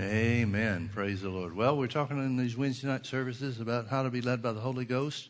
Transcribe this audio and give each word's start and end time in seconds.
Amen. 0.00 0.88
Praise 0.94 1.22
the 1.22 1.28
Lord. 1.28 1.56
Well, 1.56 1.76
we're 1.76 1.88
talking 1.88 2.18
in 2.18 2.36
these 2.36 2.56
Wednesday 2.56 2.86
night 2.86 3.04
services 3.04 3.58
about 3.58 3.88
how 3.88 4.04
to 4.04 4.10
be 4.10 4.20
led 4.20 4.40
by 4.40 4.52
the 4.52 4.60
Holy 4.60 4.84
Ghost, 4.84 5.28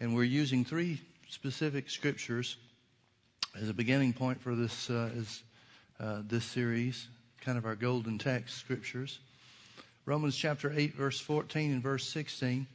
and 0.00 0.14
we're 0.14 0.24
using 0.24 0.64
three 0.64 1.02
specific 1.28 1.90
scriptures 1.90 2.56
as 3.60 3.68
a 3.68 3.74
beginning 3.74 4.14
point 4.14 4.40
for 4.40 4.54
this 4.54 4.88
uh, 4.88 5.10
uh, 6.00 6.22
this 6.26 6.46
series, 6.46 7.08
kind 7.42 7.58
of 7.58 7.66
our 7.66 7.74
golden 7.74 8.16
text 8.16 8.56
scriptures. 8.56 9.18
Romans 10.06 10.34
chapter 10.34 10.72
8, 10.74 10.94
verse 10.94 11.20
14 11.20 11.72
and 11.72 11.82
verse 11.82 12.08
16. 12.08 12.66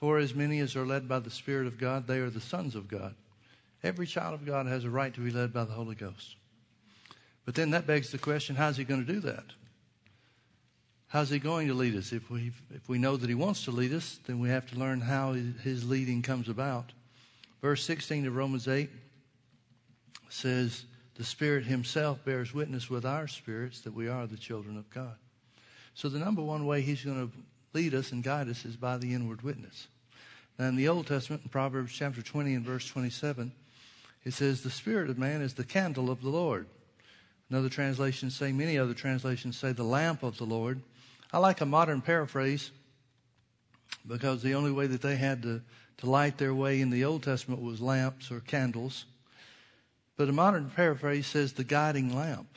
For 0.00 0.18
as 0.18 0.34
many 0.34 0.58
as 0.58 0.74
are 0.74 0.84
led 0.84 1.08
by 1.08 1.20
the 1.20 1.30
Spirit 1.30 1.68
of 1.68 1.78
God, 1.78 2.08
they 2.08 2.18
are 2.18 2.30
the 2.30 2.40
sons 2.40 2.74
of 2.74 2.88
God. 2.88 3.14
Every 3.84 4.08
child 4.08 4.34
of 4.34 4.44
God 4.44 4.66
has 4.66 4.84
a 4.84 4.90
right 4.90 5.14
to 5.14 5.20
be 5.20 5.30
led 5.30 5.52
by 5.52 5.66
the 5.66 5.74
Holy 5.74 5.94
Ghost. 5.94 6.34
But 7.44 7.54
then 7.54 7.70
that 7.70 7.86
begs 7.86 8.10
the 8.10 8.18
question 8.18 8.56
how's 8.56 8.76
he 8.76 8.82
going 8.82 9.06
to 9.06 9.12
do 9.12 9.20
that? 9.20 9.44
How's 11.12 11.28
he 11.28 11.38
going 11.38 11.68
to 11.68 11.74
lead 11.74 11.94
us? 11.94 12.10
If 12.10 12.30
we, 12.30 12.52
if 12.74 12.88
we 12.88 12.96
know 12.96 13.18
that 13.18 13.28
he 13.28 13.34
wants 13.34 13.66
to 13.66 13.70
lead 13.70 13.92
us, 13.92 14.18
then 14.26 14.40
we 14.40 14.48
have 14.48 14.64
to 14.70 14.78
learn 14.78 15.02
how 15.02 15.34
his 15.34 15.86
leading 15.86 16.22
comes 16.22 16.48
about. 16.48 16.90
Verse 17.60 17.84
16 17.84 18.26
of 18.26 18.34
Romans 18.34 18.66
8 18.66 18.88
says, 20.30 20.86
The 21.16 21.24
Spirit 21.24 21.66
Himself 21.66 22.24
bears 22.24 22.54
witness 22.54 22.88
with 22.88 23.04
our 23.04 23.28
spirits 23.28 23.82
that 23.82 23.92
we 23.92 24.08
are 24.08 24.26
the 24.26 24.38
children 24.38 24.78
of 24.78 24.88
God. 24.88 25.14
So 25.94 26.08
the 26.08 26.18
number 26.18 26.40
one 26.40 26.64
way 26.64 26.80
He's 26.80 27.04
going 27.04 27.28
to 27.28 27.36
lead 27.74 27.92
us 27.92 28.10
and 28.10 28.24
guide 28.24 28.48
us 28.48 28.64
is 28.64 28.76
by 28.76 28.96
the 28.96 29.12
inward 29.12 29.42
witness. 29.42 29.88
Now 30.58 30.68
in 30.68 30.76
the 30.76 30.88
Old 30.88 31.08
Testament, 31.08 31.42
in 31.44 31.50
Proverbs 31.50 31.92
chapter 31.92 32.22
20 32.22 32.54
and 32.54 32.64
verse 32.64 32.88
27, 32.88 33.52
it 34.24 34.32
says, 34.32 34.62
The 34.62 34.70
Spirit 34.70 35.10
of 35.10 35.18
man 35.18 35.42
is 35.42 35.52
the 35.52 35.64
candle 35.64 36.10
of 36.10 36.22
the 36.22 36.30
Lord. 36.30 36.68
Another 37.50 37.68
translation 37.68 38.30
say, 38.30 38.50
many 38.50 38.78
other 38.78 38.94
translations 38.94 39.58
say, 39.58 39.72
the 39.72 39.82
lamp 39.82 40.22
of 40.22 40.38
the 40.38 40.46
Lord. 40.46 40.80
I 41.32 41.38
like 41.38 41.60
a 41.60 41.66
modern 41.66 42.02
paraphrase 42.02 42.70
because 44.06 44.42
the 44.42 44.54
only 44.54 44.70
way 44.70 44.86
that 44.86 45.00
they 45.00 45.16
had 45.16 45.42
to, 45.42 45.62
to 45.98 46.10
light 46.10 46.36
their 46.36 46.54
way 46.54 46.80
in 46.80 46.90
the 46.90 47.04
Old 47.04 47.22
Testament 47.22 47.62
was 47.62 47.80
lamps 47.80 48.30
or 48.30 48.40
candles. 48.40 49.06
But 50.16 50.28
a 50.28 50.32
modern 50.32 50.70
paraphrase 50.70 51.26
says 51.26 51.54
the 51.54 51.64
guiding 51.64 52.14
lamp. 52.14 52.48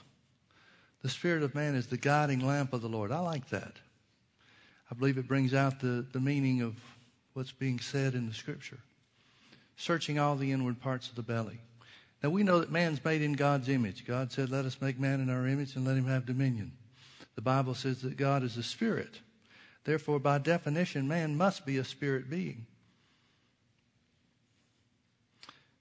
The 1.04 1.10
Spirit 1.10 1.44
of 1.44 1.56
man 1.56 1.76
is 1.76 1.88
the 1.88 1.98
guiding 1.98 2.46
lamp 2.46 2.74
of 2.74 2.82
the 2.82 2.90
Lord. 2.90 3.12
I 3.12 3.20
like 3.20 3.50
that. 3.50 3.74
I 4.92 4.96
believe 4.96 5.18
it 5.18 5.28
brings 5.28 5.54
out 5.54 5.80
the, 5.80 6.06
the 6.12 6.20
meaning 6.20 6.62
of 6.62 6.76
what's 7.34 7.52
being 7.52 7.80
said 7.80 8.14
in 8.14 8.28
the 8.28 8.34
Scripture. 8.34 8.80
Searching 9.78 10.20
all 10.20 10.36
the 10.36 10.52
inward 10.52 10.82
parts 10.82 11.10
of 11.10 11.16
the 11.16 11.22
belly. 11.22 11.60
Now 12.24 12.30
we 12.30 12.44
know 12.44 12.60
that 12.60 12.72
man's 12.72 13.04
made 13.04 13.22
in 13.22 13.34
God's 13.34 13.70
image. 13.70 14.06
God 14.06 14.32
said, 14.32 14.50
Let 14.50 14.66
us 14.66 14.82
make 14.82 15.00
man 15.00 15.22
in 15.22 15.30
our 15.30 15.48
image 15.48 15.76
and 15.76 15.86
let 15.86 15.98
him 15.98 16.08
have 16.08 16.26
dominion. 16.26 16.72
The 17.36 17.42
Bible 17.42 17.76
says 17.76 18.02
that 18.02 18.18
God 18.18 18.44
is 18.44 18.58
a 18.58 18.64
spirit. 18.64 19.20
Therefore, 19.84 20.20
by 20.20 20.40
definition, 20.40 21.08
man 21.08 21.38
must 21.38 21.66
be 21.66 21.78
a 21.78 21.84
spirit 21.84 22.30
being. 22.30 22.66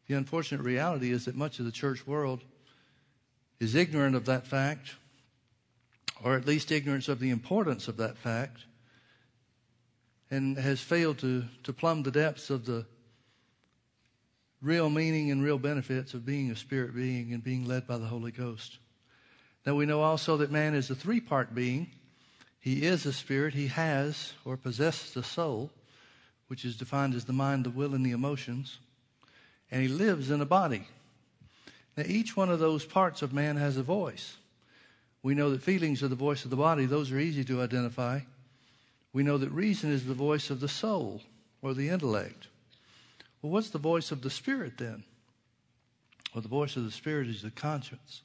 The 0.06 0.14
unfortunate 0.14 0.62
reality 0.62 1.10
is 1.10 1.24
that 1.24 1.34
much 1.34 1.58
of 1.58 1.64
the 1.64 1.72
church 1.72 2.06
world 2.06 2.42
is 3.60 3.74
ignorant 3.74 4.14
of 4.16 4.26
that 4.26 4.46
fact, 4.46 4.94
or 6.22 6.36
at 6.36 6.46
least 6.46 6.70
ignorance 6.70 7.08
of 7.08 7.20
the 7.20 7.30
importance 7.30 7.88
of 7.88 7.96
that 7.96 8.18
fact, 8.18 8.66
and 10.30 10.58
has 10.58 10.80
failed 10.80 11.18
to, 11.18 11.44
to 11.62 11.72
plumb 11.72 12.02
the 12.02 12.10
depths 12.10 12.50
of 12.50 12.66
the 12.66 12.84
real 14.60 14.90
meaning 14.90 15.30
and 15.30 15.42
real 15.42 15.58
benefits 15.58 16.14
of 16.14 16.26
being 16.26 16.50
a 16.50 16.56
spirit 16.56 16.94
being 16.94 17.32
and 17.32 17.44
being 17.44 17.66
led 17.66 17.86
by 17.86 17.96
the 17.96 18.06
Holy 18.06 18.32
Ghost. 18.32 18.78
Now 19.66 19.74
we 19.74 19.86
know 19.86 20.02
also 20.02 20.36
that 20.38 20.50
man 20.50 20.74
is 20.74 20.90
a 20.90 20.94
three 20.94 21.20
part 21.20 21.54
being. 21.54 21.90
He 22.60 22.84
is 22.84 23.06
a 23.06 23.12
spirit. 23.12 23.54
He 23.54 23.68
has 23.68 24.32
or 24.44 24.56
possesses 24.56 25.16
a 25.16 25.22
soul, 25.22 25.70
which 26.48 26.64
is 26.64 26.76
defined 26.76 27.14
as 27.14 27.24
the 27.24 27.32
mind, 27.32 27.64
the 27.64 27.70
will, 27.70 27.94
and 27.94 28.04
the 28.04 28.12
emotions. 28.12 28.78
And 29.70 29.82
he 29.82 29.88
lives 29.88 30.30
in 30.30 30.40
a 30.40 30.46
body. 30.46 30.86
Now 31.96 32.04
each 32.06 32.36
one 32.36 32.50
of 32.50 32.58
those 32.58 32.84
parts 32.84 33.22
of 33.22 33.32
man 33.32 33.56
has 33.56 33.76
a 33.76 33.82
voice. 33.82 34.36
We 35.22 35.34
know 35.34 35.50
that 35.50 35.62
feelings 35.62 36.02
are 36.02 36.08
the 36.08 36.14
voice 36.14 36.44
of 36.44 36.50
the 36.50 36.56
body. 36.56 36.84
Those 36.84 37.10
are 37.10 37.18
easy 37.18 37.44
to 37.44 37.62
identify. 37.62 38.20
We 39.14 39.22
know 39.22 39.38
that 39.38 39.50
reason 39.50 39.90
is 39.90 40.04
the 40.04 40.12
voice 40.12 40.50
of 40.50 40.60
the 40.60 40.68
soul 40.68 41.22
or 41.62 41.72
the 41.72 41.88
intellect. 41.88 42.48
Well, 43.40 43.52
what's 43.52 43.70
the 43.70 43.78
voice 43.78 44.10
of 44.10 44.20
the 44.20 44.30
spirit 44.30 44.76
then? 44.76 45.04
Well, 46.34 46.42
the 46.42 46.48
voice 46.48 46.76
of 46.76 46.84
the 46.84 46.90
spirit 46.90 47.28
is 47.28 47.42
the 47.42 47.50
conscience 47.50 48.22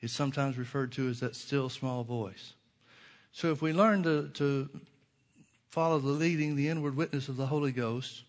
is 0.00 0.12
sometimes 0.12 0.56
referred 0.56 0.92
to 0.92 1.08
as 1.08 1.20
that 1.20 1.34
still 1.34 1.68
small 1.68 2.04
voice. 2.04 2.52
So 3.32 3.50
if 3.52 3.62
we 3.62 3.72
learn 3.72 4.02
to, 4.04 4.28
to 4.34 4.68
follow 5.68 5.98
the 5.98 6.08
leading, 6.08 6.56
the 6.56 6.68
inward 6.68 6.96
witness 6.96 7.28
of 7.28 7.36
the 7.36 7.46
Holy 7.46 7.72
Ghost, 7.72 8.22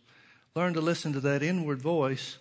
learn 0.56 0.74
to 0.74 0.82
listen 0.82 1.14
to 1.14 1.20
that 1.22 1.44
inward 1.44 1.82
voice, 1.82 2.38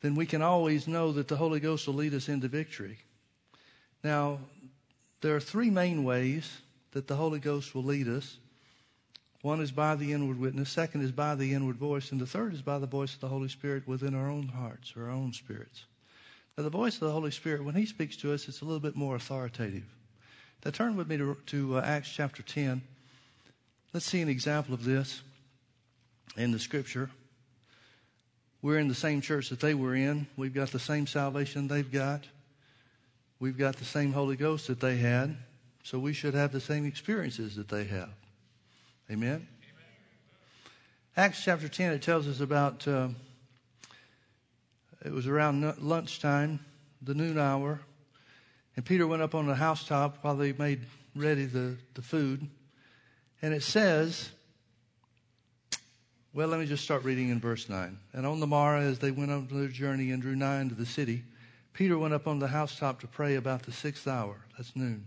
then 0.00 0.14
we 0.14 0.26
can 0.26 0.42
always 0.42 0.86
know 0.86 1.12
that 1.12 1.28
the 1.28 1.36
Holy 1.36 1.60
Ghost 1.60 1.86
will 1.86 1.94
lead 1.94 2.14
us 2.14 2.28
into 2.28 2.48
victory. 2.48 2.98
Now, 4.04 4.38
there 5.20 5.34
are 5.34 5.40
three 5.40 5.70
main 5.70 6.04
ways 6.04 6.58
that 6.92 7.08
the 7.08 7.16
Holy 7.16 7.38
Ghost 7.38 7.74
will 7.74 7.82
lead 7.82 8.08
us. 8.08 8.38
One 9.42 9.60
is 9.60 9.72
by 9.72 9.96
the 9.96 10.12
inward 10.12 10.38
witness, 10.38 10.70
second 10.70 11.02
is 11.02 11.12
by 11.12 11.34
the 11.34 11.54
inward 11.54 11.76
voice, 11.76 12.12
and 12.12 12.20
the 12.20 12.26
third 12.26 12.54
is 12.54 12.62
by 12.62 12.78
the 12.78 12.86
voice 12.86 13.14
of 13.14 13.20
the 13.20 13.28
Holy 13.28 13.48
Spirit 13.48 13.86
within 13.86 14.14
our 14.14 14.30
own 14.30 14.48
hearts, 14.48 14.94
our 14.96 15.10
own 15.10 15.32
spirits. 15.32 15.84
Now, 16.56 16.64
the 16.64 16.70
voice 16.70 16.94
of 16.94 17.00
the 17.00 17.12
Holy 17.12 17.30
Spirit, 17.30 17.64
when 17.64 17.74
He 17.74 17.84
speaks 17.84 18.16
to 18.18 18.32
us, 18.32 18.48
it's 18.48 18.62
a 18.62 18.64
little 18.64 18.80
bit 18.80 18.96
more 18.96 19.14
authoritative. 19.14 19.84
Now, 20.64 20.70
turn 20.70 20.96
with 20.96 21.06
me 21.06 21.18
to, 21.18 21.36
to 21.46 21.78
uh, 21.78 21.82
Acts 21.82 22.10
chapter 22.10 22.42
10. 22.42 22.80
Let's 23.92 24.06
see 24.06 24.22
an 24.22 24.28
example 24.28 24.72
of 24.72 24.84
this 24.84 25.20
in 26.36 26.52
the 26.52 26.58
Scripture. 26.58 27.10
We're 28.62 28.78
in 28.78 28.88
the 28.88 28.94
same 28.94 29.20
church 29.20 29.50
that 29.50 29.60
they 29.60 29.74
were 29.74 29.94
in. 29.94 30.26
We've 30.36 30.54
got 30.54 30.70
the 30.70 30.78
same 30.78 31.06
salvation 31.06 31.68
they've 31.68 31.92
got. 31.92 32.24
We've 33.38 33.58
got 33.58 33.76
the 33.76 33.84
same 33.84 34.12
Holy 34.12 34.36
Ghost 34.36 34.68
that 34.68 34.80
they 34.80 34.96
had. 34.96 35.36
So 35.82 35.98
we 35.98 36.14
should 36.14 36.34
have 36.34 36.52
the 36.52 36.60
same 36.60 36.86
experiences 36.86 37.54
that 37.56 37.68
they 37.68 37.84
have. 37.84 38.08
Amen? 39.10 39.28
Amen. 39.28 39.46
Acts 41.16 41.44
chapter 41.44 41.68
10, 41.68 41.92
it 41.92 42.02
tells 42.02 42.26
us 42.26 42.40
about. 42.40 42.88
Uh, 42.88 43.08
it 45.06 45.12
was 45.12 45.28
around 45.28 45.62
lunchtime, 45.78 46.58
the 47.00 47.14
noon 47.14 47.38
hour, 47.38 47.80
and 48.74 48.84
Peter 48.84 49.06
went 49.06 49.22
up 49.22 49.36
on 49.36 49.46
the 49.46 49.54
housetop 49.54 50.18
while 50.22 50.34
they 50.34 50.52
made 50.52 50.80
ready 51.14 51.44
the, 51.46 51.76
the 51.94 52.02
food. 52.02 52.46
And 53.40 53.54
it 53.54 53.62
says, 53.62 54.30
well, 56.34 56.48
let 56.48 56.58
me 56.58 56.66
just 56.66 56.82
start 56.82 57.04
reading 57.04 57.30
in 57.30 57.40
verse 57.40 57.68
9. 57.68 57.98
And 58.12 58.26
on 58.26 58.40
the 58.40 58.46
morrow, 58.48 58.80
as 58.80 58.98
they 58.98 59.12
went 59.12 59.30
on 59.30 59.46
their 59.46 59.68
journey 59.68 60.10
and 60.10 60.20
drew 60.20 60.34
nigh 60.34 60.60
unto 60.60 60.74
the 60.74 60.84
city, 60.84 61.22
Peter 61.72 61.96
went 61.96 62.12
up 62.12 62.26
on 62.26 62.40
the 62.40 62.48
housetop 62.48 63.00
to 63.00 63.06
pray 63.06 63.36
about 63.36 63.62
the 63.62 63.72
sixth 63.72 64.08
hour. 64.08 64.36
That's 64.56 64.74
noon. 64.74 65.06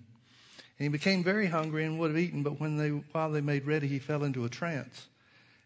And 0.80 0.86
he 0.86 0.88
became 0.88 1.24
very 1.24 1.48
hungry 1.48 1.84
and 1.84 2.00
would 2.00 2.12
have 2.12 2.18
eaten, 2.18 2.42
but 2.42 2.60
when 2.60 2.78
they, 2.78 2.90
while 2.90 3.30
they 3.30 3.42
made 3.42 3.68
ready, 3.68 3.88
he 3.88 4.00
fell 4.00 4.24
into 4.24 4.46
a 4.46 4.50
trance 4.50 5.08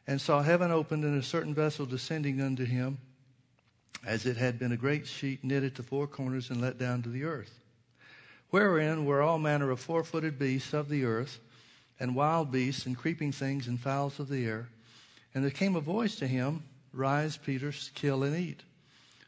and 0.08 0.20
saw 0.20 0.42
heaven 0.42 0.72
opened 0.72 1.04
and 1.04 1.18
a 1.18 1.24
certain 1.24 1.54
vessel 1.54 1.86
descending 1.86 2.42
unto 2.42 2.66
him 2.66 2.98
as 4.06 4.26
it 4.26 4.38
had 4.38 4.60
been 4.60 4.72
a 4.72 4.78
great 4.78 5.08
sheet 5.08 5.44
knitted 5.44 5.76
to 5.76 5.84
four 5.84 6.08
corners 6.08 6.50
and 6.50 6.60
let 6.60 6.78
down 6.78 7.02
to 7.02 7.10
the 7.10 7.24
earth, 7.24 7.60
wherein 8.50 9.06
were 9.06 9.22
all 9.22 9.40
manner 9.40 9.72
of 9.72 9.80
four 9.80 10.04
footed 10.04 10.38
beasts 10.38 10.74
of 10.74 10.90
the 10.90 11.06
earth, 11.06 11.40
and 12.00 12.16
wild 12.16 12.52
beasts, 12.52 12.86
and 12.86 12.98
creeping 12.98 13.32
things, 13.32 13.68
and 13.68 13.80
fowls 13.80 14.20
of 14.20 14.28
the 14.28 14.46
air. 14.46 14.68
And 15.34 15.44
there 15.44 15.52
came 15.52 15.76
a 15.76 15.82
voice 15.82 16.16
to 16.18 16.28
him, 16.28 16.64
Rise, 16.92 17.38
Peter, 17.38 17.74
kill 17.96 18.24
and 18.24 18.36
eat. 18.36 18.62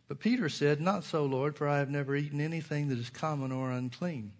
But 0.07 0.19
Peter 0.19 0.49
said, 0.49 0.81
Not 0.81 1.03
so, 1.03 1.25
Lord, 1.25 1.55
for 1.55 1.67
I 1.67 1.79
have 1.79 1.89
never 1.89 2.15
eaten 2.15 2.41
anything 2.41 2.89
that 2.89 2.99
is 2.99 3.09
common 3.09 3.51
or 3.51 3.71
unclean. 3.71 4.31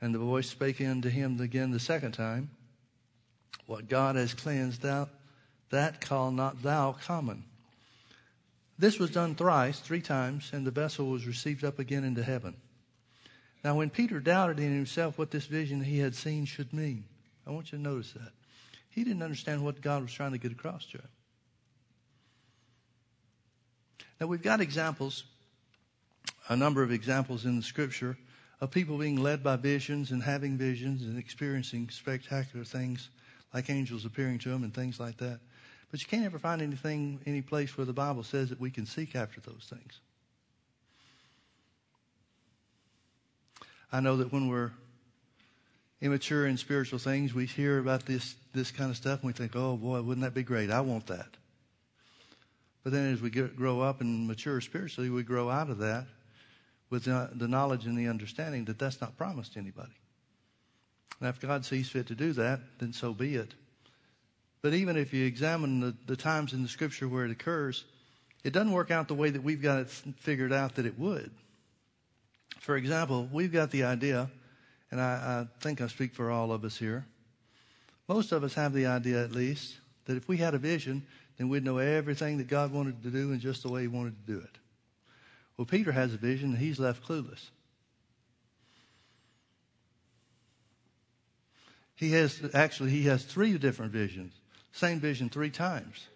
And 0.00 0.14
the 0.14 0.18
voice 0.18 0.48
spake 0.48 0.80
unto 0.80 1.08
him 1.08 1.40
again 1.40 1.70
the 1.70 1.78
second 1.78 2.12
time, 2.12 2.50
What 3.66 3.88
God 3.88 4.16
has 4.16 4.34
cleansed, 4.34 4.82
thou, 4.82 5.08
that 5.70 6.00
call 6.00 6.30
not 6.30 6.62
thou 6.62 6.92
common. 6.92 7.44
This 8.78 8.98
was 8.98 9.10
done 9.10 9.34
thrice, 9.34 9.78
three 9.78 10.00
times, 10.00 10.50
and 10.52 10.66
the 10.66 10.70
vessel 10.70 11.06
was 11.06 11.26
received 11.26 11.64
up 11.64 11.78
again 11.78 12.04
into 12.04 12.22
heaven. 12.22 12.56
Now, 13.62 13.76
when 13.76 13.88
Peter 13.88 14.20
doubted 14.20 14.58
in 14.58 14.74
himself 14.74 15.16
what 15.16 15.30
this 15.30 15.46
vision 15.46 15.82
he 15.82 15.98
had 15.98 16.14
seen 16.14 16.44
should 16.44 16.72
mean, 16.72 17.04
I 17.46 17.50
want 17.50 17.72
you 17.72 17.78
to 17.78 17.82
notice 17.82 18.12
that. 18.12 18.32
He 18.90 19.04
didn't 19.04 19.22
understand 19.22 19.64
what 19.64 19.80
God 19.80 20.02
was 20.02 20.12
trying 20.12 20.32
to 20.32 20.38
get 20.38 20.52
across 20.52 20.86
to 20.86 20.98
him. 20.98 21.08
Now, 24.20 24.26
we've 24.26 24.42
got 24.42 24.60
examples, 24.60 25.24
a 26.48 26.56
number 26.56 26.82
of 26.82 26.92
examples 26.92 27.44
in 27.44 27.56
the 27.56 27.62
scripture 27.62 28.16
of 28.60 28.70
people 28.70 28.98
being 28.98 29.16
led 29.16 29.42
by 29.42 29.56
visions 29.56 30.10
and 30.10 30.22
having 30.22 30.56
visions 30.56 31.02
and 31.02 31.18
experiencing 31.18 31.88
spectacular 31.90 32.64
things 32.64 33.08
like 33.52 33.70
angels 33.70 34.04
appearing 34.04 34.38
to 34.40 34.50
them 34.50 34.64
and 34.64 34.74
things 34.74 34.98
like 35.00 35.16
that. 35.18 35.40
But 35.94 36.00
you 36.00 36.08
can't 36.08 36.24
ever 36.24 36.40
find 36.40 36.60
anything, 36.60 37.20
any 37.24 37.40
place 37.40 37.78
where 37.78 37.84
the 37.84 37.92
Bible 37.92 38.24
says 38.24 38.48
that 38.48 38.58
we 38.58 38.68
can 38.68 38.84
seek 38.84 39.14
after 39.14 39.40
those 39.40 39.70
things. 39.70 40.00
I 43.92 44.00
know 44.00 44.16
that 44.16 44.32
when 44.32 44.48
we're 44.48 44.72
immature 46.00 46.48
in 46.48 46.56
spiritual 46.56 46.98
things, 46.98 47.32
we 47.32 47.46
hear 47.46 47.78
about 47.78 48.06
this, 48.06 48.34
this 48.52 48.72
kind 48.72 48.90
of 48.90 48.96
stuff 48.96 49.20
and 49.20 49.28
we 49.28 49.34
think, 49.34 49.54
oh 49.54 49.76
boy, 49.76 50.02
wouldn't 50.02 50.24
that 50.24 50.34
be 50.34 50.42
great? 50.42 50.68
I 50.68 50.80
want 50.80 51.06
that. 51.06 51.28
But 52.82 52.92
then 52.92 53.12
as 53.12 53.20
we 53.20 53.30
get, 53.30 53.54
grow 53.54 53.80
up 53.80 54.00
and 54.00 54.26
mature 54.26 54.60
spiritually, 54.60 55.10
we 55.10 55.22
grow 55.22 55.48
out 55.48 55.70
of 55.70 55.78
that 55.78 56.06
with 56.90 57.04
the, 57.04 57.30
the 57.34 57.46
knowledge 57.46 57.86
and 57.86 57.96
the 57.96 58.08
understanding 58.08 58.64
that 58.64 58.80
that's 58.80 59.00
not 59.00 59.16
promised 59.16 59.52
to 59.52 59.60
anybody. 59.60 59.94
And 61.20 61.28
if 61.28 61.40
God 61.40 61.64
sees 61.64 61.88
fit 61.88 62.08
to 62.08 62.16
do 62.16 62.32
that, 62.32 62.58
then 62.80 62.92
so 62.92 63.14
be 63.14 63.36
it. 63.36 63.54
But 64.64 64.72
even 64.72 64.96
if 64.96 65.12
you 65.12 65.26
examine 65.26 65.80
the, 65.80 65.94
the 66.06 66.16
times 66.16 66.54
in 66.54 66.62
the 66.62 66.70
scripture 66.70 67.06
where 67.06 67.26
it 67.26 67.30
occurs, 67.30 67.84
it 68.44 68.54
doesn't 68.54 68.72
work 68.72 68.90
out 68.90 69.08
the 69.08 69.14
way 69.14 69.28
that 69.28 69.42
we've 69.42 69.60
got 69.60 69.80
it 69.80 69.88
figured 69.90 70.54
out 70.54 70.76
that 70.76 70.86
it 70.86 70.98
would. 70.98 71.30
For 72.60 72.78
example, 72.78 73.28
we've 73.30 73.52
got 73.52 73.70
the 73.70 73.84
idea, 73.84 74.30
and 74.90 75.02
I, 75.02 75.44
I 75.52 75.60
think 75.60 75.82
I 75.82 75.86
speak 75.88 76.14
for 76.14 76.30
all 76.30 76.50
of 76.50 76.64
us 76.64 76.78
here. 76.78 77.04
Most 78.08 78.32
of 78.32 78.42
us 78.42 78.54
have 78.54 78.72
the 78.72 78.86
idea, 78.86 79.22
at 79.22 79.32
least, 79.32 79.76
that 80.06 80.16
if 80.16 80.28
we 80.28 80.38
had 80.38 80.54
a 80.54 80.58
vision, 80.58 81.04
then 81.36 81.50
we'd 81.50 81.62
know 81.62 81.76
everything 81.76 82.38
that 82.38 82.48
God 82.48 82.72
wanted 82.72 83.02
to 83.02 83.10
do 83.10 83.32
and 83.32 83.42
just 83.42 83.64
the 83.64 83.68
way 83.68 83.82
He 83.82 83.88
wanted 83.88 84.14
to 84.26 84.32
do 84.32 84.38
it. 84.38 84.56
Well, 85.58 85.66
Peter 85.66 85.92
has 85.92 86.14
a 86.14 86.16
vision, 86.16 86.52
and 86.52 86.58
he's 86.58 86.80
left 86.80 87.06
clueless. 87.06 87.50
He 91.96 92.12
has 92.12 92.40
actually 92.54 92.92
he 92.92 93.02
has 93.02 93.24
three 93.24 93.58
different 93.58 93.92
visions, 93.92 94.32
same 94.74 94.98
vision 94.98 95.30
three 95.30 95.50
times, 95.50 96.08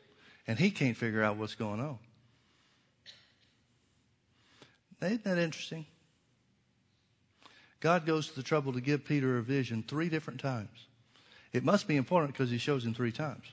and 0.47 0.59
he 0.59 0.71
can't 0.71 0.97
figure 0.97 1.23
out 1.23 1.37
what's 1.37 1.55
going 1.55 1.81
on. 1.81 1.99
Isn't 5.01 5.23
that 5.25 5.39
interesting? 5.39 5.87
God 7.81 8.05
goes 8.05 8.29
to 8.29 8.35
the 8.35 8.43
trouble 8.43 8.73
to 8.73 8.81
give 8.81 9.05
Peter 9.05 9.39
a 9.39 9.43
vision 9.43 9.85
three 9.87 10.09
different 10.09 10.41
times. 10.41 10.87
It 11.53 11.63
must 11.63 11.87
be 11.87 11.97
important 11.97 12.35
because 12.35 12.51
he 12.51 12.59
shows 12.59 12.85
him 12.85 12.95
three 12.95 13.13
times. 13.13 13.45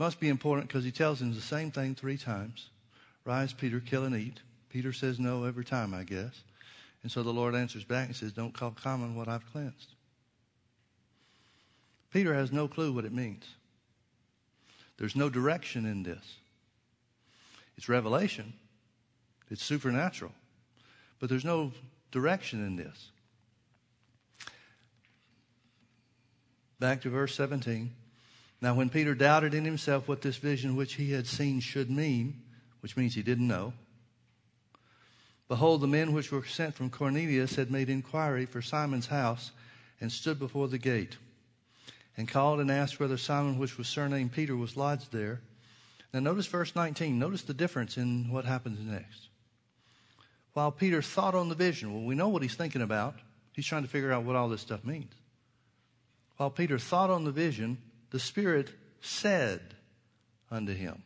Must 0.00 0.18
be 0.18 0.28
important 0.28 0.68
because 0.68 0.84
he 0.84 0.90
tells 0.90 1.22
him 1.22 1.32
the 1.32 1.40
same 1.40 1.70
thing 1.70 1.94
three 1.94 2.18
times. 2.18 2.68
Rise, 3.24 3.52
Peter, 3.52 3.78
kill 3.78 4.04
and 4.04 4.16
eat. 4.16 4.40
Peter 4.68 4.92
says 4.92 5.20
no 5.20 5.44
every 5.44 5.64
time, 5.64 5.94
I 5.94 6.02
guess. 6.02 6.42
And 7.02 7.10
so 7.10 7.22
the 7.22 7.32
Lord 7.32 7.54
answers 7.54 7.84
back 7.84 8.08
and 8.08 8.16
says, 8.16 8.32
Don't 8.32 8.52
call 8.52 8.72
common 8.72 9.14
what 9.14 9.28
I've 9.28 9.50
cleansed. 9.52 9.94
Peter 12.12 12.34
has 12.34 12.50
no 12.50 12.66
clue 12.66 12.92
what 12.92 13.04
it 13.04 13.12
means. 13.12 13.44
There's 14.98 15.16
no 15.16 15.28
direction 15.28 15.84
in 15.84 16.02
this. 16.02 16.36
It's 17.76 17.88
revelation, 17.88 18.54
it's 19.50 19.62
supernatural, 19.62 20.32
but 21.18 21.28
there's 21.28 21.44
no 21.44 21.72
direction 22.10 22.64
in 22.66 22.76
this. 22.76 23.10
Back 26.78 27.02
to 27.02 27.10
verse 27.10 27.34
17. 27.34 27.92
Now, 28.62 28.74
when 28.74 28.88
Peter 28.88 29.14
doubted 29.14 29.52
in 29.52 29.64
himself 29.64 30.08
what 30.08 30.22
this 30.22 30.36
vision 30.36 30.76
which 30.76 30.94
he 30.94 31.12
had 31.12 31.26
seen 31.26 31.60
should 31.60 31.90
mean, 31.90 32.42
which 32.80 32.96
means 32.96 33.14
he 33.14 33.22
didn't 33.22 33.46
know, 33.46 33.74
behold, 35.48 35.82
the 35.82 35.86
men 35.86 36.12
which 36.12 36.32
were 36.32 36.44
sent 36.44 36.74
from 36.74 36.88
Cornelius 36.88 37.56
had 37.56 37.70
made 37.70 37.90
inquiry 37.90 38.46
for 38.46 38.62
Simon's 38.62 39.06
house 39.06 39.52
and 40.00 40.10
stood 40.10 40.38
before 40.38 40.68
the 40.68 40.78
gate 40.78 41.16
and 42.16 42.28
called 42.28 42.60
and 42.60 42.70
asked 42.70 42.98
whether 42.98 43.16
Simon, 43.16 43.58
which 43.58 43.76
was 43.76 43.88
surnamed 43.88 44.32
Peter, 44.32 44.56
was 44.56 44.76
lodged 44.76 45.12
there. 45.12 45.40
Now, 46.12 46.20
notice 46.20 46.46
verse 46.46 46.74
19. 46.74 47.18
Notice 47.18 47.42
the 47.42 47.54
difference 47.54 47.96
in 47.96 48.30
what 48.30 48.44
happens 48.44 48.78
next. 48.80 49.28
While 50.54 50.72
Peter 50.72 51.02
thought 51.02 51.34
on 51.34 51.50
the 51.50 51.54
vision, 51.54 51.92
well, 51.92 52.04
we 52.04 52.14
know 52.14 52.28
what 52.28 52.42
he's 52.42 52.54
thinking 52.54 52.80
about. 52.80 53.16
He's 53.52 53.66
trying 53.66 53.82
to 53.82 53.88
figure 53.88 54.12
out 54.12 54.24
what 54.24 54.36
all 54.36 54.48
this 54.48 54.62
stuff 54.62 54.84
means. 54.84 55.12
While 56.38 56.50
Peter 56.50 56.78
thought 56.78 57.10
on 57.10 57.24
the 57.24 57.32
vision, 57.32 57.78
the 58.10 58.18
Spirit 58.18 58.70
said 59.00 59.74
unto 60.50 60.72
him. 60.72 61.02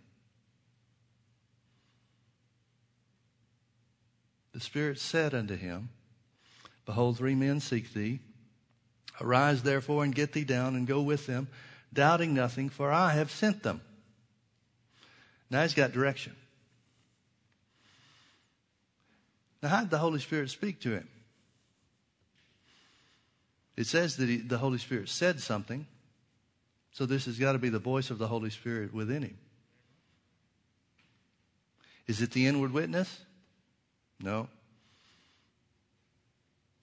The 4.53 4.61
Spirit 4.61 4.99
said 4.99 5.35
unto 5.35 5.57
him, 5.57 5.91
Behold, 6.87 7.19
three 7.19 7.35
men 7.35 7.61
seek 7.61 7.93
thee. 7.93 8.21
Arise 9.21 9.63
therefore 9.63 10.05
and 10.05 10.15
get 10.15 10.33
thee 10.33 10.45
down 10.45 10.75
and 10.75 10.87
go 10.87 11.03
with 11.03 11.27
them, 11.27 11.49
doubting 11.93 12.33
nothing, 12.35 12.69
for 12.69 12.91
I 12.91 13.13
have 13.13 13.31
sent 13.31 13.63
them. 13.63 13.81
Now 15.51 15.63
he's 15.63 15.75
got 15.75 15.93
direction. 15.93 16.35
Now, 19.63 19.69
how 19.69 19.81
did 19.81 19.91
the 19.91 19.99
Holy 19.99 20.21
Spirit 20.21 20.49
speak 20.51 20.81
to 20.81 20.93
him? 20.93 21.09
It 23.77 23.87
says 23.87 24.17
that 24.17 24.29
he, 24.29 24.39
the 24.39 24.59
Holy 24.59 24.79
Spirit 24.79 25.09
said 25.09 25.41
something, 25.41 25.87
so 26.93 27.07
this 27.07 27.27
has 27.27 27.39
got 27.39 27.53
to 27.53 27.59
be 27.59 27.69
the 27.69 27.79
voice 27.79 28.11
of 28.11 28.19
the 28.19 28.27
Holy 28.27 28.51
Spirit 28.51 28.93
within 28.95 29.23
him. 29.23 29.39
Is 32.07 32.23
it 32.23 32.31
the 32.33 32.47
inward 32.47 32.73
witness? 32.73 33.21
No. 34.21 34.49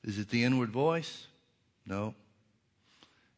Is 0.04 0.20
it 0.20 0.30
the 0.30 0.44
inward 0.44 0.70
voice? 0.70 1.28
No. 1.86 2.16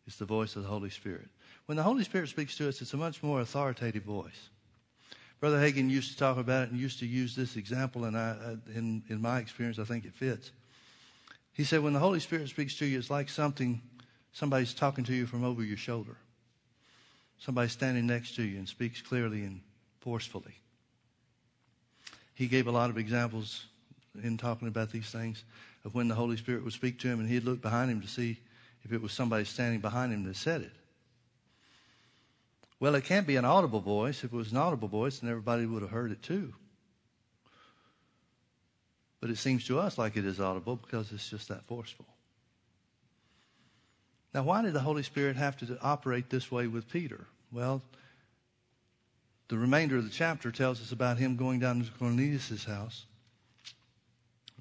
It's 0.10 0.18
the 0.18 0.26
voice 0.26 0.56
of 0.56 0.64
the 0.64 0.70
Holy 0.70 0.90
Spirit. 0.90 1.28
When 1.68 1.76
the 1.76 1.84
Holy 1.84 2.04
Spirit 2.04 2.30
speaks 2.30 2.58
to 2.58 2.68
us, 2.68 2.82
it's 2.82 2.96
a 2.96 2.98
much 2.98 3.22
more 3.22 3.42
authoritative 3.42 4.02
voice. 4.02 4.50
Brother 5.40 5.60
Hagin 5.60 5.88
used 5.88 6.12
to 6.14 6.18
talk 6.18 6.40
about 6.40 6.64
it 6.64 6.72
and 6.72 6.80
used 6.80 6.98
to 7.02 7.06
use 7.06 7.36
this 7.36 7.56
example, 7.56 8.06
and 8.06 8.18
I, 8.18 8.32
uh, 8.32 8.56
in, 8.74 9.04
in 9.08 9.22
my 9.22 9.38
experience, 9.38 9.78
I 9.78 9.84
think 9.84 10.06
it 10.06 10.16
fits. 10.16 10.52
He 11.54 11.64
said, 11.64 11.84
when 11.84 11.94
the 11.94 12.00
Holy 12.00 12.20
Spirit 12.20 12.50
speaks 12.50 12.76
to 12.80 12.88
you, 12.88 12.98
it's 12.98 13.12
like 13.12 13.30
something, 13.30 13.84
somebody's 14.34 14.74
talking 14.74 15.04
to 15.04 15.14
you 15.14 15.28
from 15.28 15.44
over 15.44 15.64
your 15.64 15.78
shoulder. 15.78 16.18
Somebody 17.38 17.70
standing 17.70 18.08
next 18.08 18.36
to 18.38 18.42
you 18.42 18.58
and 18.58 18.68
speaks 18.68 19.04
clearly 19.04 19.44
and 19.44 19.62
forcefully. 20.00 20.56
He 22.34 22.48
gave 22.48 22.66
a 22.66 22.72
lot 22.72 22.90
of 22.90 22.98
examples 22.98 23.64
in 24.24 24.38
talking 24.38 24.70
about 24.70 24.90
these 24.90 25.12
things 25.12 25.44
of 25.86 25.94
when 25.94 26.08
the 26.08 26.16
Holy 26.16 26.36
Spirit 26.36 26.64
would 26.64 26.74
speak 26.74 26.98
to 27.02 27.08
him 27.08 27.20
and 27.20 27.30
he'd 27.30 27.44
look 27.44 27.62
behind 27.62 27.92
him 27.92 28.02
to 28.02 28.08
see 28.08 28.40
if 28.84 28.92
it 28.92 29.02
was 29.02 29.12
somebody 29.12 29.46
standing 29.46 29.80
behind 29.80 30.14
him 30.14 30.24
that 30.24 30.36
said 30.36 30.62
it. 30.62 30.72
Well, 32.80 32.96
it 32.96 33.04
can't 33.04 33.28
be 33.28 33.36
an 33.36 33.46
audible 33.46 33.82
voice. 33.82 34.24
If 34.24 34.32
it 34.32 34.36
was 34.36 34.52
an 34.52 34.58
audible 34.58 34.88
voice, 34.88 35.20
then 35.20 35.30
everybody 35.30 35.66
would 35.66 35.82
have 35.82 35.92
heard 35.92 36.12
it 36.12 36.24
too. 36.24 36.54
But 39.20 39.30
it 39.30 39.38
seems 39.38 39.66
to 39.66 39.80
us 39.80 39.98
like 39.98 40.16
it 40.16 40.26
is 40.26 40.40
audible 40.40 40.78
because 40.78 41.12
it's 41.12 41.30
just 41.30 41.50
that 41.50 41.66
forceful. 41.66 42.06
Now, 44.34 44.44
why 44.44 44.62
did 44.62 44.74
the 44.74 44.80
Holy 44.80 45.04
Spirit 45.04 45.36
have 45.36 45.58
to 45.58 45.78
operate 45.82 46.30
this 46.30 46.52
way 46.52 46.68
with 46.68 46.90
Peter? 46.90 47.26
Well, 47.52 47.82
the 49.50 49.58
remainder 49.58 49.98
of 49.98 50.04
the 50.04 50.12
chapter 50.12 50.52
tells 50.52 50.80
us 50.82 50.92
about 50.92 51.18
him 51.18 51.36
going 51.36 51.60
down 51.60 51.84
to 51.84 51.92
Cornelius' 51.92 52.64
house. 52.64 53.06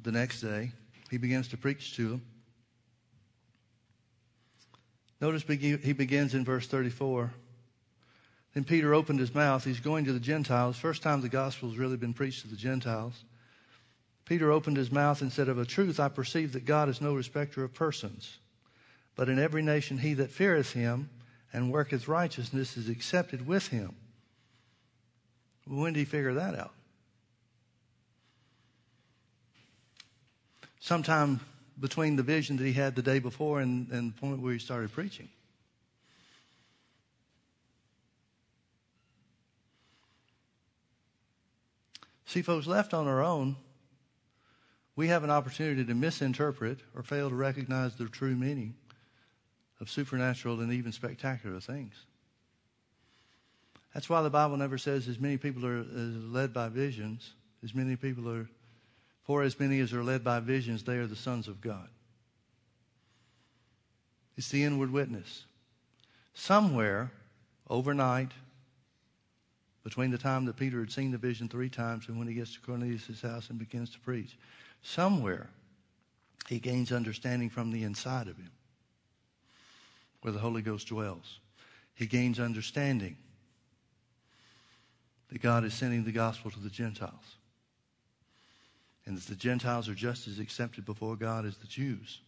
The 0.02 0.12
next 0.12 0.40
day, 0.40 0.72
he 1.10 1.18
begins 1.18 1.48
to 1.48 1.56
preach 1.56 1.94
to 1.96 2.14
him. 2.14 2.22
Notice 5.20 5.42
he 5.42 5.92
begins 5.92 6.34
in 6.34 6.44
verse 6.44 6.66
34. 6.66 7.32
Then 8.54 8.64
Peter 8.64 8.94
opened 8.94 9.20
his 9.20 9.34
mouth. 9.34 9.64
He's 9.64 9.80
going 9.80 10.04
to 10.04 10.12
the 10.12 10.20
Gentiles. 10.20 10.78
First 10.78 11.02
time 11.02 11.20
the 11.20 11.28
gospel 11.28 11.68
has 11.68 11.78
really 11.78 11.96
been 11.96 12.14
preached 12.14 12.42
to 12.42 12.48
the 12.48 12.56
Gentiles. 12.56 13.24
Peter 14.24 14.52
opened 14.52 14.76
his 14.76 14.92
mouth 14.92 15.20
and 15.22 15.32
said, 15.32 15.48
Of 15.48 15.58
a 15.58 15.64
truth, 15.64 15.98
I 15.98 16.08
perceive 16.08 16.52
that 16.52 16.64
God 16.64 16.88
is 16.88 17.00
no 17.00 17.14
respecter 17.14 17.64
of 17.64 17.74
persons. 17.74 18.38
But 19.16 19.28
in 19.28 19.38
every 19.38 19.62
nation, 19.62 19.98
he 19.98 20.14
that 20.14 20.30
feareth 20.30 20.72
him 20.72 21.10
and 21.52 21.72
worketh 21.72 22.08
righteousness 22.08 22.76
is 22.76 22.88
accepted 22.88 23.46
with 23.46 23.68
him. 23.68 23.96
When 25.66 25.92
did 25.94 26.00
he 26.00 26.04
figure 26.04 26.34
that 26.34 26.58
out? 26.58 26.72
Sometime 30.78 31.40
between 31.80 32.16
the 32.16 32.22
vision 32.22 32.56
that 32.56 32.64
he 32.64 32.72
had 32.72 32.94
the 32.94 33.02
day 33.02 33.18
before 33.18 33.60
and, 33.60 33.88
and 33.90 34.12
the 34.12 34.20
point 34.20 34.40
where 34.40 34.52
he 34.52 34.58
started 34.58 34.92
preaching. 34.92 35.28
See, 42.26 42.42
folks, 42.42 42.66
left 42.66 42.92
on 42.92 43.06
our 43.06 43.22
own, 43.22 43.56
we 44.96 45.08
have 45.08 45.24
an 45.24 45.30
opportunity 45.30 45.84
to 45.84 45.94
misinterpret 45.94 46.80
or 46.94 47.02
fail 47.02 47.30
to 47.30 47.34
recognize 47.34 47.94
the 47.94 48.06
true 48.06 48.34
meaning 48.34 48.74
of 49.80 49.88
supernatural 49.88 50.60
and 50.60 50.72
even 50.72 50.92
spectacular 50.92 51.60
things. 51.60 51.94
That's 53.94 54.10
why 54.10 54.22
the 54.22 54.30
Bible 54.30 54.56
never 54.56 54.76
says 54.76 55.08
as 55.08 55.18
many 55.18 55.38
people 55.38 55.64
are 55.64 55.84
led 55.84 56.52
by 56.52 56.68
visions, 56.68 57.32
as 57.64 57.74
many 57.74 57.96
people 57.96 58.28
are 58.28 58.48
for 59.28 59.42
as 59.42 59.60
many 59.60 59.78
as 59.80 59.92
are 59.92 60.02
led 60.02 60.24
by 60.24 60.40
visions, 60.40 60.82
they 60.82 60.96
are 60.96 61.06
the 61.06 61.14
sons 61.14 61.48
of 61.48 61.60
God. 61.60 61.90
It's 64.38 64.48
the 64.48 64.64
inward 64.64 64.90
witness. 64.90 65.44
Somewhere, 66.32 67.12
overnight, 67.68 68.32
between 69.84 70.10
the 70.10 70.16
time 70.16 70.46
that 70.46 70.56
Peter 70.56 70.80
had 70.80 70.90
seen 70.90 71.10
the 71.10 71.18
vision 71.18 71.46
three 71.46 71.68
times 71.68 72.08
and 72.08 72.18
when 72.18 72.26
he 72.26 72.32
gets 72.32 72.54
to 72.54 72.60
Cornelius' 72.60 73.20
house 73.20 73.50
and 73.50 73.58
begins 73.58 73.90
to 73.90 74.00
preach, 74.00 74.38
somewhere 74.80 75.50
he 76.48 76.58
gains 76.58 76.90
understanding 76.90 77.50
from 77.50 77.70
the 77.70 77.84
inside 77.84 78.28
of 78.28 78.38
him. 78.38 78.50
where 80.22 80.32
the 80.32 80.38
Holy 80.38 80.62
Ghost 80.62 80.88
dwells. 80.88 81.38
He 81.94 82.06
gains 82.06 82.40
understanding 82.40 83.18
that 85.30 85.42
God 85.42 85.64
is 85.64 85.74
sending 85.74 86.04
the 86.04 86.12
gospel 86.12 86.50
to 86.50 86.60
the 86.60 86.70
Gentiles. 86.70 87.37
And 89.08 89.16
that 89.16 89.24
the 89.24 89.34
Gentiles 89.34 89.88
are 89.88 89.94
just 89.94 90.28
as 90.28 90.38
accepted 90.38 90.84
before 90.84 91.16
God 91.16 91.46
as 91.46 91.56
the 91.56 91.66
Jews. 91.66 92.20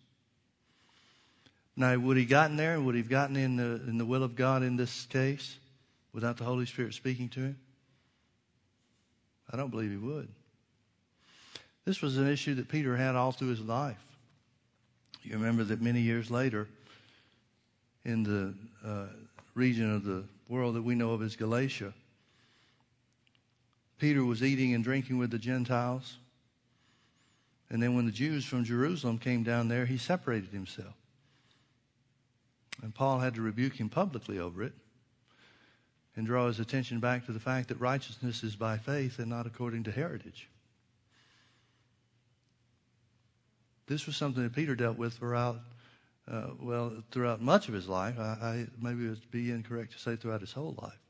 Now, 1.76 1.94
would 1.98 2.16
he 2.16 2.24
gotten 2.24 2.56
there? 2.56 2.80
Would 2.80 2.94
he 2.94 3.02
have 3.02 3.10
gotten 3.10 3.36
in 3.36 3.56
the, 3.56 3.82
in 3.86 3.98
the 3.98 4.06
will 4.06 4.22
of 4.22 4.34
God 4.34 4.62
in 4.62 4.76
this 4.76 5.04
case 5.04 5.58
without 6.14 6.38
the 6.38 6.44
Holy 6.44 6.64
Spirit 6.64 6.94
speaking 6.94 7.28
to 7.28 7.40
him? 7.40 7.58
I 9.52 9.58
don't 9.58 9.68
believe 9.68 9.90
he 9.90 9.98
would. 9.98 10.28
This 11.84 12.00
was 12.00 12.16
an 12.16 12.26
issue 12.26 12.54
that 12.54 12.68
Peter 12.68 12.96
had 12.96 13.14
all 13.14 13.32
through 13.32 13.48
his 13.48 13.60
life. 13.60 14.02
You 15.22 15.34
remember 15.34 15.64
that 15.64 15.82
many 15.82 16.00
years 16.00 16.30
later, 16.30 16.66
in 18.06 18.22
the 18.22 18.54
uh, 18.88 19.06
region 19.54 19.94
of 19.94 20.04
the 20.04 20.24
world 20.48 20.76
that 20.76 20.82
we 20.82 20.94
know 20.94 21.10
of 21.10 21.22
as 21.22 21.36
Galatia, 21.36 21.92
Peter 23.98 24.24
was 24.24 24.42
eating 24.42 24.72
and 24.72 24.82
drinking 24.82 25.18
with 25.18 25.30
the 25.30 25.38
Gentiles. 25.38 26.16
And 27.70 27.80
then 27.80 27.94
when 27.94 28.06
the 28.06 28.12
Jews 28.12 28.44
from 28.44 28.64
Jerusalem 28.64 29.18
came 29.18 29.44
down 29.44 29.68
there, 29.68 29.86
he 29.86 29.96
separated 29.96 30.50
himself. 30.50 30.94
And 32.82 32.94
Paul 32.94 33.20
had 33.20 33.34
to 33.34 33.42
rebuke 33.42 33.74
him 33.74 33.88
publicly 33.88 34.38
over 34.38 34.62
it 34.62 34.72
and 36.16 36.26
draw 36.26 36.48
his 36.48 36.58
attention 36.58 36.98
back 36.98 37.26
to 37.26 37.32
the 37.32 37.40
fact 37.40 37.68
that 37.68 37.80
righteousness 37.80 38.42
is 38.42 38.56
by 38.56 38.78
faith 38.78 39.18
and 39.18 39.28
not 39.28 39.46
according 39.46 39.84
to 39.84 39.92
heritage. 39.92 40.48
This 43.86 44.06
was 44.06 44.16
something 44.16 44.42
that 44.42 44.54
Peter 44.54 44.74
dealt 44.74 44.98
with 44.98 45.14
throughout, 45.14 45.60
uh, 46.28 46.48
well, 46.60 46.92
throughout 47.10 47.40
much 47.40 47.68
of 47.68 47.74
his 47.74 47.88
life. 47.88 48.18
I, 48.18 48.22
I 48.22 48.66
maybe 48.80 49.04
it 49.06 49.10
would 49.10 49.30
be 49.30 49.50
incorrect 49.50 49.92
to 49.92 49.98
say 49.98 50.16
throughout 50.16 50.40
his 50.40 50.52
whole 50.52 50.76
life, 50.80 51.00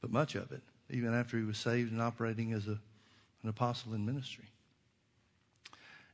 but 0.00 0.10
much 0.10 0.34
of 0.34 0.52
it, 0.52 0.62
even 0.90 1.14
after 1.14 1.38
he 1.38 1.44
was 1.44 1.58
saved 1.58 1.92
and 1.92 2.00
operating 2.00 2.52
as 2.52 2.66
a, 2.66 2.78
an 3.42 3.48
apostle 3.48 3.94
in 3.94 4.04
ministry. 4.06 4.46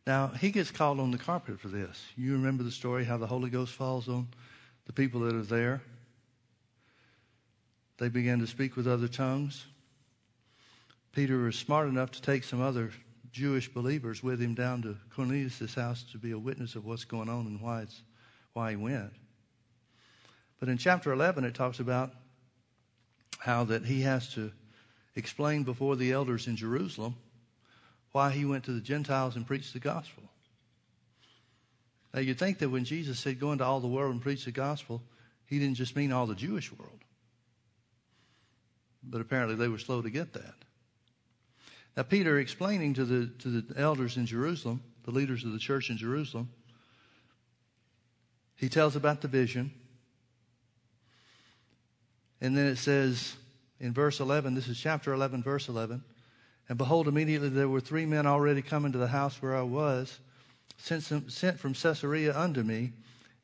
Now, 0.09 0.29
he 0.29 0.51
gets 0.51 0.71
called 0.71 1.01
on 1.01 1.11
the 1.11 1.19
carpet 1.19 1.61
for 1.61 1.69
this. 1.69 2.03
You 2.17 2.33
remember 2.33 2.63
the 2.63 2.71
story 2.71 3.05
how 3.05 3.19
the 3.19 3.27
Holy 3.27 3.51
Ghost 3.51 3.75
falls 3.75 4.09
on 4.09 4.27
the 4.87 4.93
people 4.95 5.21
that 5.21 5.35
are 5.35 5.43
there? 5.43 5.83
They 7.99 8.09
began 8.09 8.39
to 8.39 8.47
speak 8.47 8.75
with 8.75 8.89
other 8.89 9.07
tongues. 9.07 9.67
Peter 11.13 11.37
was 11.37 11.57
smart 11.57 11.89
enough 11.89 12.11
to 12.13 12.23
take 12.23 12.43
some 12.43 12.63
other 12.63 12.91
Jewish 13.33 13.69
believers 13.69 14.23
with 14.23 14.41
him 14.41 14.55
down 14.55 14.81
to 14.81 14.97
Cornelius' 15.15 15.75
house 15.75 16.07
to 16.13 16.17
be 16.17 16.31
a 16.31 16.39
witness 16.39 16.75
of 16.75 16.87
what's 16.87 17.05
going 17.05 17.29
on 17.29 17.47
and 17.47 17.61
why, 17.61 17.83
it's, 17.83 18.01
why 18.55 18.71
he 18.71 18.77
went. 18.77 19.13
But 20.59 20.71
in 20.71 20.79
chapter 20.79 21.13
11, 21.13 21.45
it 21.45 21.55
talks 21.55 21.81
about 21.81 22.13
how 23.41 23.65
that 23.65 23.85
he 23.85 24.01
has 24.01 24.33
to 24.33 24.53
explain 25.17 25.65
before 25.65 25.97
the 25.97 26.13
elders 26.13 26.47
in 26.47 26.57
Jerusalem 26.57 27.15
why 28.19 28.33
he 28.33 28.45
went 28.45 28.65
to 28.65 28.73
the 28.73 28.81
Gentiles 28.81 29.37
and 29.37 29.47
preached 29.47 29.75
the 29.75 29.79
gospel. 29.79 30.25
Now, 32.13 32.19
you'd 32.19 32.37
think 32.37 32.59
that 32.59 32.69
when 32.69 32.85
Jesus 32.85 33.17
said, 33.21 33.39
Go 33.39 33.53
into 33.53 33.65
all 33.65 33.79
the 33.79 33.87
world 33.87 34.13
and 34.13 34.21
preach 34.21 34.45
the 34.45 34.51
gospel, 34.51 35.01
he 35.47 35.61
didn't 35.61 35.77
just 35.77 35.95
mean 35.95 36.11
all 36.11 36.27
the 36.27 36.35
Jewish 36.35 36.73
world. 36.73 36.99
But 39.05 39.21
apparently 39.21 39.55
they 39.55 39.69
were 39.69 39.79
slow 39.79 40.03
to 40.03 40.11
get 40.11 40.33
that. 40.33 40.55
Now, 41.97 42.03
Peter 42.03 42.41
explaining 42.41 42.95
to 42.95 43.05
the, 43.05 43.27
to 43.39 43.61
the 43.61 43.81
elders 43.81 44.17
in 44.17 44.27
Jerusalem, 44.27 44.83
the 45.05 45.13
leaders 45.13 45.45
of 45.45 45.53
the 45.53 45.61
church 45.61 45.89
in 45.89 45.97
Jerusalem, 45.97 46.49
he 48.57 48.69
tells 48.69 48.97
about 48.97 49.21
the 49.21 49.29
vision. 49.29 49.71
And 52.41 52.57
then 52.57 52.67
it 52.67 52.79
says 52.79 53.37
in 53.79 53.93
verse 53.93 54.19
11, 54.19 54.57
this 54.57 54.67
is 54.67 54.77
chapter 54.77 55.13
11, 55.13 55.45
verse 55.45 55.69
11. 55.69 56.03
And 56.69 56.77
behold, 56.77 57.09
immediately 57.09 57.49
there 57.49 57.69
were 57.69 57.81
three 57.81 58.05
men 58.05 58.27
already 58.27 58.63
coming 58.63 58.93
to 58.93 58.99
the 58.99 59.09
house 59.09 59.41
where 59.41 59.57
I 59.57 59.63
was, 59.63 60.19
sent, 60.77 61.33
sent 61.33 61.59
from 61.59 61.75
Caesarea 61.75 62.39
unto 62.39 62.63
me. 62.63 62.93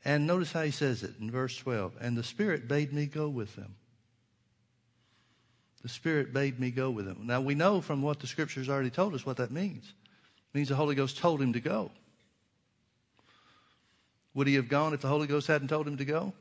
And 0.05 0.27
notice 0.27 0.53
how 0.53 0.63
he 0.63 0.71
says 0.71 1.03
it 1.03 1.15
in 1.19 1.31
verse 1.31 1.57
12. 1.57 1.95
And 2.01 2.17
the 2.17 2.23
Spirit 2.23 2.69
bade 2.69 2.93
me 2.93 3.07
go 3.07 3.29
with 3.29 3.57
them. 3.57 3.75
The 5.83 5.89
Spirit 5.89 6.33
bade 6.33 6.61
me 6.61 6.71
go 6.71 6.91
with 6.91 7.07
them. 7.07 7.21
Now 7.23 7.41
we 7.41 7.55
know 7.55 7.81
from 7.81 8.03
what 8.03 8.21
the 8.21 8.27
Scriptures 8.27 8.69
already 8.69 8.91
told 8.91 9.15
us 9.15 9.25
what 9.25 9.39
that 9.39 9.51
means. 9.51 9.85
It 9.85 10.57
means 10.57 10.69
the 10.69 10.75
Holy 10.75 10.95
Ghost 10.95 11.19
told 11.19 11.41
him 11.41 11.55
to 11.55 11.61
go. 11.61 11.91
Would 14.35 14.47
he 14.47 14.55
have 14.55 14.69
gone 14.69 14.93
if 14.93 15.01
the 15.01 15.09
Holy 15.09 15.27
Ghost 15.27 15.47
hadn't 15.47 15.69
told 15.69 15.87
him 15.87 15.97
to 15.97 16.05
go? 16.05 16.33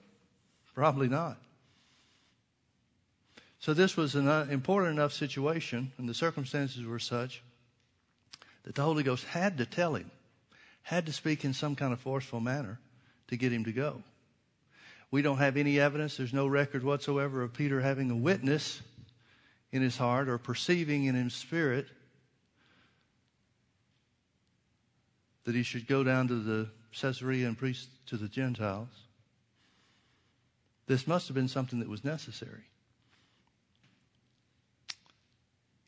Probably 0.74 1.08
not. 1.08 1.38
So 3.64 3.74
this 3.74 3.96
was 3.96 4.16
an 4.16 4.28
uh, 4.28 4.46
important 4.50 4.92
enough 4.92 5.14
situation, 5.14 5.94
and 5.98 6.10
the 6.10 6.14
circumstances 6.14 6.86
were 6.86 7.00
such 7.00 7.42
that 8.64 8.76
the 8.76 8.82
Holy 8.82 9.04
Ghost 9.04 9.24
had 9.24 9.58
to 9.60 9.66
tell 9.66 9.96
him, 9.96 10.12
had 10.82 11.06
to 11.06 11.14
speak 11.14 11.46
in 11.46 11.54
some 11.54 11.74
kind 11.74 11.94
of 11.94 12.02
forceful 12.02 12.42
manner 12.42 12.82
to 13.30 13.38
get 13.38 13.54
him 13.54 13.64
to 13.64 13.72
go. 13.72 14.04
We 15.12 15.22
don't 15.22 15.38
have 15.38 15.56
any 15.56 15.80
evidence, 15.80 16.18
there's 16.18 16.34
no 16.34 16.46
record 16.46 16.84
whatsoever 16.84 17.42
of 17.42 17.54
Peter 17.54 17.80
having 17.80 18.12
a 18.12 18.18
witness 18.18 18.82
in 19.72 19.82
his 19.82 19.96
heart 19.96 20.28
or 20.28 20.38
perceiving 20.38 21.06
in 21.06 21.16
his 21.16 21.34
spirit 21.34 21.88
that 25.46 25.56
he 25.56 25.64
should 25.64 25.88
go 25.88 26.04
down 26.04 26.28
to 26.28 26.36
the 26.36 26.68
Caesarea 27.00 27.48
and 27.48 27.58
preach 27.58 27.86
to 28.08 28.18
the 28.18 28.28
Gentiles. 28.28 28.90
This 30.86 31.08
must 31.08 31.30
have 31.30 31.36
been 31.36 31.48
something 31.48 31.80
that 31.80 31.88
was 31.88 32.04
necessary 32.04 32.66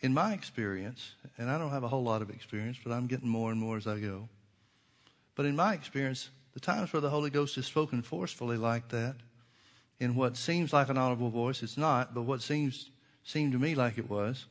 in 0.02 0.14
my 0.14 0.34
experience, 0.34 1.14
and 1.38 1.50
I 1.50 1.58
don't 1.58 1.72
have 1.72 1.84
a 1.84 1.88
whole 1.88 2.04
lot 2.04 2.22
of 2.22 2.30
experience, 2.30 2.78
but 2.84 2.92
I'm 2.92 3.08
getting 3.08 3.30
more 3.30 3.52
and 3.52 3.60
more 3.60 3.78
as 3.78 3.88
I 3.88 4.00
go. 4.00 4.30
But 5.36 5.46
in 5.46 5.56
my 5.56 5.74
experience, 5.74 6.30
the 6.54 6.60
times 6.60 6.94
where 6.94 7.02
the 7.02 7.10
Holy 7.10 7.30
Ghost 7.30 7.58
is 7.58 7.66
spoken 7.66 8.02
forcefully 8.02 8.58
like 8.58 8.90
that, 8.90 9.16
in 10.00 10.16
what 10.16 10.38
seems 10.38 10.74
like 10.74 10.90
an 10.90 10.98
audible 10.98 11.30
voice, 11.30 11.64
it's 11.64 11.78
not, 11.78 12.14
but 12.14 12.24
what 12.24 12.42
seems 12.42 12.90
seemed 13.24 13.54
to 13.54 13.60
me 13.60 13.74
like 13.74 13.98
it 13.98 14.10
was, 14.10 14.46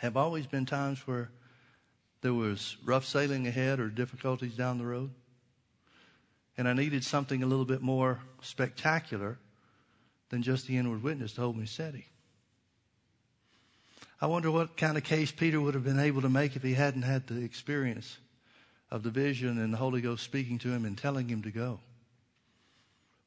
have 0.00 0.16
always 0.16 0.46
been 0.46 0.66
times 0.66 1.06
where 1.06 1.30
there 2.20 2.34
was 2.34 2.76
rough 2.84 3.04
sailing 3.04 3.46
ahead 3.46 3.78
or 3.78 3.88
difficulties 3.88 4.56
down 4.56 4.78
the 4.78 4.84
road. 4.84 5.10
And 6.56 6.68
I 6.68 6.72
needed 6.72 7.04
something 7.04 7.42
a 7.42 7.46
little 7.46 7.64
bit 7.64 7.80
more 7.80 8.20
spectacular 8.42 9.38
than 10.30 10.42
just 10.42 10.66
the 10.66 10.76
inward 10.76 11.02
witness 11.02 11.34
to 11.34 11.42
hold 11.42 11.56
me 11.56 11.66
steady. 11.66 12.07
I 14.20 14.26
wonder 14.26 14.50
what 14.50 14.76
kind 14.76 14.96
of 14.96 15.04
case 15.04 15.30
Peter 15.30 15.60
would 15.60 15.74
have 15.74 15.84
been 15.84 16.00
able 16.00 16.22
to 16.22 16.28
make 16.28 16.56
if 16.56 16.62
he 16.64 16.74
hadn't 16.74 17.02
had 17.02 17.28
the 17.28 17.40
experience 17.40 18.18
of 18.90 19.04
the 19.04 19.10
vision 19.10 19.58
and 19.58 19.72
the 19.72 19.76
Holy 19.76 20.00
Ghost 20.00 20.24
speaking 20.24 20.58
to 20.58 20.72
him 20.72 20.84
and 20.84 20.98
telling 20.98 21.28
him 21.28 21.42
to 21.42 21.52
go. 21.52 21.78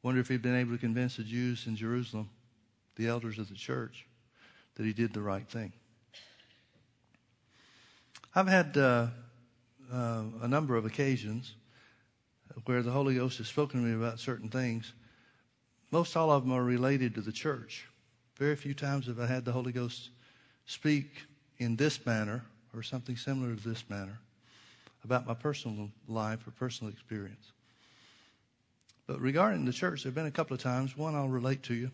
Wonder 0.04 0.20
if 0.20 0.28
he'd 0.28 0.42
been 0.42 0.56
able 0.56 0.74
to 0.74 0.78
convince 0.78 1.16
the 1.16 1.24
Jews 1.24 1.66
in 1.66 1.78
Jerusalem, 1.78 2.30
the 2.98 3.08
elders 3.08 3.40
of 3.40 3.48
the 3.48 3.56
church, 3.56 4.06
that 4.76 4.86
he 4.86 4.92
did 4.92 5.14
the 5.14 5.22
right 5.22 5.48
thing. 5.48 5.72
I've 8.36 8.48
had 8.48 8.76
uh, 8.76 9.08
uh, 9.94 10.24
a 10.42 10.48
number 10.48 10.76
of 10.76 10.86
occasions 10.86 11.54
where 12.66 12.82
the 12.82 12.92
Holy 12.92 13.16
Ghost 13.16 13.38
has 13.38 13.48
spoken 13.48 13.82
to 13.82 13.88
me 13.88 13.96
about 13.96 14.20
certain 14.20 14.50
things. 14.50 14.92
Most 15.90 16.18
all 16.18 16.32
of 16.32 16.44
them 16.44 16.52
are 16.52 16.64
related 16.64 17.16
to 17.16 17.22
the 17.22 17.32
church. 17.32 17.88
Very 18.38 18.58
few 18.58 18.74
times 18.74 19.08
have 19.08 19.22
I 19.22 19.28
had 19.28 19.46
the 19.46 19.54
Holy 19.54 19.72
Ghost 19.72 20.10
speak 20.72 21.24
in 21.58 21.76
this 21.76 22.06
manner 22.06 22.44
or 22.74 22.82
something 22.82 23.18
similar 23.18 23.54
to 23.54 23.70
this 23.70 23.84
manner 23.90 24.18
about 25.04 25.28
my 25.28 25.34
personal 25.34 25.90
life 26.08 26.48
or 26.48 26.52
personal 26.52 26.92
experience. 26.92 27.52
But 29.06 29.20
regarding 29.20 29.66
the 29.66 29.74
church, 29.74 30.04
there 30.04 30.10
have 30.10 30.16
been 30.16 30.28
a 30.28 30.32
couple 30.32 30.54
of 30.54 30.62
times. 30.62 30.96
One 30.96 31.14
I'll 31.14 31.28
relate 31.28 31.64
to 31.64 31.74
you. 31.74 31.92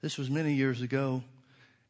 This 0.00 0.18
was 0.18 0.30
many 0.30 0.54
years 0.54 0.82
ago, 0.82 1.22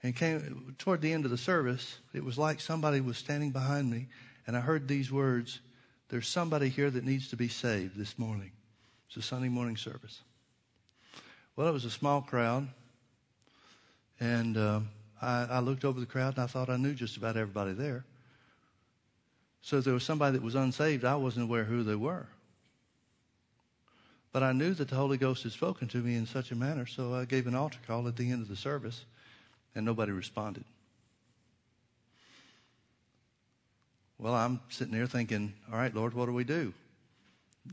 and 0.02 0.16
came 0.16 0.74
toward 0.78 1.02
the 1.02 1.12
end 1.12 1.26
of 1.26 1.30
the 1.30 1.38
service. 1.38 1.98
It 2.14 2.24
was 2.24 2.38
like 2.38 2.60
somebody 2.60 3.00
was 3.00 3.18
standing 3.18 3.50
behind 3.50 3.90
me, 3.90 4.06
and 4.46 4.56
I 4.56 4.60
heard 4.60 4.88
these 4.88 5.12
words 5.12 5.60
There's 6.08 6.28
somebody 6.28 6.68
here 6.68 6.90
that 6.90 7.04
needs 7.04 7.28
to 7.28 7.36
be 7.36 7.48
saved 7.48 7.96
this 7.96 8.18
morning. 8.18 8.52
It's 9.08 9.16
a 9.16 9.22
Sunday 9.22 9.48
morning 9.48 9.76
service. 9.76 10.20
Well, 11.56 11.68
it 11.68 11.72
was 11.72 11.84
a 11.84 11.90
small 11.90 12.22
crowd, 12.22 12.68
and. 14.18 14.56
Uh, 14.56 14.80
I, 15.22 15.46
I 15.48 15.58
looked 15.60 15.84
over 15.84 16.00
the 16.00 16.06
crowd 16.06 16.34
and 16.34 16.42
I 16.42 16.46
thought 16.46 16.68
I 16.68 16.76
knew 16.76 16.94
just 16.94 17.16
about 17.16 17.36
everybody 17.36 17.72
there. 17.72 18.04
So 19.62 19.78
if 19.78 19.84
there 19.84 19.94
was 19.94 20.02
somebody 20.02 20.32
that 20.32 20.42
was 20.42 20.56
unsaved, 20.56 21.04
I 21.04 21.14
wasn't 21.14 21.44
aware 21.44 21.64
who 21.64 21.84
they 21.84 21.94
were. 21.94 22.26
But 24.32 24.42
I 24.42 24.52
knew 24.52 24.74
that 24.74 24.88
the 24.88 24.96
Holy 24.96 25.18
Ghost 25.18 25.44
had 25.44 25.52
spoken 25.52 25.86
to 25.88 25.98
me 25.98 26.16
in 26.16 26.26
such 26.26 26.50
a 26.50 26.56
manner, 26.56 26.86
so 26.86 27.14
I 27.14 27.24
gave 27.24 27.46
an 27.46 27.54
altar 27.54 27.78
call 27.86 28.08
at 28.08 28.16
the 28.16 28.30
end 28.30 28.42
of 28.42 28.48
the 28.48 28.56
service, 28.56 29.04
and 29.74 29.84
nobody 29.84 30.10
responded. 30.10 30.64
Well, 34.18 34.34
I'm 34.34 34.60
sitting 34.68 34.94
there 34.94 35.06
thinking, 35.06 35.52
all 35.70 35.78
right, 35.78 35.94
Lord, 35.94 36.14
what 36.14 36.26
do 36.26 36.32
we 36.32 36.44
do? 36.44 36.72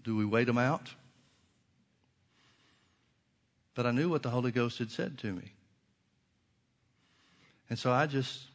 Do 0.03 0.15
we 0.15 0.25
wait 0.25 0.45
them 0.45 0.57
out? 0.57 0.89
But 3.73 3.85
I 3.85 3.91
knew 3.91 4.09
what 4.09 4.21
the 4.21 4.29
Holy 4.29 4.51
Ghost 4.51 4.77
had 4.79 4.91
said 4.91 5.17
to 5.19 5.31
me. 5.31 5.53
And 7.69 7.77
so 7.77 7.91
I 7.91 8.07
just 8.07 8.45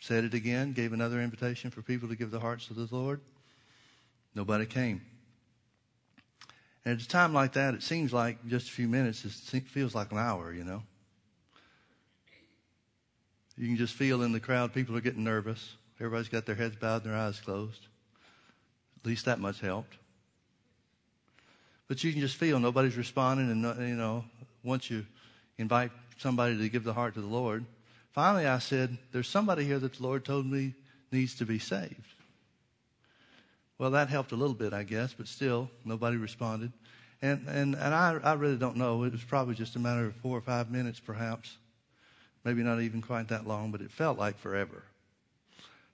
said 0.00 0.24
it 0.24 0.34
again, 0.34 0.72
gave 0.72 0.92
another 0.92 1.20
invitation 1.20 1.70
for 1.70 1.80
people 1.80 2.08
to 2.08 2.16
give 2.16 2.30
their 2.30 2.40
hearts 2.40 2.66
to 2.66 2.74
the 2.74 2.88
Lord. 2.90 3.20
Nobody 4.34 4.66
came. 4.66 5.02
And 6.84 6.98
at 6.98 7.04
a 7.04 7.08
time 7.08 7.32
like 7.32 7.52
that, 7.52 7.74
it 7.74 7.82
seems 7.82 8.12
like 8.12 8.44
just 8.48 8.68
a 8.68 8.72
few 8.72 8.88
minutes. 8.88 9.24
It 9.52 9.68
feels 9.68 9.94
like 9.94 10.10
an 10.10 10.18
hour, 10.18 10.52
you 10.52 10.64
know. 10.64 10.82
You 13.56 13.68
can 13.68 13.76
just 13.76 13.94
feel 13.94 14.22
in 14.22 14.32
the 14.32 14.40
crowd, 14.40 14.72
people 14.72 14.96
are 14.96 15.00
getting 15.00 15.22
nervous. 15.22 15.76
Everybody's 16.00 16.28
got 16.28 16.46
their 16.46 16.56
heads 16.56 16.74
bowed 16.74 17.04
and 17.04 17.12
their 17.12 17.20
eyes 17.20 17.38
closed. 17.38 17.86
At 19.00 19.06
least 19.06 19.26
that 19.26 19.38
much 19.38 19.60
helped. 19.60 19.96
But 21.86 22.02
you 22.02 22.10
can 22.10 22.20
just 22.20 22.36
feel 22.36 22.58
nobody's 22.58 22.96
responding, 22.96 23.50
and 23.50 23.62
you 23.88 23.94
know, 23.94 24.24
once 24.64 24.90
you 24.90 25.06
invite 25.58 25.92
somebody 26.18 26.56
to 26.56 26.68
give 26.68 26.82
the 26.82 26.94
heart 26.94 27.14
to 27.14 27.20
the 27.20 27.26
Lord, 27.26 27.64
finally 28.12 28.46
I 28.46 28.58
said, 28.58 28.96
"There's 29.12 29.28
somebody 29.28 29.64
here 29.64 29.78
that 29.78 29.94
the 29.94 30.02
Lord 30.02 30.24
told 30.24 30.46
me 30.46 30.74
needs 31.10 31.34
to 31.36 31.46
be 31.46 31.58
saved." 31.58 32.14
Well, 33.78 33.90
that 33.90 34.08
helped 34.08 34.32
a 34.32 34.36
little 34.36 34.54
bit, 34.54 34.72
I 34.72 34.84
guess, 34.84 35.12
but 35.12 35.26
still, 35.26 35.68
nobody 35.84 36.16
responded. 36.16 36.72
And, 37.20 37.48
and, 37.48 37.74
and 37.74 37.94
I, 37.94 38.18
I 38.22 38.34
really 38.34 38.56
don't 38.56 38.76
know. 38.76 39.02
It 39.04 39.12
was 39.12 39.24
probably 39.24 39.54
just 39.54 39.76
a 39.76 39.80
matter 39.80 40.06
of 40.06 40.14
four 40.16 40.36
or 40.36 40.40
five 40.40 40.70
minutes, 40.70 41.00
perhaps. 41.00 41.56
Maybe 42.44 42.62
not 42.62 42.80
even 42.80 43.02
quite 43.02 43.28
that 43.28 43.46
long, 43.46 43.70
but 43.70 43.80
it 43.80 43.90
felt 43.90 44.18
like 44.18 44.38
forever. 44.38 44.84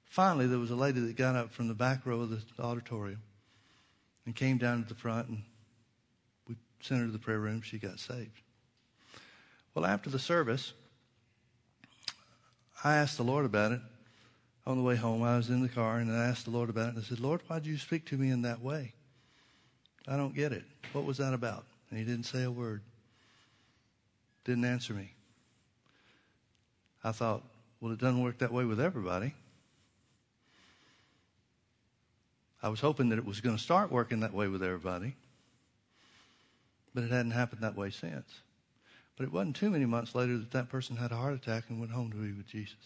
Finally, 0.06 0.46
there 0.46 0.58
was 0.58 0.70
a 0.70 0.76
lady 0.76 1.00
that 1.00 1.16
got 1.16 1.36
up 1.36 1.52
from 1.52 1.68
the 1.68 1.74
back 1.74 2.04
row 2.06 2.20
of 2.20 2.30
the 2.30 2.42
auditorium 2.62 3.22
and 4.24 4.34
came 4.34 4.58
down 4.58 4.82
to 4.82 4.88
the 4.88 4.94
front, 4.94 5.28
and 5.28 5.42
we 6.48 6.56
sent 6.80 7.00
her 7.00 7.06
to 7.06 7.12
the 7.12 7.18
prayer 7.18 7.38
room. 7.38 7.60
She 7.62 7.78
got 7.78 8.00
saved. 8.00 8.40
Well, 9.74 9.84
after 9.84 10.10
the 10.10 10.18
service, 10.18 10.72
I 12.84 12.96
asked 12.96 13.16
the 13.16 13.24
Lord 13.24 13.44
about 13.44 13.72
it 13.72 13.80
on 14.68 14.76
the 14.76 14.82
way 14.82 14.96
home, 14.96 15.22
I 15.22 15.36
was 15.36 15.48
in 15.48 15.62
the 15.62 15.68
car 15.68 15.96
and 15.96 16.12
I 16.12 16.26
asked 16.26 16.44
the 16.44 16.50
Lord 16.50 16.68
about 16.68 16.88
it. 16.88 16.94
And 16.96 16.98
I 16.98 17.02
said, 17.02 17.20
Lord, 17.20 17.40
why 17.46 17.58
did 17.58 17.66
you 17.66 17.78
speak 17.78 18.04
to 18.06 18.18
me 18.18 18.30
in 18.30 18.42
that 18.42 18.60
way? 18.60 18.92
I 20.06 20.18
don't 20.18 20.34
get 20.34 20.52
it. 20.52 20.64
What 20.92 21.06
was 21.06 21.16
that 21.16 21.32
about? 21.32 21.64
And 21.88 21.98
he 21.98 22.04
didn't 22.04 22.26
say 22.26 22.42
a 22.42 22.50
word. 22.50 22.82
Didn't 24.44 24.66
answer 24.66 24.92
me. 24.92 25.14
I 27.02 27.12
thought, 27.12 27.42
well, 27.80 27.92
it 27.92 27.98
doesn't 27.98 28.22
work 28.22 28.38
that 28.38 28.52
way 28.52 28.66
with 28.66 28.78
everybody. 28.78 29.34
I 32.62 32.68
was 32.68 32.80
hoping 32.80 33.08
that 33.08 33.18
it 33.18 33.24
was 33.24 33.40
going 33.40 33.56
to 33.56 33.62
start 33.62 33.90
working 33.90 34.20
that 34.20 34.34
way 34.34 34.48
with 34.48 34.62
everybody, 34.62 35.14
but 36.94 37.04
it 37.04 37.10
hadn't 37.10 37.30
happened 37.30 37.62
that 37.62 37.76
way 37.76 37.90
since. 37.90 38.40
But 39.18 39.24
it 39.24 39.32
wasn't 39.32 39.56
too 39.56 39.68
many 39.68 39.84
months 39.84 40.14
later 40.14 40.38
that 40.38 40.52
that 40.52 40.68
person 40.68 40.96
had 40.96 41.10
a 41.10 41.16
heart 41.16 41.34
attack 41.34 41.64
and 41.68 41.80
went 41.80 41.90
home 41.90 42.12
to 42.12 42.16
be 42.16 42.30
with 42.30 42.46
Jesus. 42.46 42.76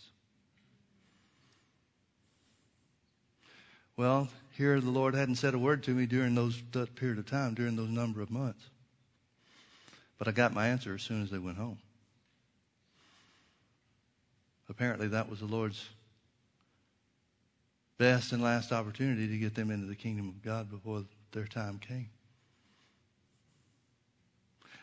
Well, 3.98 4.28
here 4.56 4.80
the 4.80 4.90
Lord 4.90 5.14
hadn't 5.14 5.34
said 5.34 5.52
a 5.52 5.58
word 5.58 5.82
to 5.82 5.90
me 5.90 6.06
during 6.06 6.34
those 6.34 6.62
that 6.72 6.94
period 6.94 7.18
of 7.18 7.26
time, 7.26 7.52
during 7.52 7.76
those 7.76 7.90
number 7.90 8.22
of 8.22 8.30
months. 8.30 8.64
But 10.16 10.26
I 10.26 10.30
got 10.30 10.54
my 10.54 10.68
answer 10.68 10.94
as 10.94 11.02
soon 11.02 11.22
as 11.22 11.28
they 11.28 11.38
went 11.38 11.58
home. 11.58 11.78
Apparently, 14.70 15.08
that 15.08 15.28
was 15.28 15.40
the 15.40 15.46
Lord's 15.46 15.86
best 17.98 18.32
and 18.32 18.42
last 18.42 18.72
opportunity 18.72 19.28
to 19.28 19.36
get 19.36 19.54
them 19.54 19.70
into 19.70 19.86
the 19.86 19.94
kingdom 19.94 20.30
of 20.30 20.42
God 20.42 20.70
before 20.70 21.04
their 21.32 21.46
time 21.46 21.78
came. 21.78 22.08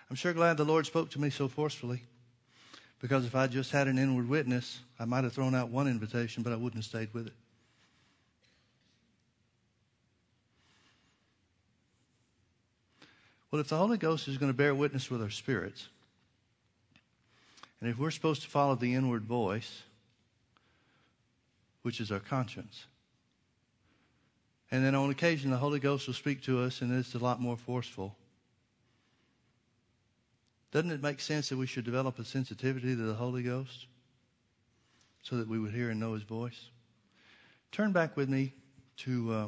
I'm 0.09 0.15
sure 0.15 0.33
glad 0.33 0.57
the 0.57 0.65
Lord 0.65 0.85
spoke 0.85 1.11
to 1.11 1.21
me 1.21 1.29
so 1.29 1.47
forcefully 1.47 2.01
because 2.99 3.25
if 3.25 3.35
I 3.35 3.47
just 3.47 3.71
had 3.71 3.87
an 3.87 3.99
inward 3.99 4.27
witness, 4.27 4.79
I 4.99 5.05
might 5.05 5.23
have 5.23 5.33
thrown 5.33 5.53
out 5.53 5.69
one 5.69 5.87
invitation, 5.87 6.43
but 6.43 6.51
I 6.51 6.55
wouldn't 6.55 6.83
have 6.83 6.85
stayed 6.85 7.13
with 7.13 7.27
it. 7.27 7.33
Well, 13.51 13.61
if 13.61 13.67
the 13.67 13.77
Holy 13.77 13.97
Ghost 13.97 14.27
is 14.27 14.37
going 14.37 14.51
to 14.51 14.57
bear 14.57 14.75
witness 14.75 15.09
with 15.09 15.21
our 15.21 15.29
spirits, 15.29 15.87
and 17.81 17.89
if 17.89 17.97
we're 17.97 18.11
supposed 18.11 18.43
to 18.43 18.49
follow 18.49 18.75
the 18.75 18.93
inward 18.93 19.23
voice, 19.23 19.83
which 21.81 21.99
is 21.99 22.11
our 22.11 22.19
conscience, 22.19 22.85
and 24.71 24.85
then 24.85 24.93
on 24.93 25.09
occasion 25.09 25.49
the 25.49 25.57
Holy 25.57 25.79
Ghost 25.79 26.05
will 26.05 26.13
speak 26.13 26.43
to 26.43 26.61
us 26.61 26.81
and 26.81 26.91
it's 26.91 27.15
a 27.15 27.19
lot 27.19 27.41
more 27.41 27.57
forceful, 27.57 28.15
doesn't 30.71 30.91
it 30.91 31.01
make 31.01 31.19
sense 31.19 31.49
that 31.49 31.57
we 31.57 31.65
should 31.65 31.85
develop 31.85 32.19
a 32.19 32.25
sensitivity 32.25 32.95
to 32.95 33.01
the 33.01 33.13
Holy 33.13 33.43
Ghost 33.43 33.87
so 35.23 35.37
that 35.37 35.47
we 35.47 35.59
would 35.59 35.71
hear 35.71 35.89
and 35.89 35.99
know 35.99 36.13
His 36.13 36.23
voice? 36.23 36.69
Turn 37.71 37.91
back 37.91 38.15
with 38.17 38.29
me 38.29 38.53
to. 38.97 39.33
Uh, 39.33 39.47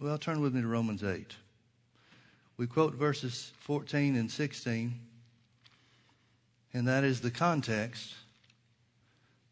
Well, 0.00 0.16
turn 0.16 0.40
with 0.40 0.54
me 0.54 0.62
to 0.62 0.66
Romans 0.66 1.04
8. 1.04 1.36
We 2.56 2.66
quote 2.66 2.94
verses 2.94 3.52
14 3.60 4.16
and 4.16 4.30
16, 4.30 4.98
and 6.72 6.88
that 6.88 7.04
is 7.04 7.20
the 7.20 7.30
context 7.30 8.14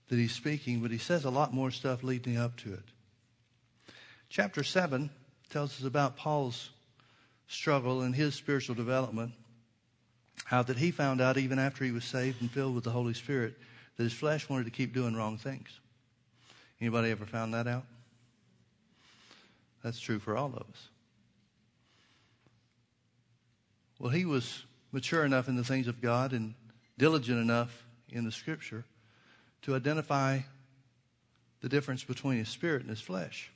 that 0.08 0.16
he's 0.16 0.32
speaking, 0.32 0.80
but 0.80 0.90
he 0.90 0.96
says 0.96 1.26
a 1.26 1.30
lot 1.30 1.52
more 1.52 1.70
stuff 1.70 2.02
leading 2.02 2.38
up 2.38 2.56
to 2.58 2.72
it. 2.72 2.84
Chapter 4.30 4.64
7 4.64 5.10
tells 5.50 5.78
us 5.78 5.86
about 5.86 6.16
Paul's 6.16 6.70
struggle 7.48 8.02
in 8.02 8.12
his 8.12 8.34
spiritual 8.34 8.74
development, 8.74 9.32
how 10.44 10.62
that 10.62 10.76
he 10.76 10.90
found 10.90 11.20
out 11.20 11.36
even 11.36 11.58
after 11.58 11.84
he 11.84 11.90
was 11.90 12.04
saved 12.04 12.40
and 12.40 12.50
filled 12.50 12.74
with 12.74 12.84
the 12.84 12.90
Holy 12.90 13.14
Spirit 13.14 13.58
that 13.96 14.04
his 14.04 14.12
flesh 14.12 14.48
wanted 14.48 14.64
to 14.64 14.70
keep 14.70 14.94
doing 14.94 15.16
wrong 15.16 15.36
things. 15.36 15.80
Anybody 16.80 17.10
ever 17.10 17.26
found 17.26 17.54
that 17.54 17.66
out? 17.66 17.84
That's 19.82 19.98
true 19.98 20.18
for 20.18 20.36
all 20.36 20.48
of 20.48 20.62
us. 20.62 20.88
Well, 23.98 24.10
he 24.10 24.24
was 24.24 24.64
mature 24.92 25.24
enough 25.24 25.48
in 25.48 25.56
the 25.56 25.64
things 25.64 25.88
of 25.88 26.00
God 26.00 26.32
and 26.32 26.54
diligent 26.98 27.40
enough 27.40 27.84
in 28.10 28.24
the 28.24 28.32
scripture 28.32 28.84
to 29.62 29.74
identify 29.74 30.40
the 31.60 31.68
difference 31.68 32.04
between 32.04 32.38
his 32.38 32.48
spirit 32.48 32.82
and 32.82 32.90
his 32.90 33.00
flesh. 33.00 33.50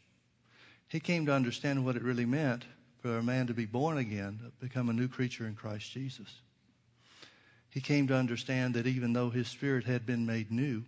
He 0.89 0.99
came 0.99 1.27
to 1.27 1.33
understand 1.33 1.85
what 1.85 1.97
it 1.97 2.03
really 2.03 2.27
meant 2.27 2.65
for 3.03 3.19
a 3.19 3.23
man 3.23 3.49
to 3.49 3.55
be 3.55 3.67
born 3.67 3.99
again, 3.99 4.53
become 4.61 4.88
a 4.88 4.93
new 4.93 5.09
creature 5.09 5.45
in 5.47 5.57
Christ 5.57 5.91
Jesus. 5.91 6.29
He 7.69 7.81
came 7.81 8.07
to 8.07 8.15
understand 8.15 8.75
that 8.75 8.87
even 8.87 9.12
though 9.12 9.29
his 9.29 9.49
spirit 9.49 9.85
had 9.85 10.07
been 10.07 10.25
made 10.25 10.53
new 10.53 10.85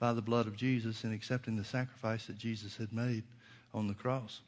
by 0.00 0.12
the 0.12 0.22
blood 0.22 0.48
of 0.48 0.56
Jesus 0.56 1.04
and 1.04 1.14
accepting 1.14 1.56
the 1.56 1.64
sacrifice 1.64 2.26
that 2.26 2.36
Jesus 2.36 2.76
had 2.76 2.92
made 2.92 3.22
on 3.72 3.86
the 3.86 3.94
cross, 3.94 4.40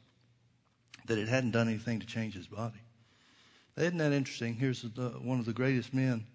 that 1.05 1.17
it 1.17 1.29
hadn't 1.29 1.51
done 1.51 1.69
anything 1.69 2.01
to 2.01 2.05
change 2.05 2.33
his 2.33 2.47
body. 2.47 2.81
Isn't 3.77 3.97
that 3.99 4.11
interesting? 4.11 4.55
Here's 4.55 4.81
the, 4.81 5.09
one 5.21 5.39
of 5.39 5.45
the 5.45 5.53
greatest 5.53 5.93
men 5.93 6.25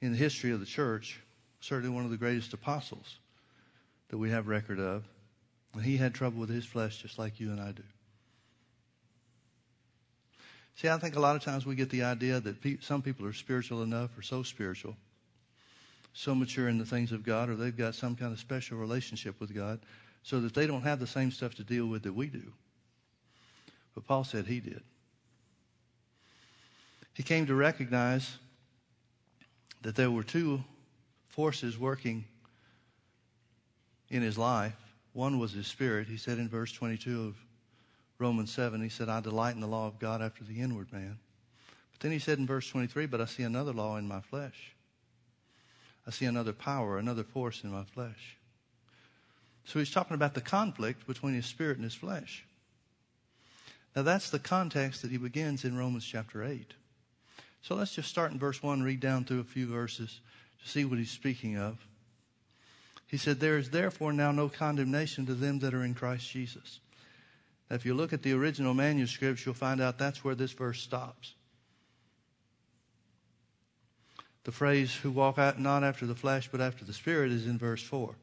in 0.00 0.12
the 0.12 0.18
history 0.18 0.52
of 0.52 0.60
the 0.60 0.66
church, 0.66 1.18
certainly 1.60 1.92
one 1.92 2.04
of 2.04 2.12
the 2.12 2.16
greatest 2.16 2.52
apostles 2.52 3.18
that 4.08 4.18
we 4.18 4.30
have 4.30 4.46
record 4.46 4.78
of. 4.78 5.02
And 5.74 5.84
he 5.84 5.96
had 5.96 6.14
trouble 6.14 6.38
with 6.38 6.50
his 6.50 6.64
flesh 6.64 6.98
just 6.98 7.18
like 7.18 7.40
you 7.40 7.50
and 7.50 7.60
I 7.60 7.72
do. 7.72 7.82
See, 10.76 10.88
I 10.88 10.98
think 10.98 11.16
a 11.16 11.20
lot 11.20 11.36
of 11.36 11.42
times 11.42 11.66
we 11.66 11.74
get 11.74 11.90
the 11.90 12.02
idea 12.02 12.40
that 12.40 12.60
pe- 12.60 12.78
some 12.80 13.02
people 13.02 13.26
are 13.26 13.32
spiritual 13.32 13.82
enough 13.82 14.16
or 14.16 14.22
so 14.22 14.42
spiritual, 14.42 14.96
so 16.14 16.34
mature 16.34 16.68
in 16.68 16.78
the 16.78 16.84
things 16.84 17.12
of 17.12 17.24
God, 17.24 17.48
or 17.48 17.56
they've 17.56 17.76
got 17.76 17.94
some 17.94 18.16
kind 18.16 18.32
of 18.32 18.38
special 18.38 18.78
relationship 18.78 19.38
with 19.40 19.54
God, 19.54 19.80
so 20.22 20.40
that 20.40 20.54
they 20.54 20.66
don't 20.66 20.82
have 20.82 20.98
the 20.98 21.06
same 21.06 21.30
stuff 21.30 21.54
to 21.56 21.64
deal 21.64 21.86
with 21.86 22.02
that 22.04 22.14
we 22.14 22.26
do. 22.26 22.52
But 23.94 24.06
Paul 24.06 24.24
said 24.24 24.46
he 24.46 24.60
did. 24.60 24.82
He 27.14 27.22
came 27.22 27.46
to 27.46 27.54
recognize 27.54 28.38
that 29.82 29.96
there 29.96 30.10
were 30.10 30.22
two 30.22 30.64
forces 31.28 31.78
working 31.78 32.24
in 34.08 34.22
his 34.22 34.38
life. 34.38 34.76
One 35.12 35.38
was 35.38 35.52
his 35.52 35.66
spirit. 35.66 36.08
He 36.08 36.16
said 36.16 36.38
in 36.38 36.48
verse 36.48 36.72
22 36.72 37.26
of 37.26 37.36
Romans 38.22 38.52
7, 38.52 38.80
he 38.80 38.88
said, 38.88 39.08
I 39.08 39.20
delight 39.20 39.56
in 39.56 39.60
the 39.60 39.66
law 39.66 39.88
of 39.88 39.98
God 39.98 40.22
after 40.22 40.44
the 40.44 40.60
inward 40.60 40.92
man. 40.92 41.18
But 41.90 42.00
then 42.00 42.12
he 42.12 42.20
said 42.20 42.38
in 42.38 42.46
verse 42.46 42.68
23, 42.68 43.06
but 43.06 43.20
I 43.20 43.24
see 43.24 43.42
another 43.42 43.72
law 43.72 43.96
in 43.96 44.06
my 44.06 44.20
flesh. 44.20 44.74
I 46.06 46.12
see 46.12 46.24
another 46.24 46.52
power, 46.52 46.98
another 46.98 47.24
force 47.24 47.64
in 47.64 47.70
my 47.70 47.82
flesh. 47.82 48.36
So 49.64 49.80
he's 49.80 49.90
talking 49.90 50.14
about 50.14 50.34
the 50.34 50.40
conflict 50.40 51.04
between 51.04 51.34
his 51.34 51.46
spirit 51.46 51.78
and 51.78 51.84
his 51.84 51.94
flesh. 51.94 52.44
Now, 53.96 54.02
that's 54.02 54.30
the 54.30 54.38
context 54.38 55.02
that 55.02 55.10
he 55.10 55.18
begins 55.18 55.64
in 55.64 55.76
Romans 55.76 56.04
chapter 56.04 56.44
8. 56.44 56.74
So 57.60 57.74
let's 57.74 57.94
just 57.94 58.08
start 58.08 58.30
in 58.30 58.38
verse 58.38 58.62
1, 58.62 58.82
read 58.82 59.00
down 59.00 59.24
through 59.24 59.40
a 59.40 59.44
few 59.44 59.66
verses 59.66 60.20
to 60.62 60.68
see 60.68 60.84
what 60.84 60.98
he's 60.98 61.10
speaking 61.10 61.56
of. 61.58 61.76
He 63.08 63.16
said, 63.16 63.40
There 63.40 63.58
is 63.58 63.70
therefore 63.70 64.12
now 64.12 64.30
no 64.30 64.48
condemnation 64.48 65.26
to 65.26 65.34
them 65.34 65.58
that 65.58 65.74
are 65.74 65.84
in 65.84 65.94
Christ 65.94 66.30
Jesus. 66.30 66.78
If 67.72 67.86
you 67.86 67.94
look 67.94 68.12
at 68.12 68.22
the 68.22 68.34
original 68.34 68.74
manuscripts, 68.74 69.46
you'll 69.46 69.54
find 69.54 69.80
out 69.80 69.98
that's 69.98 70.22
where 70.22 70.34
this 70.34 70.52
verse 70.52 70.78
stops. 70.78 71.32
The 74.44 74.52
phrase, 74.52 74.94
who 74.94 75.10
walk 75.10 75.38
out 75.38 75.58
not 75.58 75.82
after 75.82 76.04
the 76.04 76.14
flesh 76.14 76.50
but 76.52 76.60
after 76.60 76.84
the 76.84 76.92
Spirit, 76.92 77.32
is 77.32 77.46
in 77.46 77.56
verse 77.56 77.82
4. 77.82 78.14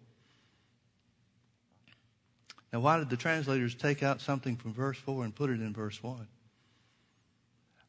Now, 2.71 2.81
why 2.81 2.99
did 2.99 3.09
the 3.09 3.17
translators 3.17 3.73
take 3.73 4.03
out 4.03 4.21
something 4.21 4.55
from 4.55 4.71
verse 4.71 4.99
4 4.99 5.25
and 5.25 5.33
put 5.33 5.49
it 5.49 5.62
in 5.62 5.73
verse 5.73 6.03
1? 6.03 6.27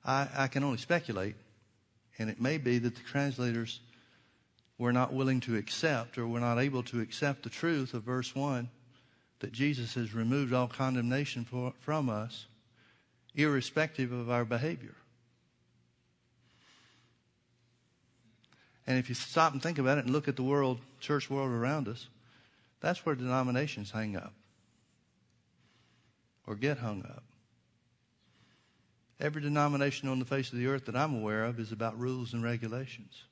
I, 0.02 0.28
I 0.34 0.46
can 0.46 0.64
only 0.64 0.78
speculate, 0.78 1.36
and 2.18 2.30
it 2.30 2.40
may 2.40 2.56
be 2.56 2.78
that 2.78 2.94
the 2.94 3.02
translators 3.02 3.80
were 4.78 4.94
not 4.94 5.12
willing 5.12 5.40
to 5.40 5.56
accept 5.56 6.16
or 6.16 6.26
were 6.26 6.40
not 6.40 6.58
able 6.58 6.84
to 6.84 7.00
accept 7.00 7.42
the 7.42 7.50
truth 7.50 7.92
of 7.92 8.04
verse 8.04 8.34
1 8.34 8.70
that 9.40 9.52
Jesus 9.52 9.94
has 9.94 10.14
removed 10.14 10.52
all 10.52 10.68
condemnation 10.68 11.44
for, 11.44 11.72
from 11.80 12.08
us, 12.08 12.46
irrespective 13.34 14.12
of 14.12 14.30
our 14.30 14.44
behavior. 14.44 14.94
And 18.86 18.98
if 18.98 19.08
you 19.08 19.14
stop 19.14 19.52
and 19.52 19.62
think 19.62 19.78
about 19.78 19.98
it 19.98 20.04
and 20.04 20.12
look 20.12 20.28
at 20.28 20.36
the 20.36 20.42
world, 20.42 20.78
church 21.00 21.30
world 21.30 21.50
around 21.50 21.88
us, 21.88 22.08
that's 22.80 23.04
where 23.04 23.14
denominations 23.14 23.90
hang 23.90 24.16
up 24.16 24.32
or 26.46 26.54
get 26.54 26.78
hung 26.78 27.02
up. 27.02 27.22
Every 29.20 29.42
denomination 29.42 30.08
on 30.08 30.18
the 30.18 30.24
face 30.24 30.50
of 30.50 30.58
the 30.58 30.66
earth 30.66 30.86
that 30.86 30.96
I'm 30.96 31.14
aware 31.14 31.44
of 31.44 31.60
is 31.60 31.72
about 31.72 31.98
rules 31.98 32.32
and 32.32 32.42
regulations. 32.42 33.22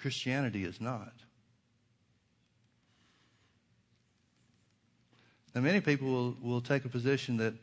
Christianity 0.00 0.64
is 0.64 0.80
not. 0.80 1.12
Now, 5.54 5.60
many 5.60 5.80
people 5.80 6.08
will, 6.08 6.36
will 6.42 6.60
take 6.60 6.84
a 6.84 6.88
position 6.88 7.36
that, 7.36 7.54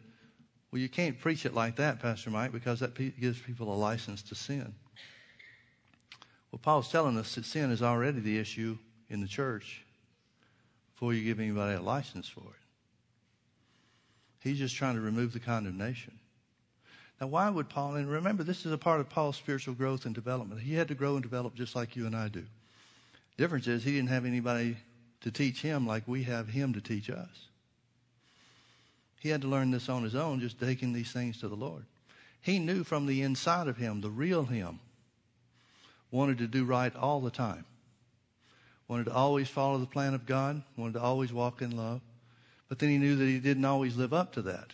well, 0.71 0.81
you 0.81 0.87
can't 0.87 1.19
preach 1.19 1.45
it 1.45 1.53
like 1.53 1.75
that, 1.75 1.99
Pastor 1.99 2.29
Mike, 2.29 2.53
because 2.53 2.79
that 2.79 2.95
gives 3.19 3.39
people 3.39 3.73
a 3.73 3.75
license 3.75 4.21
to 4.23 4.35
sin. 4.35 4.73
Well, 6.51 6.59
Paul's 6.61 6.89
telling 6.89 7.17
us 7.17 7.35
that 7.35 7.45
sin 7.45 7.71
is 7.71 7.81
already 7.81 8.19
the 8.19 8.37
issue 8.37 8.77
in 9.09 9.21
the 9.21 9.27
church 9.27 9.83
before 10.93 11.13
you 11.13 11.23
give 11.23 11.39
anybody 11.39 11.75
a 11.75 11.81
license 11.81 12.27
for 12.27 12.41
it. 12.41 12.61
He's 14.39 14.57
just 14.57 14.75
trying 14.75 14.95
to 14.95 15.01
remove 15.01 15.33
the 15.33 15.39
condemnation. 15.39 16.17
Now, 17.19 17.27
why 17.27 17.49
would 17.49 17.69
Paul, 17.69 17.95
and 17.95 18.09
remember, 18.09 18.43
this 18.43 18.65
is 18.65 18.71
a 18.71 18.77
part 18.77 18.99
of 18.99 19.09
Paul's 19.09 19.37
spiritual 19.37 19.75
growth 19.75 20.05
and 20.05 20.15
development. 20.15 20.61
He 20.61 20.73
had 20.73 20.87
to 20.87 20.95
grow 20.95 21.13
and 21.13 21.21
develop 21.21 21.55
just 21.55 21.75
like 21.75 21.95
you 21.95 22.07
and 22.07 22.15
I 22.15 22.29
do. 22.29 22.43
The 23.37 23.43
Difference 23.43 23.67
is, 23.67 23.83
he 23.83 23.91
didn't 23.91 24.09
have 24.09 24.25
anybody 24.25 24.77
to 25.21 25.31
teach 25.31 25.61
him 25.61 25.85
like 25.85 26.07
we 26.07 26.23
have 26.23 26.47
him 26.47 26.73
to 26.73 26.81
teach 26.81 27.09
us. 27.09 27.49
He 29.21 29.29
had 29.29 29.41
to 29.43 29.47
learn 29.47 29.69
this 29.69 29.87
on 29.87 30.03
his 30.03 30.15
own, 30.15 30.39
just 30.39 30.59
taking 30.59 30.93
these 30.93 31.11
things 31.11 31.39
to 31.39 31.47
the 31.47 31.55
Lord. 31.55 31.85
He 32.41 32.57
knew 32.57 32.83
from 32.83 33.05
the 33.05 33.21
inside 33.21 33.67
of 33.67 33.77
him, 33.77 34.01
the 34.01 34.09
real 34.09 34.45
him, 34.45 34.79
wanted 36.09 36.39
to 36.39 36.47
do 36.47 36.65
right 36.65 36.95
all 36.95 37.21
the 37.21 37.29
time, 37.29 37.65
wanted 38.87 39.05
to 39.05 39.13
always 39.13 39.47
follow 39.47 39.77
the 39.77 39.85
plan 39.85 40.15
of 40.15 40.25
God, 40.25 40.63
wanted 40.75 40.93
to 40.93 41.01
always 41.01 41.31
walk 41.31 41.61
in 41.61 41.77
love. 41.77 42.01
But 42.67 42.79
then 42.79 42.89
he 42.89 42.97
knew 42.97 43.15
that 43.15 43.25
he 43.25 43.37
didn't 43.37 43.63
always 43.63 43.95
live 43.95 44.11
up 44.11 44.33
to 44.33 44.41
that. 44.41 44.71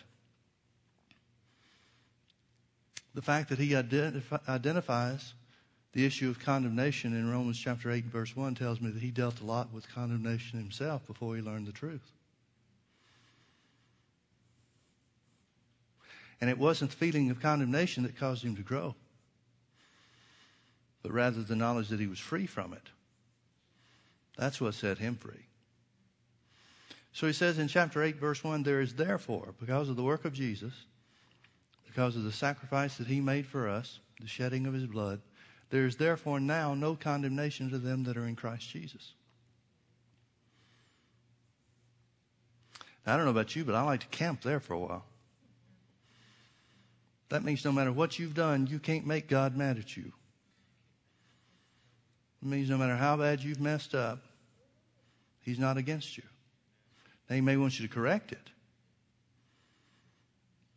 The 3.13 3.21
fact 3.21 3.49
that 3.49 3.59
he 3.59 3.71
identif- 3.71 4.47
identifies 4.47 5.33
the 5.91 6.05
issue 6.05 6.29
of 6.29 6.39
condemnation 6.39 7.11
in 7.13 7.29
Romans 7.29 7.59
chapter 7.59 7.91
8 7.91 8.05
and 8.05 8.13
verse 8.13 8.33
1 8.33 8.55
tells 8.55 8.79
me 8.79 8.91
that 8.91 9.01
he 9.01 9.11
dealt 9.11 9.41
a 9.41 9.45
lot 9.45 9.73
with 9.73 9.93
condemnation 9.93 10.57
himself 10.57 11.05
before 11.05 11.35
he 11.35 11.41
learned 11.41 11.67
the 11.67 11.73
truth. 11.73 12.13
And 16.39 16.49
it 16.49 16.57
wasn't 16.57 16.91
the 16.91 16.97
feeling 16.97 17.31
of 17.31 17.41
condemnation 17.41 18.03
that 18.03 18.17
caused 18.17 18.43
him 18.43 18.55
to 18.55 18.61
grow, 18.61 18.95
but 21.01 21.11
rather 21.11 21.41
the 21.41 21.55
knowledge 21.55 21.89
that 21.89 21.99
he 21.99 22.07
was 22.07 22.19
free 22.19 22.45
from 22.45 22.73
it. 22.73 22.89
That's 24.37 24.61
what 24.61 24.75
set 24.75 24.99
him 24.99 25.15
free. 25.15 25.47
So 27.11 27.25
he 27.25 27.33
says 27.33 27.57
in 27.57 27.67
chapter 27.67 28.03
8, 28.03 28.17
verse 28.17 28.43
1 28.43 28.61
there 28.61 28.81
is 28.81 28.93
therefore, 28.93 29.55
because 29.59 29.89
of 29.89 29.95
the 29.95 30.03
work 30.03 30.25
of 30.25 30.33
Jesus, 30.33 30.73
because 31.87 32.15
of 32.15 32.23
the 32.23 32.31
sacrifice 32.31 32.97
that 32.97 33.07
he 33.07 33.19
made 33.19 33.47
for 33.47 33.67
us, 33.67 33.99
the 34.21 34.27
shedding 34.27 34.67
of 34.67 34.73
his 34.73 34.85
blood, 34.85 35.19
there 35.71 35.85
is 35.85 35.95
therefore 35.95 36.39
now 36.39 36.75
no 36.75 36.95
condemnation 36.95 37.71
to 37.71 37.79
them 37.79 38.03
that 38.03 38.17
are 38.17 38.27
in 38.27 38.35
Christ 38.35 38.69
Jesus. 38.69 39.13
I 43.07 43.15
don't 43.15 43.25
know 43.25 43.31
about 43.31 43.55
you, 43.55 43.63
but 43.63 43.73
I 43.73 43.81
like 43.81 44.01
to 44.01 44.07
camp 44.07 44.41
there 44.41 44.59
for 44.59 44.73
a 44.73 44.79
while. 44.79 45.05
That 47.29 47.43
means 47.43 47.65
no 47.65 47.71
matter 47.71 47.91
what 47.91 48.19
you've 48.19 48.33
done, 48.33 48.67
you 48.67 48.79
can't 48.79 49.05
make 49.05 49.27
God 49.27 49.55
mad 49.57 49.77
at 49.77 49.97
you. 49.97 50.13
It 52.41 52.47
means 52.47 52.69
no 52.69 52.77
matter 52.77 52.95
how 52.95 53.17
bad 53.17 53.43
you've 53.43 53.59
messed 53.59 53.93
up, 53.95 54.23
He's 55.47 55.59
not 55.59 55.77
against 55.77 56.17
you. 56.17 56.23
Now, 57.29 57.35
he 57.35 57.41
may 57.41 57.55
want 57.55 57.79
you 57.79 57.87
to 57.87 57.93
correct 57.93 58.33
it, 58.33 58.49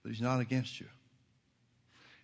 but 0.02 0.10
he's 0.12 0.20
not 0.20 0.38
against 0.38 0.78
you. 0.78 0.86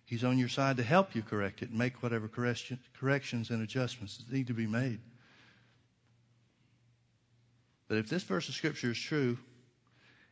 He's 0.05 0.23
on 0.23 0.37
your 0.37 0.47
side 0.47 0.77
to 0.77 0.83
help 0.83 1.13
you 1.13 1.21
correct 1.21 1.61
it 1.61 1.71
and 1.71 1.77
make 1.77 2.01
whatever 2.01 2.29
corrections 2.29 3.49
and 3.49 3.61
adjustments 3.61 4.17
that 4.17 4.31
need 4.31 4.47
to 4.47 4.53
be 4.53 4.65
made. 4.65 4.99
But 7.89 7.97
if 7.97 8.07
this 8.07 8.23
verse 8.23 8.47
of 8.47 8.55
Scripture 8.55 8.91
is 8.91 8.97
true, 8.97 9.37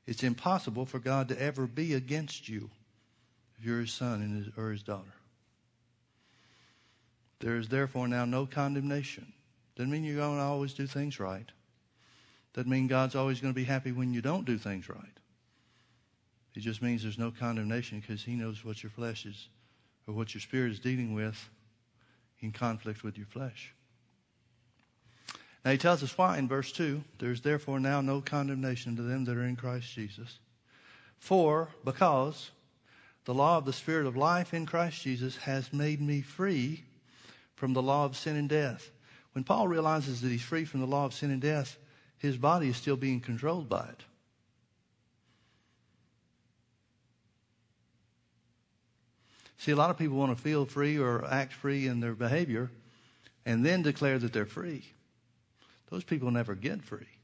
it's 0.08 0.23
impossible 0.23 0.86
for 0.86 0.99
God 0.99 1.27
to 1.27 1.41
ever 1.41 1.67
be 1.67 1.95
against 1.95 2.47
you 2.47 2.69
you're 3.62 3.82
his 3.82 3.91
son 3.91 4.22
and 4.22 4.46
his, 4.46 4.54
or 4.58 4.72
his 4.72 4.84
daughter. 4.84 5.13
There 7.39 7.58
is 7.58 7.68
therefore 7.68 8.08
now 8.08 8.26
no 8.26 8.46
condemnation. 8.46 9.32
Doesn't 9.76 9.91
mean 9.91 10.04
you're 10.04 10.18
going 10.18 10.38
to 10.38 10.44
always 10.44 10.74
do 10.74 10.88
things 10.88 11.20
right. 11.20 11.50
Doesn't 12.54 12.72
mean 12.72 12.88
God's 12.88 13.15
always 13.15 13.41
going 13.41 13.54
to 13.54 13.60
be 13.60 13.65
happy 13.65 13.91
when 13.91 14.13
you 14.13 14.22
don't 14.22 14.46
do 14.46 14.58
things 14.58 14.88
right. 14.88 15.00
It 16.56 16.62
just 16.62 16.82
means 16.82 17.04
there's 17.04 17.20
no 17.20 17.32
condemnation 17.32 18.00
because 18.00 18.24
He 18.24 18.36
knows 18.36 18.63
what 18.63 18.82
your 18.82 18.89
flesh 18.89 19.26
is 19.26 19.50
or 20.08 20.13
what 20.13 20.34
your 20.34 20.41
spirit 20.41 20.72
is 20.72 20.80
dealing 20.80 21.13
with 21.13 21.50
in 22.39 22.54
conflict 22.54 23.04
with 23.04 23.18
your 23.18 23.28
flesh. 23.28 23.74
Now 25.65 25.72
He 25.72 25.78
tells 25.78 26.02
us 26.02 26.18
why 26.18 26.38
in 26.38 26.48
verse 26.48 26.72
2 26.72 27.04
there's 27.20 27.41
therefore 27.41 27.82
now 27.82 28.00
no 28.00 28.22
condemnation 28.22 28.96
to 28.96 29.02
them 29.02 29.26
that 29.26 29.36
are 29.36 29.44
in 29.44 29.58
Christ 29.58 29.94
Jesus. 29.94 30.39
For, 31.20 31.70
because 31.84 32.52
the 33.26 33.34
law 33.34 33.58
of 33.58 33.66
the 33.66 33.74
Spirit 33.74 34.06
of 34.06 34.16
life 34.16 34.54
in 34.54 34.66
Christ 34.66 35.02
Jesus 35.02 35.36
has 35.38 35.74
made 35.74 36.00
me 36.00 36.22
free 36.22 36.84
from 37.56 37.74
the 37.74 37.82
law 37.82 38.06
of 38.06 38.16
sin 38.16 38.36
and 38.36 38.48
death. 38.48 38.92
When 39.34 39.44
Paul 39.44 39.68
realizes 39.68 40.22
that 40.22 40.30
he's 40.30 40.42
free 40.42 40.64
from 40.64 40.80
the 40.80 40.88
law 40.88 41.06
of 41.06 41.14
sin 41.14 41.32
and 41.32 41.42
death, 41.42 41.78
his 42.18 42.38
body 42.38 42.70
is 42.70 42.78
still 42.78 42.96
being 42.96 43.20
controlled 43.20 43.68
by 43.68 43.86
it. 43.86 44.04
See, 49.58 49.72
a 49.72 49.76
lot 49.76 49.90
of 49.90 49.98
people 49.98 50.18
want 50.18 50.36
to 50.36 50.42
feel 50.42 50.66
free 50.66 51.00
or 51.00 51.26
act 51.26 51.52
free 51.54 51.88
in 51.88 52.00
their 52.00 52.14
behavior 52.14 52.70
and 53.46 53.66
then 53.66 53.82
declare 53.82 54.20
that 54.20 54.32
they're 54.32 54.46
free. 54.46 54.86
Those 55.90 56.04
people 56.04 56.30
never 56.30 56.54
get 56.54 56.84
free. 56.84 57.14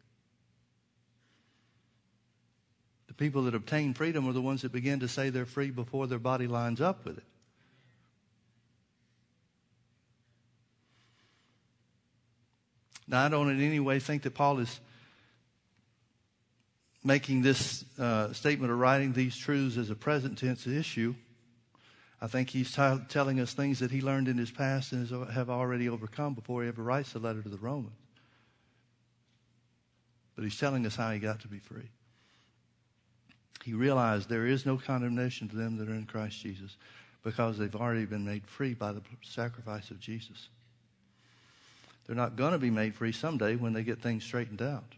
The 3.11 3.15
people 3.15 3.43
that 3.43 3.55
obtain 3.55 3.93
freedom 3.93 4.25
are 4.29 4.31
the 4.31 4.41
ones 4.41 4.61
that 4.61 4.71
begin 4.71 5.01
to 5.01 5.07
say 5.09 5.29
they're 5.29 5.45
free 5.45 5.69
before 5.69 6.07
their 6.07 6.17
body 6.17 6.47
lines 6.47 6.79
up 6.79 7.03
with 7.03 7.17
it. 7.17 7.25
Now, 13.09 13.25
I 13.25 13.27
don't 13.27 13.49
in 13.49 13.59
any 13.59 13.81
way 13.81 13.99
think 13.99 14.21
that 14.21 14.33
Paul 14.33 14.59
is 14.59 14.79
making 17.03 17.41
this 17.41 17.83
uh, 17.99 18.31
statement 18.31 18.71
or 18.71 18.77
writing 18.77 19.11
these 19.11 19.35
truths 19.35 19.75
as 19.75 19.89
a 19.89 19.95
present 19.95 20.37
tense 20.37 20.65
issue. 20.65 21.13
I 22.21 22.27
think 22.27 22.49
he's 22.49 22.73
t- 22.73 22.97
telling 23.09 23.41
us 23.41 23.53
things 23.53 23.79
that 23.79 23.91
he 23.91 23.99
learned 23.99 24.29
in 24.29 24.37
his 24.37 24.51
past 24.51 24.93
and 24.93 25.05
has, 25.05 25.33
have 25.33 25.49
already 25.49 25.89
overcome 25.89 26.33
before 26.33 26.61
he 26.61 26.69
ever 26.69 26.81
writes 26.81 27.11
the 27.11 27.19
letter 27.19 27.41
to 27.41 27.49
the 27.49 27.57
Romans. 27.57 27.91
But 30.33 30.45
he's 30.45 30.57
telling 30.57 30.85
us 30.85 30.95
how 30.95 31.11
he 31.11 31.19
got 31.19 31.41
to 31.41 31.49
be 31.49 31.59
free. 31.59 31.89
He 33.63 33.73
realized 33.73 34.27
there 34.27 34.47
is 34.47 34.65
no 34.65 34.77
condemnation 34.77 35.47
to 35.49 35.55
them 35.55 35.77
that 35.77 35.89
are 35.89 35.93
in 35.93 36.05
Christ 36.05 36.41
Jesus 36.41 36.77
because 37.23 37.57
they've 37.57 37.75
already 37.75 38.05
been 38.05 38.25
made 38.25 38.47
free 38.47 38.73
by 38.73 38.91
the 38.91 39.01
sacrifice 39.21 39.91
of 39.91 39.99
Jesus. 39.99 40.49
They're 42.05 42.15
not 42.15 42.35
going 42.35 42.53
to 42.53 42.57
be 42.57 42.71
made 42.71 42.95
free 42.95 43.11
someday 43.11 43.55
when 43.55 43.73
they 43.73 43.83
get 43.83 44.01
things 44.01 44.23
straightened 44.23 44.61
out. 44.61 44.95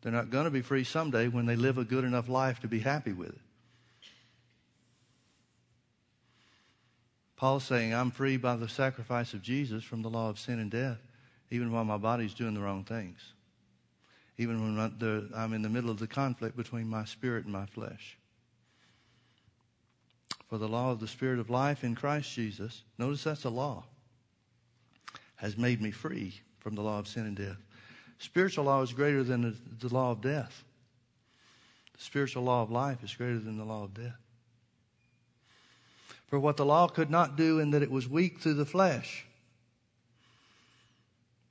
They're 0.00 0.12
not 0.12 0.30
going 0.30 0.44
to 0.44 0.50
be 0.50 0.62
free 0.62 0.84
someday 0.84 1.26
when 1.26 1.46
they 1.46 1.56
live 1.56 1.78
a 1.78 1.84
good 1.84 2.04
enough 2.04 2.28
life 2.28 2.60
to 2.60 2.68
be 2.68 2.78
happy 2.78 3.12
with 3.12 3.30
it. 3.30 3.40
Paul's 7.36 7.64
saying, 7.64 7.94
I'm 7.94 8.10
free 8.10 8.36
by 8.36 8.56
the 8.56 8.68
sacrifice 8.68 9.34
of 9.34 9.42
Jesus 9.42 9.84
from 9.84 10.02
the 10.02 10.10
law 10.10 10.28
of 10.28 10.38
sin 10.38 10.58
and 10.58 10.70
death, 10.70 10.98
even 11.50 11.72
while 11.72 11.84
my 11.84 11.96
body's 11.96 12.34
doing 12.34 12.54
the 12.54 12.60
wrong 12.60 12.84
things. 12.84 13.32
Even 14.38 14.76
when 14.76 15.30
I'm 15.34 15.52
in 15.52 15.62
the 15.62 15.68
middle 15.68 15.90
of 15.90 15.98
the 15.98 16.06
conflict 16.06 16.56
between 16.56 16.88
my 16.88 17.04
spirit 17.04 17.44
and 17.44 17.52
my 17.52 17.66
flesh. 17.66 18.16
For 20.48 20.56
the 20.56 20.68
law 20.68 20.92
of 20.92 21.00
the 21.00 21.08
Spirit 21.08 21.40
of 21.40 21.50
life 21.50 21.84
in 21.84 21.94
Christ 21.94 22.32
Jesus, 22.32 22.82
notice 22.96 23.24
that's 23.24 23.44
a 23.44 23.50
law, 23.50 23.84
has 25.36 25.58
made 25.58 25.82
me 25.82 25.90
free 25.90 26.40
from 26.60 26.74
the 26.74 26.80
law 26.80 26.98
of 26.98 27.06
sin 27.06 27.26
and 27.26 27.36
death. 27.36 27.58
Spiritual 28.18 28.64
law 28.64 28.80
is 28.80 28.92
greater 28.92 29.22
than 29.22 29.42
the, 29.42 29.86
the 29.86 29.94
law 29.94 30.12
of 30.12 30.22
death. 30.22 30.64
The 31.96 32.02
spiritual 32.02 32.44
law 32.44 32.62
of 32.62 32.70
life 32.70 33.04
is 33.04 33.14
greater 33.14 33.38
than 33.38 33.58
the 33.58 33.64
law 33.64 33.84
of 33.84 33.92
death. 33.92 34.16
For 36.28 36.38
what 36.38 36.56
the 36.56 36.64
law 36.64 36.88
could 36.88 37.10
not 37.10 37.36
do 37.36 37.58
in 37.58 37.70
that 37.72 37.82
it 37.82 37.90
was 37.90 38.08
weak 38.08 38.40
through 38.40 38.54
the 38.54 38.64
flesh. 38.64 39.26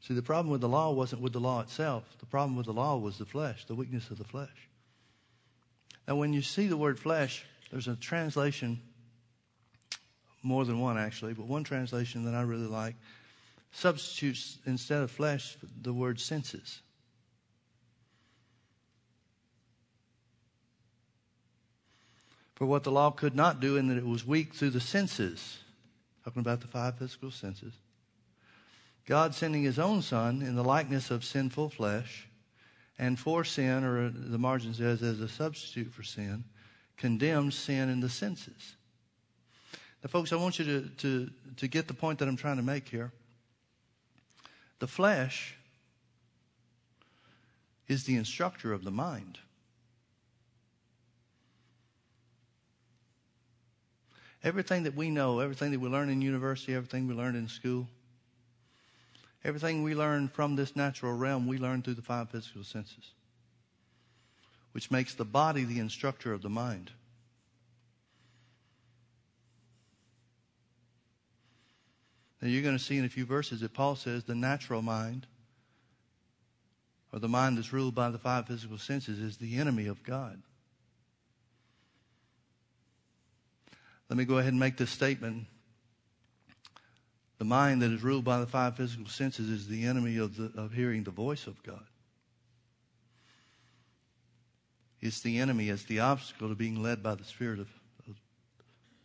See, 0.02 0.14
the 0.14 0.22
problem 0.22 0.52
with 0.52 0.62
the 0.62 0.70
law 0.70 0.92
wasn't 0.92 1.22
with 1.22 1.34
the 1.34 1.40
law 1.40 1.62
itself. 1.62 2.04
The 2.20 2.26
problem 2.26 2.56
with 2.56 2.66
the 2.66 2.74
law 2.74 2.98
was 2.98 3.18
the 3.18 3.26
flesh, 3.26 3.66
the 3.66 3.76
weakness 3.76 4.10
of 4.10 4.18
the 4.18 4.24
flesh. 4.24 4.70
Now, 6.08 6.16
when 6.16 6.34
you 6.34 6.42
see 6.42 6.68
the 6.68 6.78
word 6.78 7.00
flesh, 7.00 7.46
there's 7.72 7.88
a 7.88 7.96
translation, 7.96 8.80
more 10.42 10.64
than 10.64 10.80
one 10.80 10.98
actually, 10.98 11.34
but 11.34 11.48
one 11.48 11.64
translation 11.64 12.24
that 12.26 12.34
I 12.34 12.42
really 12.44 12.68
like 12.68 12.96
substitutes 13.72 14.60
instead 14.66 15.02
of 15.02 15.12
flesh 15.12 15.58
the 15.82 15.94
word 15.94 16.20
senses. 16.20 16.82
For 22.56 22.66
what 22.66 22.84
the 22.84 22.92
law 22.92 23.12
could 23.12 23.36
not 23.36 23.60
do, 23.60 23.78
in 23.78 23.88
that 23.90 23.98
it 23.98 24.08
was 24.08 24.26
weak 24.26 24.56
through 24.56 24.72
the 24.72 24.80
senses, 24.80 25.60
talking 26.24 26.40
about 26.40 26.62
the 26.62 26.68
five 26.68 26.98
physical 26.98 27.30
senses, 27.30 27.74
God 29.08 29.34
sending 29.34 29.64
his 29.64 29.80
own 29.80 30.02
Son 30.02 30.42
in 30.42 30.56
the 30.56 30.64
likeness 30.64 31.10
of 31.12 31.24
sinful 31.24 31.70
flesh, 31.70 32.28
and 33.00 33.18
for 33.18 33.46
sin, 33.46 33.86
or 33.86 34.10
the 34.10 34.38
margin 34.38 34.74
says 34.74 35.02
as 35.02 35.22
a 35.22 35.30
substitute 35.30 35.92
for 35.94 36.04
sin, 36.04 36.44
condemns 36.98 37.56
sin 37.56 37.90
in 37.90 38.02
the 38.02 38.10
senses. 38.10 38.76
Now, 40.04 40.10
folks, 40.10 40.34
I 40.34 40.36
want 40.36 40.60
you 40.60 40.66
to, 40.66 40.90
to, 40.98 41.30
to 41.56 41.68
get 41.68 41.88
the 41.88 41.94
point 41.94 42.20
that 42.20 42.28
I'm 42.28 42.36
trying 42.36 42.58
to 42.58 42.64
make 42.64 42.90
here. 42.90 43.14
The 44.80 44.88
flesh 44.88 45.56
is 47.88 48.04
the 48.04 48.18
instructor 48.18 48.74
of 48.74 48.84
the 48.84 48.92
mind. 48.92 49.40
Everything 54.44 54.84
that 54.84 54.96
we 54.96 55.10
know, 55.10 55.40
everything 55.40 55.72
that 55.72 55.80
we 55.80 55.88
learn 55.88 56.10
in 56.10 56.22
university, 56.22 56.76
everything 56.76 57.08
we 57.08 57.14
learn 57.14 57.36
in 57.36 57.48
school, 57.48 57.88
everything 59.44 59.84
we 59.84 59.96
learn 59.96 60.28
from 60.28 60.56
this 60.56 60.76
natural 60.76 61.14
realm, 61.14 61.48
we 61.48 61.58
learn 61.58 61.82
through 61.82 61.96
the 61.96 62.02
five 62.02 62.30
physical 62.30 62.64
senses, 62.64 63.12
which 64.72 64.92
makes 64.92 65.14
the 65.14 65.26
body 65.26 65.64
the 65.64 65.80
instructor 65.80 66.34
of 66.34 66.42
the 66.42 66.50
mind. 66.50 66.92
Now 72.42 72.50
you're 72.50 72.64
going 72.64 72.78
to 72.78 72.84
see 72.84 72.98
in 72.98 73.06
a 73.06 73.10
few 73.10 73.26
verses 73.26 73.62
that 73.62 73.74
Paul 73.74 73.96
says 73.96 74.24
the 74.24 74.36
natural 74.36 74.82
mind, 74.82 75.26
or 77.12 77.20
the 77.20 77.28
mind 77.28 77.58
that's 77.58 77.74
ruled 77.74 77.96
by 77.96 78.10
the 78.10 78.20
five 78.20 78.48
physical 78.48 78.78
senses, 78.78 79.20
is 79.20 79.38
the 79.38 79.58
enemy 79.58 79.88
of 79.88 80.04
God. 80.04 80.42
Let 84.10 84.18
me 84.18 84.26
go 84.26 84.38
ahead 84.38 84.54
and 84.54 84.60
make 84.60 84.78
this 84.78 84.92
statement. 84.92 85.48
The 87.38 87.46
mind 87.46 87.82
that 87.82 87.92
is 87.92 88.04
ruled 88.04 88.24
by 88.24 88.40
the 88.40 88.48
five 88.48 88.76
physical 88.76 89.08
senses 89.08 89.50
is 89.50 89.68
the 89.68 89.86
enemy 89.86 90.18
of, 90.18 90.36
the, 90.36 90.52
of 90.60 90.74
hearing 90.74 91.04
the 91.04 91.12
voice 91.12 91.46
of 91.46 91.62
God. 91.64 91.86
It's 95.00 95.22
the 95.22 95.38
enemy, 95.38 95.70
it's 95.70 95.84
the 95.84 96.00
obstacle 96.00 96.50
to 96.50 96.56
being 96.56 96.82
led 96.82 97.04
by 97.04 97.14
the 97.14 97.24
Spirit 97.24 97.60
of, 97.60 97.68
of 98.08 98.16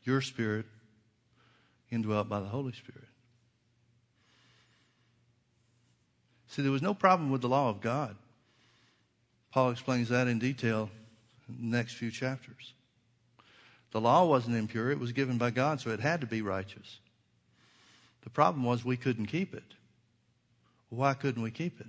your 0.05 0.23
Spirit, 0.23 0.65
indwelt 1.91 2.31
by 2.31 2.41
the 2.41 2.47
Holy 2.47 2.73
Spirit. 2.73 3.09
See, 6.49 6.63
there 6.63 6.73
was 6.73 6.83
no 6.83 6.95
problem 6.95 7.31
with 7.31 7.43
the 7.43 7.49
law 7.49 7.69
of 7.69 7.83
God. 7.83 8.17
Paul 9.53 9.71
explains 9.71 10.09
that 10.09 10.29
in 10.29 10.39
detail 10.39 10.89
in 11.49 11.71
the 11.71 11.77
next 11.77 11.95
few 11.95 12.11
chapters. 12.11 12.73
The 13.91 14.01
law 14.01 14.25
wasn't 14.25 14.57
impure, 14.57 14.91
it 14.91 14.99
was 14.99 15.13
given 15.13 15.37
by 15.37 15.51
God, 15.51 15.81
so 15.81 15.91
it 15.91 16.01
had 16.01 16.23
to 16.23 16.27
be 16.27 16.41
righteous. 16.41 17.01
The 18.23 18.31
problem 18.31 18.65
was 18.65 18.85
we 18.85 18.97
couldn't 18.97 19.27
keep 19.27 19.55
it. 19.55 19.65
Why 20.89 21.15
couldn't 21.15 21.43
we 21.43 21.51
keep 21.51 21.81
it? 21.81 21.87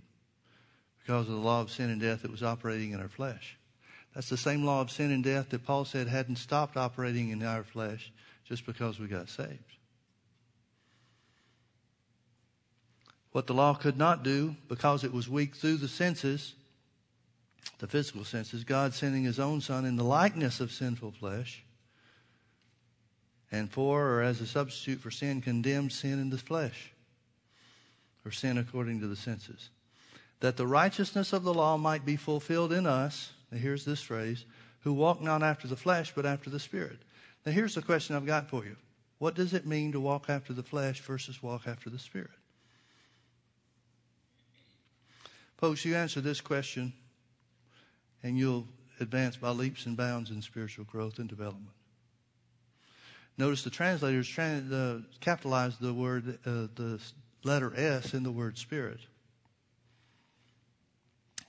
Because 1.00 1.28
of 1.28 1.34
the 1.34 1.40
law 1.40 1.62
of 1.62 1.72
sin 1.72 1.90
and 1.90 2.00
death 2.00 2.22
that 2.22 2.32
was 2.32 2.44
operating 2.44 2.92
in 2.92 3.02
our 3.02 3.10
flesh. 3.10 3.58
That's 4.16 4.30
the 4.30 4.38
same 4.38 4.64
law 4.64 4.82
of 4.82 4.92
sin 4.92 5.12
and 5.12 5.24
death 5.24 5.50
that 5.50 5.66
Paul 5.66 5.86
said 5.86 6.08
hadn't 6.08 6.38
stopped 6.38 6.78
operating 6.78 7.30
in 7.30 7.44
our 7.44 7.64
flesh 7.64 8.12
just 8.46 8.66
because 8.66 9.00
we 9.00 9.08
got 9.08 9.30
saved. 9.30 9.74
what 13.34 13.48
the 13.48 13.54
law 13.54 13.74
could 13.74 13.98
not 13.98 14.24
do 14.24 14.56
because 14.70 15.04
it 15.04 15.12
was 15.12 15.28
weak 15.28 15.56
through 15.56 15.78
the 15.78 15.88
senses, 15.88 16.54
the 17.80 17.88
physical 17.88 18.24
senses, 18.24 18.64
God 18.64 18.94
sending 18.94 19.24
his 19.24 19.40
own 19.40 19.60
Son 19.60 19.86
in 19.86 19.98
the 19.98 20.04
likeness 20.04 20.60
of 20.60 20.72
sinful 20.72 21.12
flesh, 21.12 21.66
and 23.54 23.72
for 23.72 24.10
or 24.10 24.24
as 24.24 24.42
a 24.42 24.48
substitute 24.48 25.00
for 25.00 25.12
sin, 25.12 25.40
condemned 25.40 25.94
sin 25.94 26.20
in 26.20 26.32
the 26.32 26.40
flesh, 26.40 26.92
or 28.26 28.32
sin 28.32 28.58
according 28.58 29.00
to 29.00 29.08
the 29.08 29.16
senses, 29.16 29.70
that 30.40 30.58
the 30.58 30.66
righteousness 30.66 31.32
of 31.34 31.44
the 31.44 31.54
law 31.54 31.78
might 31.78 32.04
be 32.04 32.16
fulfilled 32.16 32.74
in 32.74 32.88
us. 32.88 33.32
Now 33.52 33.60
here's 33.60 33.86
this 33.86 34.02
phrase 34.02 34.44
who 34.80 34.92
walk 34.92 35.22
not 35.22 35.44
after 35.44 35.68
the 35.68 35.76
flesh, 35.76 36.12
but 36.16 36.26
after 36.26 36.50
the 36.50 36.60
Spirit. 36.60 36.98
Now 37.46 37.52
here's 37.52 37.76
the 37.76 37.84
question 37.84 38.16
I've 38.16 38.26
got 38.26 38.50
for 38.50 38.66
you. 38.66 38.76
What 39.20 39.36
does 39.36 39.54
it 39.54 39.68
mean 39.68 39.92
to 39.92 40.00
walk 40.00 40.26
after 40.30 40.52
the 40.52 40.64
flesh 40.64 41.00
versus 41.02 41.44
walk 41.44 41.68
after 41.68 41.92
the 41.92 42.00
Spirit? 42.00 42.32
Folks, 45.58 45.86
you 45.86 45.96
answer 45.96 46.22
this 46.22 46.42
question 46.42 46.92
and 48.24 48.36
you'll 48.36 48.68
advance 49.00 49.38
by 49.38 49.52
leaps 49.52 49.86
and 49.86 49.96
bounds 49.96 50.32
in 50.32 50.42
spiritual 50.42 50.86
growth 50.86 51.20
and 51.20 51.30
development. 51.30 51.70
Notice 53.38 53.64
the 53.64 53.70
translators 53.70 54.28
trans, 54.28 54.72
uh, 54.72 55.00
capitalized 55.20 55.82
the 55.82 55.94
word, 55.94 56.38
uh, 56.46 56.68
the 56.76 57.00
letter 57.44 57.74
S 57.76 58.14
in 58.14 58.24
the 58.24 58.32
word 58.32 58.58
Spirit. 58.58 59.00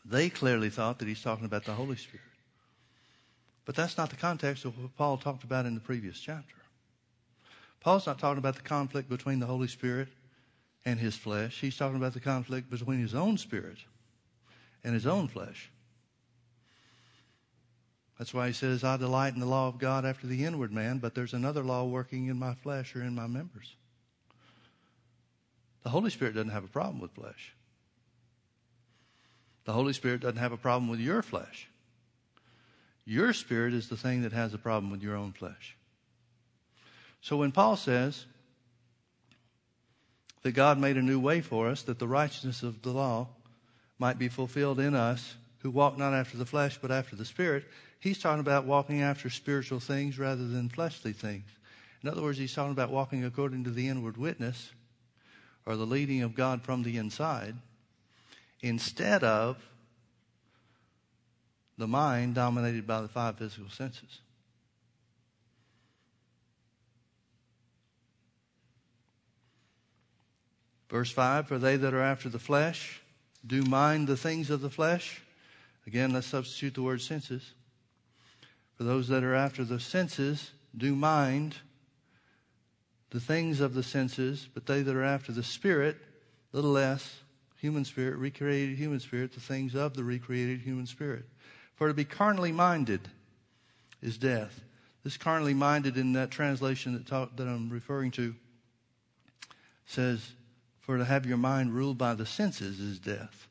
They 0.05 0.29
clearly 0.29 0.71
thought 0.71 0.99
that 0.99 1.09
he's 1.09 1.23
talking 1.23 1.47
about 1.47 1.65
the 1.65 1.73
Holy 1.73 1.97
Spirit. 1.97 2.21
But 3.65 3.75
that's 3.75 3.97
not 3.97 4.11
the 4.11 4.17
context 4.17 4.65
of 4.65 4.79
what 4.79 4.95
Paul 4.97 5.17
talked 5.17 5.45
about 5.45 5.67
in 5.67 5.75
the 5.75 5.81
previous 5.81 6.19
chapter. 6.19 6.55
Paul's 7.81 8.07
not 8.07 8.19
talking 8.19 8.39
about 8.39 8.57
the 8.57 8.63
conflict 8.63 9.09
between 9.09 9.41
the 9.41 9.47
Holy 9.47 9.69
Spirit 9.69 10.09
and 10.85 10.99
his 10.99 11.17
flesh. 11.17 11.61
He's 11.61 11.77
talking 11.77 11.97
about 11.97 12.13
the 12.13 12.21
conflict 12.21 12.71
between 12.71 13.01
his 13.01 13.15
own 13.15 13.39
spirit 13.39 13.79
and 14.83 14.95
his 14.95 15.07
own 15.07 15.29
flesh. 15.29 15.71
That's 18.19 18.33
why 18.33 18.47
he 18.47 18.53
says, 18.53 18.85
I 18.85 18.97
delight 18.97 19.35
in 19.35 19.41
the 19.41 19.47
law 19.47 19.69
of 19.69 19.79
God 19.79 20.05
after 20.05 20.27
the 20.27 20.45
inward 20.45 20.73
man, 20.73 20.99
but 20.99 21.15
there's 21.15 21.35
another 21.35 21.63
law 21.63 21.85
working 21.85 22.29
in 22.29 22.39
my 22.39 22.55
flesh 22.55 22.95
or 22.95 23.03
in 23.03 23.15
my 23.15 23.27
members. 23.27 23.75
The 25.83 25.91
Holy 25.91 26.11
Spirit 26.11 26.35
doesn't 26.35 26.51
have 26.51 26.65
a 26.65 26.69
problem 26.69 27.01
with 27.01 27.13
flesh. 27.13 27.55
The 29.65 29.73
Holy 29.73 29.93
Spirit 29.93 30.21
doesn't 30.21 30.39
have 30.39 30.53
a 30.53 30.57
problem 30.57 30.89
with 30.89 31.01
your 31.01 31.23
flesh. 31.23 31.69
Your 33.07 33.33
spirit 33.33 33.75
is 33.75 33.89
the 33.89 33.97
thing 33.97 34.23
that 34.23 34.33
has 34.33 34.55
a 34.55 34.59
problem 34.59 34.91
with 34.91 35.03
your 35.03 35.17
own 35.17 35.33
flesh. 35.33 35.77
So 37.21 37.37
when 37.37 37.53
Paul 37.53 37.77
says 37.77 38.25
that 40.43 40.53
God 40.53 40.79
made 40.79 40.97
a 40.97 41.03
new 41.03 41.19
way 41.19 41.41
for 41.41 41.69
us, 41.69 41.83
that 41.83 41.99
the 41.99 42.09
righteousness 42.09 42.63
of 42.63 42.83
the 42.83 42.91
law 42.91 43.29
might 43.99 44.19
be 44.19 44.29
fulfilled 44.29 44.81
in 44.81 44.95
us 44.95 45.35
who 45.61 45.71
walk 45.71 45.97
not 45.97 46.13
after 46.13 46.37
the 46.37 46.47
flesh 46.47 46.79
but 46.81 46.91
after 46.91 47.17
the 47.17 47.25
Spirit. 47.25 47.65
He's 48.05 48.19
talking 48.19 48.41
about 48.41 48.67
walking 48.67 49.01
after 49.01 49.31
spiritual 49.31 49.81
things 49.81 50.19
rather 50.19 50.47
than 50.47 50.69
fleshly 50.69 51.15
things. 51.15 51.49
In 52.03 52.11
other 52.11 52.21
words, 52.21 52.37
he's 52.37 52.53
talking 52.53 52.73
about 52.73 52.91
walking 52.91 53.25
according 53.25 53.65
to 53.65 53.71
the 53.71 53.89
inward 53.89 54.19
witness 54.19 54.73
or 55.65 55.75
the 55.75 55.87
leading 55.87 56.21
of 56.21 56.35
God 56.35 56.61
from 56.61 56.83
the 56.83 56.99
inside 56.99 57.55
instead 58.61 59.25
of 59.25 59.57
the 61.79 61.87
mind 61.87 62.35
dominated 62.35 62.87
by 62.87 63.01
the 63.01 63.09
five 63.09 63.39
physical 63.39 63.71
senses. 63.71 64.21
Verse 70.91 71.11
5 71.11 71.49
For 71.49 71.59
they 71.59 71.79
that 71.79 71.95
are 71.95 72.03
after 72.03 72.29
the 72.29 72.39
flesh 72.39 73.01
do 73.47 73.63
mind 73.63 74.09
the 74.09 74.19
things 74.19 74.51
of 74.51 74.61
the 74.61 74.69
flesh. 74.69 75.23
Again, 75.87 76.13
let's 76.13 76.27
substitute 76.27 76.75
the 76.75 76.83
word 76.83 77.01
senses. 77.01 77.55
For 78.77 78.85
those 78.85 79.09
that 79.09 79.25
are 79.25 79.35
after 79.35 79.65
the 79.65 79.81
senses, 79.81 80.53
do 80.77 80.95
mind 80.95 81.57
the 83.11 83.21
things 83.21 83.61
of 83.61 83.75
the 83.75 83.83
senses, 83.83 84.49
but 84.53 84.67
they 84.67 84.83
that 84.83 84.97
are 84.97 85.05
after 85.05 85.31
the 85.31 85.45
Spirit, 85.45 85.97
little 86.53 86.73
less, 86.73 87.21
human 87.65 87.85
spirit, 87.85 88.17
recreated 88.17 88.77
human 88.77 89.01
spirit, 89.01 89.33
the 89.33 89.41
things 89.41 89.75
of 89.75 89.95
the 89.95 90.05
recreated 90.05 90.61
human 90.61 90.87
spirit. 90.87 91.25
For 91.77 91.89
to 91.89 91.95
be 91.95 92.05
carnally 92.05 92.53
minded 92.53 93.09
is 94.03 94.19
death. 94.19 94.61
This 95.03 95.17
carnally 95.17 95.55
minded 95.55 95.97
in 95.97 96.13
that 96.13 96.31
translation 96.31 96.93
that, 96.95 97.07
talk, 97.07 97.37
that 97.37 97.47
I'm 97.47 97.71
referring 97.71 98.11
to 98.13 98.35
says, 99.87 100.33
For 100.81 100.99
to 100.99 101.05
have 101.05 101.25
your 101.25 101.37
mind 101.37 101.73
ruled 101.73 101.97
by 101.97 102.15
the 102.15 102.27
senses 102.27 102.81
is 102.81 102.99
death. 102.99 103.49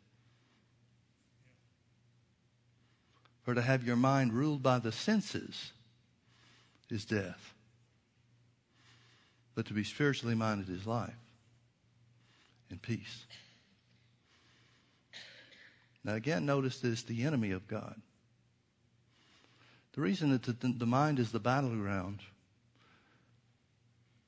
For 3.43 3.53
to 3.53 3.61
have 3.61 3.83
your 3.83 3.95
mind 3.95 4.33
ruled 4.33 4.63
by 4.63 4.79
the 4.79 4.91
senses 4.91 5.73
is 6.89 7.05
death. 7.05 7.53
But 9.55 9.65
to 9.67 9.73
be 9.73 9.83
spiritually 9.83 10.35
minded 10.35 10.69
is 10.69 10.87
life 10.87 11.13
and 12.69 12.81
peace. 12.81 13.25
Now, 16.03 16.15
again, 16.15 16.45
notice 16.45 16.79
that 16.79 16.91
it's 16.91 17.03
the 17.03 17.23
enemy 17.23 17.51
of 17.51 17.67
God. 17.67 17.99
The 19.93 20.01
reason 20.01 20.31
that 20.31 20.43
the, 20.79 20.85
mind 20.85 21.19
is 21.19 21.31
the 21.31 21.39
battleground, 21.39 22.19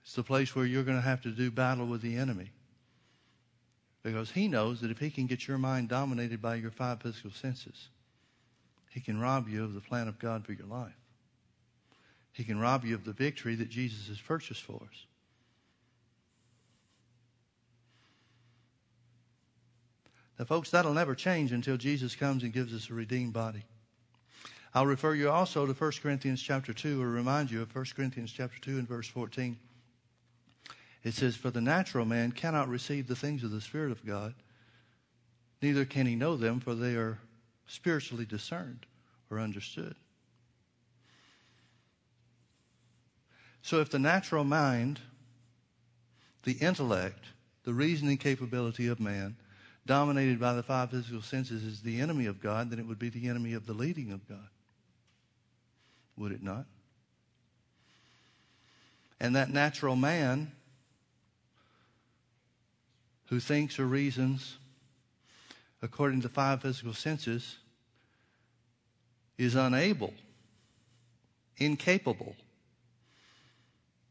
it's 0.04 0.14
the 0.14 0.24
place 0.24 0.56
where 0.56 0.66
you're 0.66 0.84
going 0.84 0.98
to 0.98 1.02
have 1.02 1.22
to 1.24 1.32
do 1.32 1.50
battle 1.50 1.88
with 1.88 2.02
the 2.02 2.18
enemy. 2.18 2.52
Because 4.04 4.30
he 4.32 4.48
knows 4.48 4.82
that 4.82 4.92
if 4.92 5.00
he 5.00 5.10
can 5.10 5.26
get 5.26 5.48
your 5.48 5.58
mind 5.58 5.90
dominated 5.90 6.42
by 6.42 6.56
your 6.56 6.70
five 6.70 7.02
physical 7.02 7.32
senses, 7.32 7.90
he 8.96 9.02
can 9.02 9.20
rob 9.20 9.50
you 9.50 9.62
of 9.62 9.74
the 9.74 9.82
plan 9.82 10.08
of 10.08 10.18
God 10.20 10.46
for 10.46 10.54
your 10.54 10.68
life. 10.68 10.96
He 12.32 12.46
can 12.46 12.58
rob 12.58 12.86
you 12.86 12.96
of 12.96 13.04
the 13.04 13.12
victory 13.12 13.54
that 13.56 13.68
Jesus 13.68 14.08
has 14.08 14.22
purchased 14.22 14.62
for 14.62 14.76
us. 14.90 15.06
Now, 20.40 20.46
folks, 20.46 20.70
that'll 20.70 20.94
never 20.94 21.14
change 21.14 21.52
until 21.52 21.76
Jesus 21.76 22.16
comes 22.16 22.44
and 22.44 22.54
gives 22.54 22.74
us 22.74 22.90
a 22.90 22.94
redeemed 22.94 23.34
body. 23.34 23.66
I'll 24.74 24.86
refer 24.86 25.14
you 25.14 25.30
also 25.30 25.66
to 25.66 25.74
1 25.74 25.92
Corinthians 26.02 26.42
chapter 26.42 26.72
2 26.72 27.02
or 27.02 27.10
remind 27.10 27.52
you 27.52 27.62
of 27.62 27.76
1 27.76 27.86
Corinthians 27.98 28.32
chapter 28.32 28.62
2 28.62 28.78
and 28.78 28.88
verse 28.88 29.10
14. 29.10 29.58
It 31.04 31.14
says, 31.14 31.36
For 31.36 31.52
the 31.52 31.60
natural 31.60 32.06
man 32.06 32.32
cannot 32.32 32.70
receive 32.70 33.08
the 33.08 33.16
things 33.18 33.44
of 33.44 33.52
the 33.52 33.60
Spirit 33.60 33.92
of 33.92 34.06
God, 34.06 34.36
neither 35.62 35.84
can 35.84 36.06
he 36.06 36.16
know 36.16 36.38
them, 36.38 36.62
for 36.62 36.76
they 36.76 36.96
are 36.96 37.20
spiritually 37.68 38.26
discerned 38.26 38.86
or 39.30 39.40
understood. 39.40 39.96
So 43.62 43.80
if 43.80 43.90
the 43.90 44.00
natural 44.00 44.44
mind, 44.44 45.00
the 46.44 46.54
intellect, 46.54 47.26
the 47.64 47.74
reasoning 47.74 48.18
capability 48.18 48.88
of 48.88 49.00
man, 49.00 49.36
dominated 49.88 50.40
by 50.40 50.54
the 50.54 50.64
five 50.64 50.92
physical 50.92 51.22
senses 51.22 51.64
is 51.64 51.82
the 51.82 52.00
enemy 52.00 52.28
of 52.28 52.42
God, 52.42 52.70
then 52.70 52.80
it 52.80 52.88
would 52.88 53.00
be 53.00 53.10
the 53.10 53.28
enemy 53.28 53.54
of 53.54 53.66
the 53.66 53.74
leading 53.74 54.12
of 54.12 54.28
God. 54.28 54.50
Would 56.18 56.32
it 56.32 56.44
not? 56.44 56.66
And 59.20 59.36
that 59.36 59.50
natural 59.50 59.96
man 59.96 60.52
who 63.28 63.40
thinks 63.40 63.80
or 63.80 63.86
reasons 63.86 64.58
according 65.82 66.22
to 66.22 66.30
five 66.30 66.62
physical 66.62 66.94
senses 66.94 67.58
is 69.38 69.56
unable, 69.56 70.14
incapable 71.58 72.36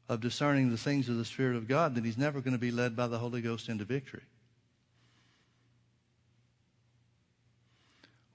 of 0.09 0.21
discerning 0.21 0.71
the 0.71 0.77
things 0.77 1.09
of 1.09 1.17
the 1.17 1.25
Spirit 1.25 1.57
of 1.57 1.67
God, 1.67 1.95
then 1.95 2.05
he's 2.05 2.19
never 2.19 2.41
going 2.41 2.53
to 2.53 2.59
be 2.59 2.71
led 2.71 2.95
by 2.95 3.07
the 3.07 3.19
Holy 3.19 3.41
Ghost 3.41 3.69
into 3.69 3.85
victory. 3.85 4.23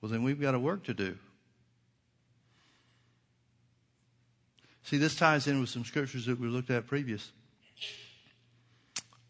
Well, 0.01 0.11
then 0.11 0.23
we've 0.23 0.39
got 0.39 0.55
a 0.55 0.59
work 0.59 0.83
to 0.85 0.93
do. 0.93 1.17
See, 4.83 4.97
this 4.97 5.15
ties 5.15 5.45
in 5.45 5.59
with 5.59 5.69
some 5.69 5.85
scriptures 5.85 6.25
that 6.25 6.39
we 6.39 6.47
looked 6.47 6.71
at 6.71 6.87
previous, 6.87 7.31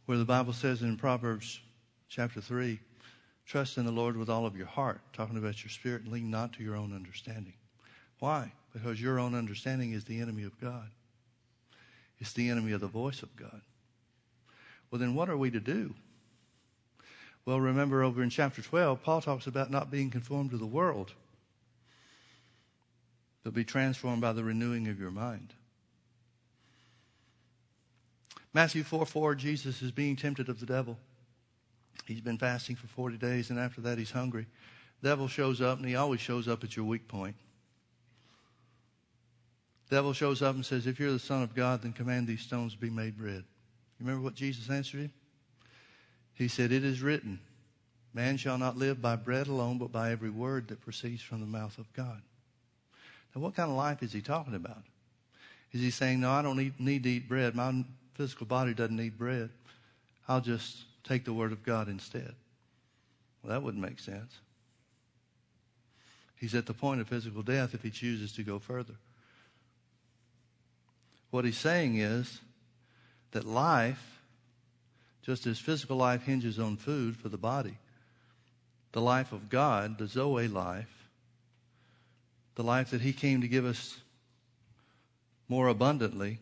where 0.05 0.17
the 0.17 0.25
Bible 0.25 0.53
says 0.53 0.81
in 0.81 0.95
Proverbs 0.95 1.59
chapter 2.07 2.39
3 2.39 2.79
trust 3.49 3.79
in 3.79 3.85
the 3.85 3.91
Lord 3.91 4.15
with 4.15 4.29
all 4.29 4.45
of 4.45 4.55
your 4.55 4.67
heart, 4.67 5.01
talking 5.11 5.37
about 5.37 5.63
your 5.63 5.71
spirit, 5.71 6.03
and 6.03 6.11
lean 6.11 6.29
not 6.29 6.53
to 6.53 6.63
your 6.63 6.75
own 6.75 6.93
understanding. 6.93 7.55
Why? 8.19 8.53
Because 8.71 9.01
your 9.01 9.17
own 9.17 9.33
understanding 9.33 9.93
is 9.93 10.05
the 10.05 10.21
enemy 10.21 10.43
of 10.43 10.61
God, 10.61 10.89
it's 12.19 12.33
the 12.33 12.49
enemy 12.49 12.73
of 12.73 12.81
the 12.81 12.87
voice 12.87 13.23
of 13.23 13.35
God. 13.35 13.61
Well, 14.91 14.99
then 14.99 15.15
what 15.15 15.29
are 15.29 15.37
we 15.37 15.49
to 15.51 15.59
do? 15.59 15.95
Well, 17.45 17.59
remember 17.59 18.03
over 18.03 18.21
in 18.21 18.29
chapter 18.29 18.61
12, 18.61 19.01
Paul 19.01 19.21
talks 19.21 19.47
about 19.47 19.71
not 19.71 19.89
being 19.89 20.11
conformed 20.11 20.51
to 20.51 20.57
the 20.57 20.67
world, 20.67 21.13
but 23.43 23.55
be 23.55 23.63
transformed 23.63 24.21
by 24.21 24.33
the 24.33 24.43
renewing 24.43 24.87
of 24.87 24.99
your 24.99 25.11
mind. 25.11 25.53
Matthew 28.53 28.83
4 28.83 29.07
4, 29.07 29.35
Jesus 29.35 29.81
is 29.81 29.91
being 29.91 30.15
tempted 30.15 30.49
of 30.49 30.59
the 30.59 30.67
devil. 30.67 30.99
He's 32.05 32.21
been 32.21 32.37
fasting 32.37 32.75
for 32.75 32.87
40 32.87 33.17
days, 33.17 33.49
and 33.49 33.59
after 33.59 33.81
that, 33.81 33.97
he's 33.97 34.11
hungry. 34.11 34.47
Devil 35.03 35.27
shows 35.27 35.61
up, 35.61 35.77
and 35.77 35.87
he 35.87 35.95
always 35.95 36.19
shows 36.19 36.47
up 36.47 36.63
at 36.63 36.75
your 36.75 36.85
weak 36.85 37.07
point. 37.07 37.35
Devil 39.89 40.13
shows 40.13 40.41
up 40.41 40.55
and 40.55 40.65
says, 40.65 40.87
If 40.87 40.99
you're 40.99 41.11
the 41.11 41.19
Son 41.19 41.41
of 41.41 41.55
God, 41.55 41.81
then 41.81 41.93
command 41.93 42.27
these 42.27 42.41
stones 42.41 42.73
to 42.73 42.79
be 42.79 42.89
made 42.89 43.17
bread. 43.17 43.43
You 43.99 44.05
remember 44.05 44.23
what 44.23 44.35
Jesus 44.35 44.69
answered 44.69 45.01
him? 45.01 45.13
He 46.33 46.47
said, 46.47 46.71
It 46.71 46.83
is 46.83 47.01
written, 47.01 47.39
Man 48.13 48.37
shall 48.37 48.57
not 48.57 48.77
live 48.77 49.01
by 49.01 49.15
bread 49.15 49.47
alone, 49.47 49.77
but 49.77 49.91
by 49.91 50.11
every 50.11 50.29
word 50.29 50.67
that 50.67 50.81
proceeds 50.81 51.21
from 51.21 51.41
the 51.41 51.47
mouth 51.47 51.77
of 51.77 51.91
God. 51.93 52.21
Now, 53.35 53.41
what 53.41 53.55
kind 53.55 53.69
of 53.69 53.77
life 53.77 54.03
is 54.03 54.13
he 54.13 54.21
talking 54.21 54.55
about? 54.55 54.83
Is 55.71 55.81
he 55.81 55.91
saying, 55.91 56.19
No, 56.19 56.31
I 56.31 56.41
don't 56.41 56.57
need, 56.57 56.79
need 56.79 57.03
to 57.03 57.09
eat 57.09 57.27
bread. 57.27 57.55
My 57.55 57.83
physical 58.13 58.45
body 58.45 58.73
doesn't 58.73 58.95
need 58.95 59.17
bread. 59.17 59.49
I'll 60.27 60.41
just 60.41 60.77
take 61.09 61.25
the 61.25 61.33
word 61.33 61.51
of 61.51 61.63
God 61.63 61.89
instead. 61.89 62.33
Well, 63.41 63.51
that 63.51 63.63
wouldn't 63.63 63.83
make 63.83 63.99
sense. 63.99 64.39
He's 66.35 66.55
at 66.55 66.67
the 66.67 66.73
point 66.73 67.01
of 67.01 67.07
physical 67.07 67.41
death 67.41 67.73
if 67.73 67.83
he 67.83 67.89
chooses 67.89 68.31
to 68.33 68.43
go 68.43 68.59
further. 68.59 68.93
What 71.31 71.43
he's 71.45 71.57
saying 71.57 71.97
is 71.97 72.39
that 73.31 73.45
life 73.45 74.19
just 75.29 75.45
as 75.45 75.59
physical 75.59 75.97
life 75.97 76.23
hinges 76.23 76.57
on 76.57 76.77
food 76.77 77.15
for 77.15 77.29
the 77.29 77.37
body, 77.37 77.77
the 78.93 79.01
life 79.01 79.31
of 79.31 79.49
God, 79.49 79.97
the 79.97 80.07
Zoe 80.07 80.47
life, 80.47 81.07
the 82.55 82.63
life 82.63 82.89
that 82.89 83.01
He 83.01 83.13
came 83.13 83.41
to 83.41 83.47
give 83.47 83.63
us 83.63 83.99
more 85.47 85.67
abundantly, 85.67 86.39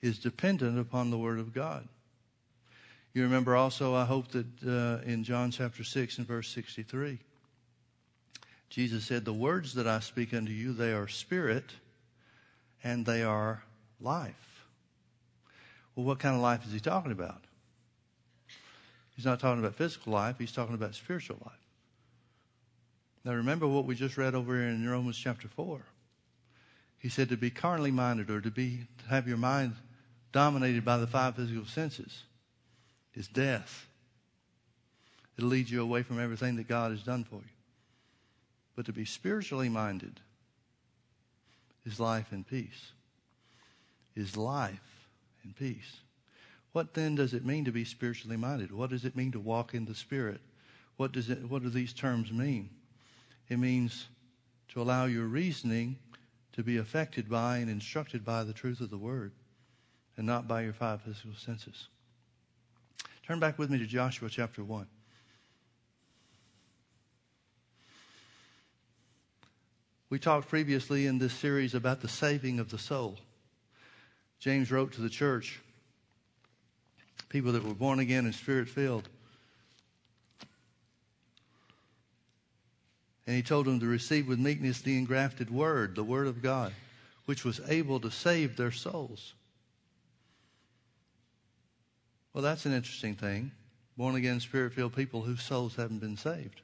is 0.00 0.18
dependent 0.18 0.78
upon 0.78 1.10
the 1.10 1.18
Word 1.18 1.38
of 1.38 1.52
God. 1.52 1.86
You 3.14 3.22
remember 3.22 3.56
also, 3.56 3.94
I 3.94 4.04
hope 4.04 4.28
that 4.28 4.46
uh, 4.66 5.02
in 5.08 5.24
John 5.24 5.50
chapter 5.50 5.82
6 5.82 6.18
and 6.18 6.26
verse 6.26 6.48
63, 6.50 7.18
Jesus 8.68 9.04
said, 9.04 9.24
The 9.24 9.32
words 9.32 9.74
that 9.74 9.86
I 9.86 10.00
speak 10.00 10.34
unto 10.34 10.52
you, 10.52 10.72
they 10.72 10.92
are 10.92 11.08
spirit 11.08 11.64
and 12.84 13.04
they 13.04 13.22
are 13.22 13.62
life. 14.00 14.64
Well, 15.94 16.06
what 16.06 16.18
kind 16.18 16.36
of 16.36 16.42
life 16.42 16.66
is 16.66 16.72
he 16.72 16.80
talking 16.80 17.12
about? 17.12 17.42
He's 19.16 19.24
not 19.24 19.40
talking 19.40 19.58
about 19.58 19.74
physical 19.74 20.12
life, 20.12 20.36
he's 20.38 20.52
talking 20.52 20.74
about 20.74 20.94
spiritual 20.94 21.38
life. 21.44 21.54
Now, 23.24 23.32
remember 23.32 23.66
what 23.66 23.84
we 23.84 23.94
just 23.94 24.16
read 24.16 24.34
over 24.34 24.54
here 24.54 24.68
in 24.68 24.88
Romans 24.88 25.18
chapter 25.18 25.48
4. 25.48 25.80
He 26.98 27.08
said 27.08 27.28
to 27.30 27.36
be 27.36 27.50
carnally 27.50 27.90
minded 27.90 28.30
or 28.30 28.40
to 28.40 28.50
be 28.50 28.86
to 29.02 29.08
have 29.08 29.26
your 29.26 29.36
mind 29.36 29.74
dominated 30.30 30.84
by 30.84 30.98
the 30.98 31.06
five 31.06 31.36
physical 31.36 31.64
senses 31.64 32.22
is 33.18 33.26
death. 33.26 33.88
It'll 35.36 35.50
lead 35.50 35.68
you 35.68 35.82
away 35.82 36.04
from 36.04 36.20
everything 36.20 36.54
that 36.56 36.68
God 36.68 36.92
has 36.92 37.02
done 37.02 37.24
for 37.24 37.36
you. 37.36 37.56
But 38.76 38.86
to 38.86 38.92
be 38.92 39.04
spiritually 39.04 39.68
minded 39.68 40.20
is 41.84 41.98
life 41.98 42.28
and 42.30 42.46
peace. 42.46 42.92
Is 44.14 44.36
life 44.36 45.08
and 45.42 45.54
peace. 45.56 45.98
What 46.72 46.94
then 46.94 47.16
does 47.16 47.34
it 47.34 47.44
mean 47.44 47.64
to 47.64 47.72
be 47.72 47.84
spiritually 47.84 48.36
minded? 48.36 48.70
What 48.70 48.90
does 48.90 49.04
it 49.04 49.16
mean 49.16 49.32
to 49.32 49.40
walk 49.40 49.74
in 49.74 49.84
the 49.84 49.94
Spirit? 49.94 50.40
What, 50.96 51.10
does 51.10 51.28
it, 51.28 51.38
what 51.50 51.62
do 51.62 51.70
these 51.70 51.92
terms 51.92 52.32
mean? 52.32 52.70
It 53.48 53.58
means 53.58 54.06
to 54.68 54.80
allow 54.80 55.06
your 55.06 55.26
reasoning 55.26 55.96
to 56.52 56.62
be 56.62 56.76
affected 56.76 57.28
by 57.28 57.58
and 57.58 57.70
instructed 57.70 58.24
by 58.24 58.44
the 58.44 58.52
truth 58.52 58.80
of 58.80 58.90
the 58.90 58.98
Word 58.98 59.32
and 60.16 60.26
not 60.26 60.46
by 60.46 60.62
your 60.62 60.72
five 60.72 61.02
physical 61.02 61.34
senses. 61.36 61.88
Turn 63.28 63.40
back 63.40 63.58
with 63.58 63.68
me 63.68 63.76
to 63.76 63.84
Joshua 63.84 64.30
chapter 64.30 64.64
1. 64.64 64.86
We 70.08 70.18
talked 70.18 70.48
previously 70.48 71.04
in 71.04 71.18
this 71.18 71.34
series 71.34 71.74
about 71.74 72.00
the 72.00 72.08
saving 72.08 72.58
of 72.58 72.70
the 72.70 72.78
soul. 72.78 73.18
James 74.40 74.72
wrote 74.72 74.92
to 74.94 75.02
the 75.02 75.10
church, 75.10 75.60
people 77.28 77.52
that 77.52 77.62
were 77.62 77.74
born 77.74 77.98
again 77.98 78.24
and 78.24 78.34
spirit 78.34 78.66
filled. 78.66 79.10
And 83.26 83.36
he 83.36 83.42
told 83.42 83.66
them 83.66 83.78
to 83.80 83.86
receive 83.86 84.26
with 84.26 84.38
meekness 84.38 84.80
the 84.80 84.96
engrafted 84.96 85.50
word, 85.50 85.96
the 85.96 86.02
word 86.02 86.28
of 86.28 86.40
God, 86.40 86.72
which 87.26 87.44
was 87.44 87.60
able 87.68 88.00
to 88.00 88.10
save 88.10 88.56
their 88.56 88.72
souls. 88.72 89.34
Well, 92.38 92.44
that's 92.44 92.66
an 92.66 92.72
interesting 92.72 93.16
thing. 93.16 93.50
Born 93.96 94.14
again, 94.14 94.38
spirit 94.38 94.72
filled 94.72 94.94
people 94.94 95.22
whose 95.22 95.42
souls 95.42 95.74
haven't 95.74 95.98
been 95.98 96.16
saved. 96.16 96.60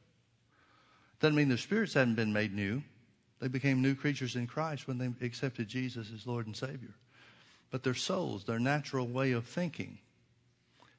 Doesn't 1.18 1.34
mean 1.34 1.48
their 1.48 1.58
spirits 1.58 1.94
hadn't 1.94 2.14
been 2.14 2.32
made 2.32 2.54
new. 2.54 2.80
They 3.40 3.48
became 3.48 3.82
new 3.82 3.96
creatures 3.96 4.36
in 4.36 4.46
Christ 4.46 4.86
when 4.86 4.98
they 4.98 5.10
accepted 5.26 5.66
Jesus 5.66 6.12
as 6.14 6.28
Lord 6.28 6.46
and 6.46 6.56
Savior. 6.56 6.94
But 7.72 7.82
their 7.82 7.92
souls, 7.92 8.44
their 8.44 8.60
natural 8.60 9.08
way 9.08 9.32
of 9.32 9.46
thinking, 9.46 9.98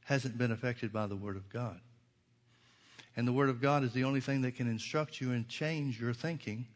hasn't 0.04 0.38
been 0.38 0.52
affected 0.52 0.92
by 0.92 1.08
the 1.08 1.16
Word 1.16 1.38
of 1.38 1.48
God. 1.48 1.80
And 3.16 3.26
the 3.26 3.32
Word 3.32 3.48
of 3.48 3.62
God 3.62 3.86
is 3.86 3.94
the 3.94 4.04
only 4.04 4.20
thing 4.20 4.42
that 4.42 4.58
can 4.58 4.70
instruct 4.70 5.22
you 5.22 5.32
and 5.32 5.48
change 5.48 6.02
your 6.02 6.14
thinking 6.14 6.68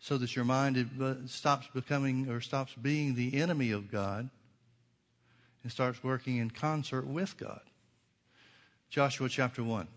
so 0.00 0.16
that 0.16 0.34
your 0.34 0.46
mind 0.46 0.88
uh, 0.98 1.16
stops 1.26 1.68
becoming 1.74 2.30
or 2.30 2.40
stops 2.40 2.72
being 2.80 3.14
the 3.14 3.38
enemy 3.38 3.70
of 3.70 3.92
God 3.92 4.30
and 5.66 5.72
starts 5.72 6.04
working 6.04 6.36
in 6.36 6.48
concert 6.48 7.04
with 7.04 7.36
God. 7.36 7.60
Joshua 8.88 9.28
chapter 9.28 9.64
1. 9.64 9.88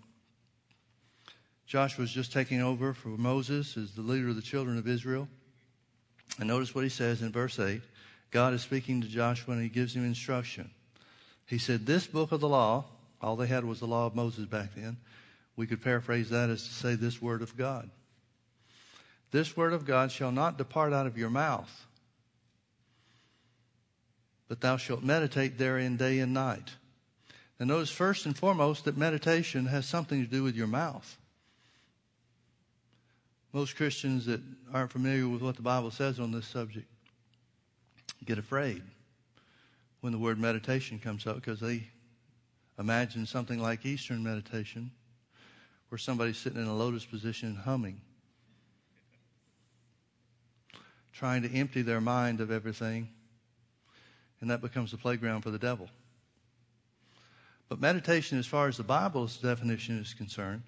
Joshua 1.67 2.01
was 2.01 2.11
just 2.11 2.33
taking 2.33 2.59
over 2.59 2.91
for 2.91 3.09
Moses 3.09 3.77
as 3.77 3.91
the 3.91 4.01
leader 4.01 4.29
of 4.29 4.35
the 4.35 4.41
children 4.41 4.79
of 4.79 4.87
Israel. 4.87 5.27
And 6.39 6.47
notice 6.47 6.73
what 6.73 6.85
he 6.85 6.89
says 6.89 7.21
in 7.21 7.31
verse 7.31 7.59
8. 7.59 7.83
God 8.31 8.55
is 8.55 8.63
speaking 8.63 9.01
to 9.01 9.07
Joshua 9.07 9.53
and 9.53 9.61
he 9.61 9.69
gives 9.69 9.95
him 9.95 10.03
instruction. 10.03 10.71
He 11.45 11.59
said, 11.59 11.85
This 11.85 12.07
book 12.07 12.31
of 12.31 12.39
the 12.39 12.49
law, 12.49 12.85
all 13.21 13.35
they 13.35 13.45
had 13.45 13.63
was 13.63 13.79
the 13.79 13.85
law 13.85 14.07
of 14.07 14.15
Moses 14.15 14.47
back 14.47 14.73
then. 14.75 14.97
We 15.55 15.67
could 15.67 15.83
paraphrase 15.83 16.31
that 16.31 16.49
as 16.49 16.63
to 16.63 16.73
say, 16.73 16.95
This 16.95 17.21
word 17.21 17.43
of 17.43 17.55
God. 17.55 17.91
This 19.29 19.55
word 19.55 19.73
of 19.73 19.85
God 19.85 20.11
shall 20.11 20.31
not 20.31 20.57
depart 20.57 20.93
out 20.93 21.05
of 21.05 21.15
your 21.15 21.29
mouth, 21.29 21.85
but 24.49 24.59
thou 24.59 24.75
shalt 24.75 25.03
meditate 25.03 25.57
therein 25.57 25.95
day 25.95 26.19
and 26.19 26.33
night. 26.33 26.71
And 27.59 27.69
notice 27.69 27.91
first 27.91 28.25
and 28.25 28.35
foremost 28.35 28.85
that 28.85 28.97
meditation 28.97 29.67
has 29.67 29.85
something 29.85 30.21
to 30.25 30.29
do 30.29 30.43
with 30.43 30.55
your 30.55 30.67
mouth. 30.67 31.17
Most 33.53 33.75
Christians 33.75 34.25
that 34.25 34.41
aren't 34.73 34.91
familiar 34.91 35.27
with 35.27 35.41
what 35.41 35.55
the 35.55 35.61
Bible 35.61 35.91
says 35.91 36.19
on 36.19 36.31
this 36.31 36.47
subject 36.47 36.87
get 38.25 38.37
afraid 38.37 38.83
when 40.01 40.11
the 40.11 40.19
word 40.19 40.37
meditation 40.37 40.99
comes 40.99 41.25
up 41.25 41.35
because 41.35 41.59
they 41.59 41.87
imagine 42.77 43.25
something 43.25 43.59
like 43.59 43.85
Eastern 43.85 44.23
meditation 44.23 44.91
where 45.89 45.97
somebody's 45.97 46.37
sitting 46.37 46.61
in 46.61 46.67
a 46.67 46.75
lotus 46.75 47.05
position 47.05 47.55
humming, 47.55 47.99
trying 51.11 51.41
to 51.41 51.51
empty 51.51 51.81
their 51.81 52.01
mind 52.01 52.39
of 52.39 52.51
everything, 52.51 53.09
and 54.41 54.49
that 54.49 54.61
becomes 54.61 54.91
the 54.91 54.97
playground 54.97 55.41
for 55.41 55.51
the 55.51 55.59
devil. 55.59 55.89
But 57.67 57.79
meditation, 57.79 58.39
as 58.39 58.47
far 58.47 58.67
as 58.67 58.77
the 58.77 58.83
Bible's 58.83 59.37
definition 59.37 59.99
is 59.99 60.13
concerned, 60.13 60.63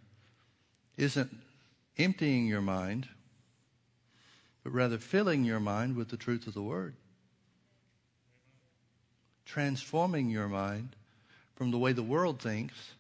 isn't 0.97 1.35
emptying 1.97 2.47
your 2.47 2.61
mind, 2.61 3.07
but 4.63 4.71
rather 4.71 4.97
filling 4.97 5.43
your 5.43 5.59
mind 5.59 5.95
with 5.95 6.09
the 6.09 6.17
truth 6.17 6.47
of 6.47 6.53
the 6.53 6.61
Word 6.61 6.95
transforming 9.51 10.29
your 10.29 10.47
mind 10.47 10.95
from 11.55 11.71
the 11.71 11.77
way 11.77 11.91
the 11.91 12.01
world 12.01 12.41
thinks, 12.41 12.93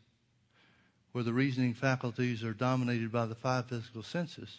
where 1.13 1.23
the 1.23 1.31
reasoning 1.31 1.73
faculties 1.73 2.43
are 2.43 2.53
dominated 2.53 3.09
by 3.09 3.25
the 3.25 3.35
five 3.35 3.65
physical 3.67 4.03
senses, 4.03 4.57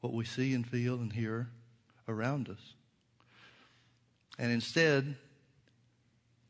what 0.00 0.14
we 0.14 0.24
see 0.24 0.54
and 0.54 0.66
feel 0.66 0.94
and 0.94 1.12
hear 1.12 1.48
around 2.08 2.48
us. 2.48 2.74
And 4.38 4.50
instead, 4.50 5.16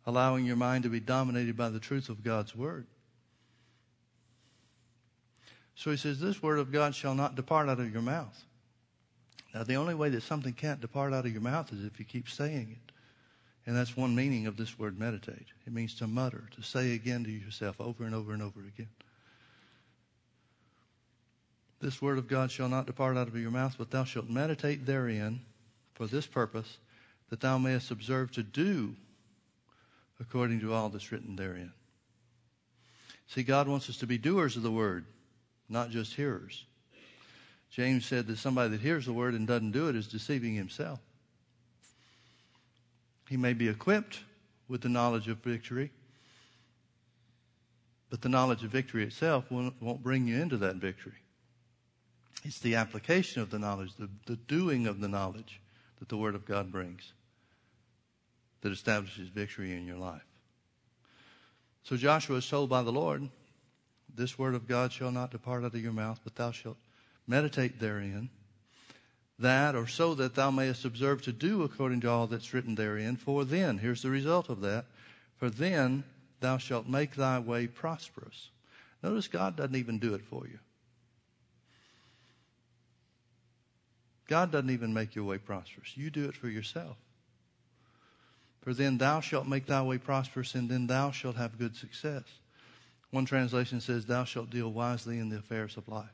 allowing 0.07 0.47
your 0.47 0.57
mind 0.57 0.85
to 0.85 0.89
be 0.89 1.01
dominated 1.01 1.57
by 1.57 1.69
the 1.69 1.81
truth 1.81 2.09
of 2.09 2.23
God's 2.23 2.55
Word. 2.55 2.87
So 5.75 5.91
he 5.91 5.97
says, 5.97 6.21
This 6.21 6.43
Word 6.43 6.59
of 6.59 6.73
God 6.73 6.95
shall 6.95 7.15
not 7.15 7.35
depart 7.35 7.69
out 7.69 7.81
of 7.81 7.93
your 7.93 8.03
mouth. 8.03 8.45
Now, 9.53 9.63
the 9.63 9.75
only 9.75 9.95
way 9.95 10.09
that 10.11 10.23
something 10.23 10.53
can't 10.53 10.81
depart 10.81 11.13
out 11.13 11.27
of 11.27 11.33
your 11.33 11.41
mouth 11.41 11.73
is 11.73 11.85
if 11.85 11.99
you 11.99 12.05
keep 12.05 12.29
saying 12.29 12.69
it. 12.73 12.93
And 13.67 13.77
that's 13.77 13.97
one 13.97 14.15
meaning 14.15 14.47
of 14.47 14.57
this 14.57 14.79
word 14.79 14.99
meditate. 14.99 15.47
It 15.67 15.73
means 15.73 15.95
to 15.97 16.07
mutter, 16.07 16.45
to 16.55 16.63
say 16.63 16.95
again 16.95 17.25
to 17.25 17.31
yourself 17.31 17.81
over 17.81 18.05
and 18.05 18.15
over 18.15 18.33
and 18.33 18.43
over 18.43 18.61
again. 18.61 18.89
This 21.81 22.01
word 22.01 22.19
of 22.19 22.29
God 22.29 22.51
shall 22.51 22.69
not 22.69 22.87
depart 22.87 23.17
out 23.17 23.29
of 23.29 23.37
your 23.37 23.51
mouth, 23.51 23.75
but 23.77 23.91
thou 23.91 24.05
shalt 24.05 24.29
meditate 24.29 24.87
therein 24.87 25.41
for 25.95 26.07
this 26.07 26.27
purpose, 26.27 26.79
that 27.31 27.41
thou 27.41 27.59
mayest 27.59 27.91
observe 27.91 28.31
to 28.33 28.43
do 28.43 28.95
according 30.21 30.61
to 30.61 30.73
all 30.73 30.89
that's 30.89 31.13
written 31.13 31.37
therein. 31.37 31.73
See, 33.29 33.43
God 33.43 33.69
wants 33.69 33.91
us 33.91 33.99
to 33.99 34.07
be 34.07 34.19
doers 34.19 34.57
of 34.57 34.63
the 34.63 34.71
word, 34.71 35.05
not 35.69 35.91
just 35.91 36.15
hearers. 36.15 36.65
James 37.71 38.07
said 38.07 38.27
that 38.27 38.39
somebody 38.39 38.71
that 38.71 38.81
hears 38.81 39.07
the 39.07 39.13
word 39.13 39.35
and 39.35 39.47
doesn't 39.47 39.73
do 39.73 39.89
it 39.89 39.97
is 39.97 40.07
deceiving 40.07 40.55
himself. 40.55 41.01
He 43.29 43.37
may 43.37 43.53
be 43.53 43.69
equipped 43.69 44.21
with 44.69 44.81
the 44.81 44.89
knowledge 44.89 45.29
of 45.29 45.39
victory, 45.39 45.91
but 48.09 48.23
the 48.23 48.29
knowledge 48.29 48.63
of 48.63 48.71
victory 48.71 49.03
itself 49.03 49.51
won't, 49.51 50.03
bring 50.03 50.27
you 50.27 50.41
into 50.41 50.57
that 50.59 50.77
victory. 50.77 51.13
It's 52.45 52.61
the 52.61 52.77
application 52.77 53.43
of 53.43 53.51
the 53.51 53.59
knowledge, 53.59 53.95
the, 53.99 54.09
the 54.27 54.37
doing 54.37 54.87
of 54.87 55.01
the 55.01 55.09
knowledge 55.09 55.61
that 55.99 56.09
the 56.09 56.17
Word 56.17 56.37
of 56.37 56.47
God 56.47 56.71
brings 56.71 57.13
that 58.63 58.73
establishes 58.73 59.29
victory 59.29 59.73
in 59.73 59.87
your 59.87 59.99
life. 59.99 60.25
So 61.83 61.97
Joshua 61.97 62.37
is 62.37 62.49
told 62.49 62.69
by 62.69 62.83
the 62.83 62.93
Lord, 62.93 63.29
This 64.15 64.39
Word 64.39 64.55
of 64.55 64.67
God 64.67 64.93
shall 64.93 65.11
not 65.11 65.31
depart 65.31 65.65
out 65.65 65.75
of 65.75 65.83
your 65.83 65.93
mouth, 65.93 66.21
but 66.25 66.35
thou 66.35 66.51
shalt 66.51 66.79
meditate 67.27 67.79
therein 67.79 68.31
that 69.39 69.75
or 69.75 69.87
so 69.87 70.15
that 70.15 70.35
thou 70.35 70.51
mayest 70.51 70.85
observe 70.85 71.23
to 71.23 71.33
do 71.33 71.63
according 71.63 72.01
to 72.01 72.11
all 72.11 72.27
that's 72.27 72.55
written 72.55 72.75
therein. 72.75 73.17
For 73.17 73.45
then, 73.45 73.79
here's 73.79 74.03
the 74.03 74.11
result 74.11 74.49
of 74.49 74.63
that, 74.63 74.87
for 75.37 75.51
then 75.51 76.05
thou 76.41 76.59
shalt 76.59 76.89
make 76.89 77.15
thy 77.15 77.39
way 77.39 77.67
prosperous. 77.67 78.51
Notice 79.03 79.29
God 79.29 79.57
doesn't 79.57 79.77
even 79.77 79.99
do 79.99 80.15
it 80.15 80.23
for 80.23 80.47
you. 80.47 80.59
God 84.27 84.51
doesn't 84.51 84.71
even 84.71 84.93
make 84.93 85.15
your 85.15 85.25
way 85.25 85.39
prosperous. 85.39 85.97
You 85.97 86.11
do 86.11 86.25
it 86.25 86.35
for 86.35 86.49
yourself. 86.49 86.97
For 88.67 88.75
then 88.75 88.99
thou 88.99 89.21
shalt 89.21 89.47
make 89.47 89.67
thy 89.67 89.81
way 89.81 89.97
prosperous, 89.97 90.57
and 90.57 90.69
then 90.69 90.89
thou 90.89 91.13
shalt 91.13 91.37
have 91.37 91.57
good 91.57 91.77
success. 91.77 92.25
One 93.13 93.25
translation 93.25 93.81
says, 93.81 94.07
Thou 94.07 94.25
shalt 94.25 94.51
deal 94.51 94.73
wisely 94.73 95.21
in 95.21 95.29
the 95.29 95.37
affairs 95.37 95.77
of 95.77 95.87
life. 95.87 96.11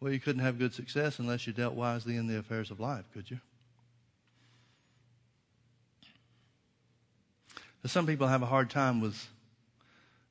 Well, 0.00 0.12
you 0.12 0.18
couldn't 0.18 0.42
have 0.42 0.58
good 0.58 0.74
success 0.74 1.20
unless 1.20 1.46
you 1.46 1.52
dealt 1.52 1.74
wisely 1.74 2.16
in 2.16 2.26
the 2.26 2.36
affairs 2.36 2.72
of 2.72 2.80
life, 2.80 3.04
could 3.14 3.30
you? 3.30 3.38
Some 7.86 8.08
people 8.08 8.26
have 8.26 8.42
a 8.42 8.46
hard 8.46 8.68
time 8.68 9.00
with 9.00 9.24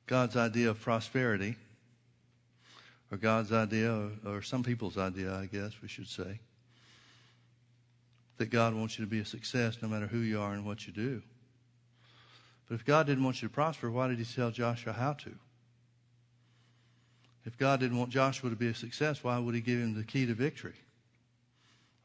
God's 0.06 0.36
idea 0.36 0.68
of 0.68 0.82
prosperity, 0.82 1.56
or 3.10 3.16
God's 3.16 3.52
idea, 3.52 3.90
or, 3.90 4.10
or 4.26 4.42
some 4.42 4.62
people's 4.62 4.98
idea, 4.98 5.34
I 5.34 5.46
guess 5.46 5.72
we 5.80 5.88
should 5.88 6.08
say, 6.08 6.40
that 8.38 8.50
God 8.50 8.74
wants 8.74 8.98
you 8.98 9.04
to 9.04 9.10
be 9.10 9.20
a 9.20 9.24
success 9.24 9.78
no 9.82 9.88
matter 9.88 10.06
who 10.06 10.18
you 10.18 10.40
are 10.40 10.52
and 10.52 10.64
what 10.64 10.86
you 10.86 10.92
do. 10.92 11.22
But 12.68 12.76
if 12.76 12.84
God 12.84 13.06
didn't 13.06 13.24
want 13.24 13.42
you 13.42 13.48
to 13.48 13.54
prosper, 13.54 13.90
why 13.90 14.08
did 14.08 14.18
He 14.18 14.24
tell 14.24 14.50
Joshua 14.50 14.92
how 14.92 15.12
to? 15.14 15.32
If 17.44 17.58
God 17.58 17.80
didn't 17.80 17.98
want 17.98 18.10
Joshua 18.10 18.50
to 18.50 18.56
be 18.56 18.68
a 18.68 18.74
success, 18.74 19.24
why 19.24 19.38
would 19.38 19.54
he 19.54 19.60
give 19.60 19.80
him 19.80 19.94
the 19.94 20.04
key 20.04 20.26
to 20.26 20.34
victory 20.34 20.76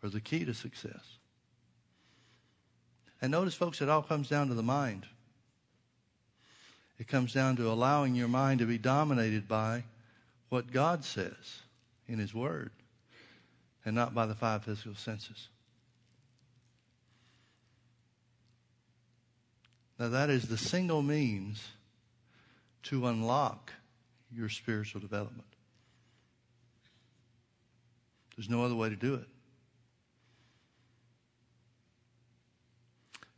or 0.01 0.09
the 0.09 0.21
key 0.21 0.45
to 0.45 0.53
success? 0.53 1.17
And 3.21 3.31
notice, 3.31 3.55
folks, 3.55 3.81
it 3.81 3.89
all 3.89 4.01
comes 4.01 4.29
down 4.29 4.47
to 4.47 4.53
the 4.53 4.63
mind. 4.63 5.05
It 6.99 7.07
comes 7.07 7.33
down 7.33 7.55
to 7.57 7.69
allowing 7.69 8.15
your 8.15 8.27
mind 8.27 8.59
to 8.59 8.65
be 8.65 8.79
dominated 8.79 9.47
by 9.47 9.83
what 10.49 10.71
God 10.71 11.03
says 11.03 11.61
in 12.07 12.17
His 12.17 12.33
Word 12.33 12.71
and 13.85 13.95
not 13.95 14.15
by 14.15 14.25
the 14.25 14.35
five 14.35 14.63
physical 14.63 14.95
senses. 14.95 15.49
Now, 19.99 20.09
that 20.09 20.29
is 20.29 20.47
the 20.47 20.57
single 20.57 21.01
means 21.01 21.63
to 22.83 23.07
unlock 23.07 23.71
your 24.31 24.49
spiritual 24.49 25.01
development. 25.01 25.47
There's 28.35 28.49
no 28.49 28.63
other 28.63 28.75
way 28.75 28.89
to 28.89 28.95
do 28.95 29.15
it. 29.15 29.27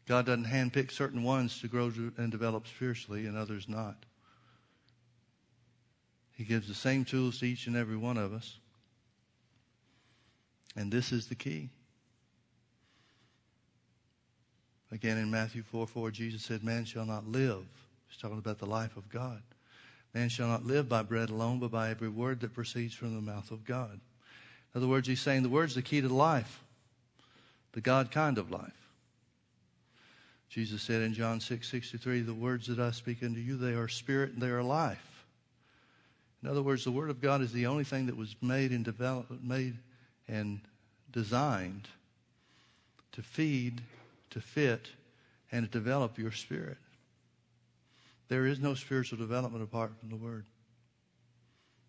God 0.05 0.25
doesn't 0.25 0.47
handpick 0.47 0.91
certain 0.91 1.23
ones 1.23 1.61
to 1.61 1.67
grow 1.67 1.91
and 2.17 2.31
develop 2.31 2.67
spiritually 2.67 3.27
and 3.27 3.37
others 3.37 3.69
not. 3.69 4.05
He 6.35 6.43
gives 6.43 6.67
the 6.67 6.73
same 6.73 7.05
tools 7.05 7.39
to 7.39 7.45
each 7.45 7.67
and 7.67 7.75
every 7.75 7.95
one 7.95 8.17
of 8.17 8.33
us. 8.33 8.57
And 10.75 10.91
this 10.91 11.11
is 11.11 11.27
the 11.27 11.35
key. 11.35 11.69
Again, 14.91 15.17
in 15.17 15.29
Matthew 15.29 15.63
4 15.63 15.87
4, 15.87 16.11
Jesus 16.11 16.43
said, 16.43 16.63
Man 16.63 16.85
shall 16.85 17.05
not 17.05 17.27
live. 17.27 17.65
He's 18.07 18.17
talking 18.19 18.39
about 18.39 18.57
the 18.57 18.65
life 18.65 18.97
of 18.97 19.09
God. 19.09 19.41
Man 20.13 20.29
shall 20.29 20.47
not 20.47 20.65
live 20.65 20.89
by 20.89 21.03
bread 21.03 21.29
alone, 21.29 21.59
but 21.59 21.71
by 21.71 21.89
every 21.89 22.09
word 22.09 22.39
that 22.39 22.53
proceeds 22.53 22.95
from 22.95 23.13
the 23.13 23.21
mouth 23.21 23.51
of 23.51 23.65
God. 23.65 23.91
In 24.73 24.81
other 24.81 24.87
words, 24.87 25.07
he's 25.07 25.21
saying 25.21 25.43
the 25.43 25.49
word's 25.49 25.75
the 25.75 25.81
key 25.81 26.01
to 26.01 26.09
life, 26.09 26.63
the 27.73 27.81
God 27.81 28.09
kind 28.09 28.37
of 28.37 28.49
life. 28.49 28.73
Jesus 30.49 30.81
said 30.81 31.03
in 31.03 31.13
John 31.13 31.39
6 31.39 31.69
63, 31.69 32.21
The 32.21 32.33
words 32.33 32.65
that 32.67 32.79
I 32.79 32.89
speak 32.91 33.21
unto 33.21 33.39
you, 33.39 33.55
they 33.57 33.73
are 33.73 33.87
spirit 33.87 34.33
and 34.33 34.41
they 34.41 34.49
are 34.49 34.63
life. 34.63 35.25
In 36.41 36.49
other 36.49 36.63
words, 36.63 36.83
the 36.83 36.91
Word 36.91 37.09
of 37.09 37.21
God 37.21 37.41
is 37.41 37.51
the 37.51 37.67
only 37.67 37.83
thing 37.83 38.05
that 38.05 38.15
was 38.15 38.35
made 38.41 38.71
and 38.71 38.83
developed, 38.83 39.31
made 39.43 39.77
and 40.27 40.61
designed 41.11 41.87
to 43.11 43.21
feed, 43.21 43.81
to 44.31 44.41
fit, 44.41 44.89
and 45.51 45.65
to 45.65 45.71
develop 45.71 46.17
your 46.17 46.31
spirit. 46.31 46.77
There 48.27 48.45
is 48.45 48.59
no 48.59 48.75
spiritual 48.75 49.17
development 49.17 49.63
apart 49.63 49.91
from 49.99 50.09
the 50.09 50.15
Word. 50.15 50.45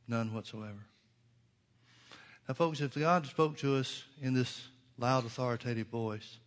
None 0.09 0.32
whatsoever. 0.34 0.86
Now, 2.49 2.55
folks, 2.55 2.80
if 2.80 2.95
God 2.95 3.26
spoke 3.26 3.59
to 3.59 3.76
us 3.76 4.03
in 4.20 4.34
this 4.34 4.66
loud, 4.99 5.24
authoritative 5.24 5.86
voice, 5.88 6.38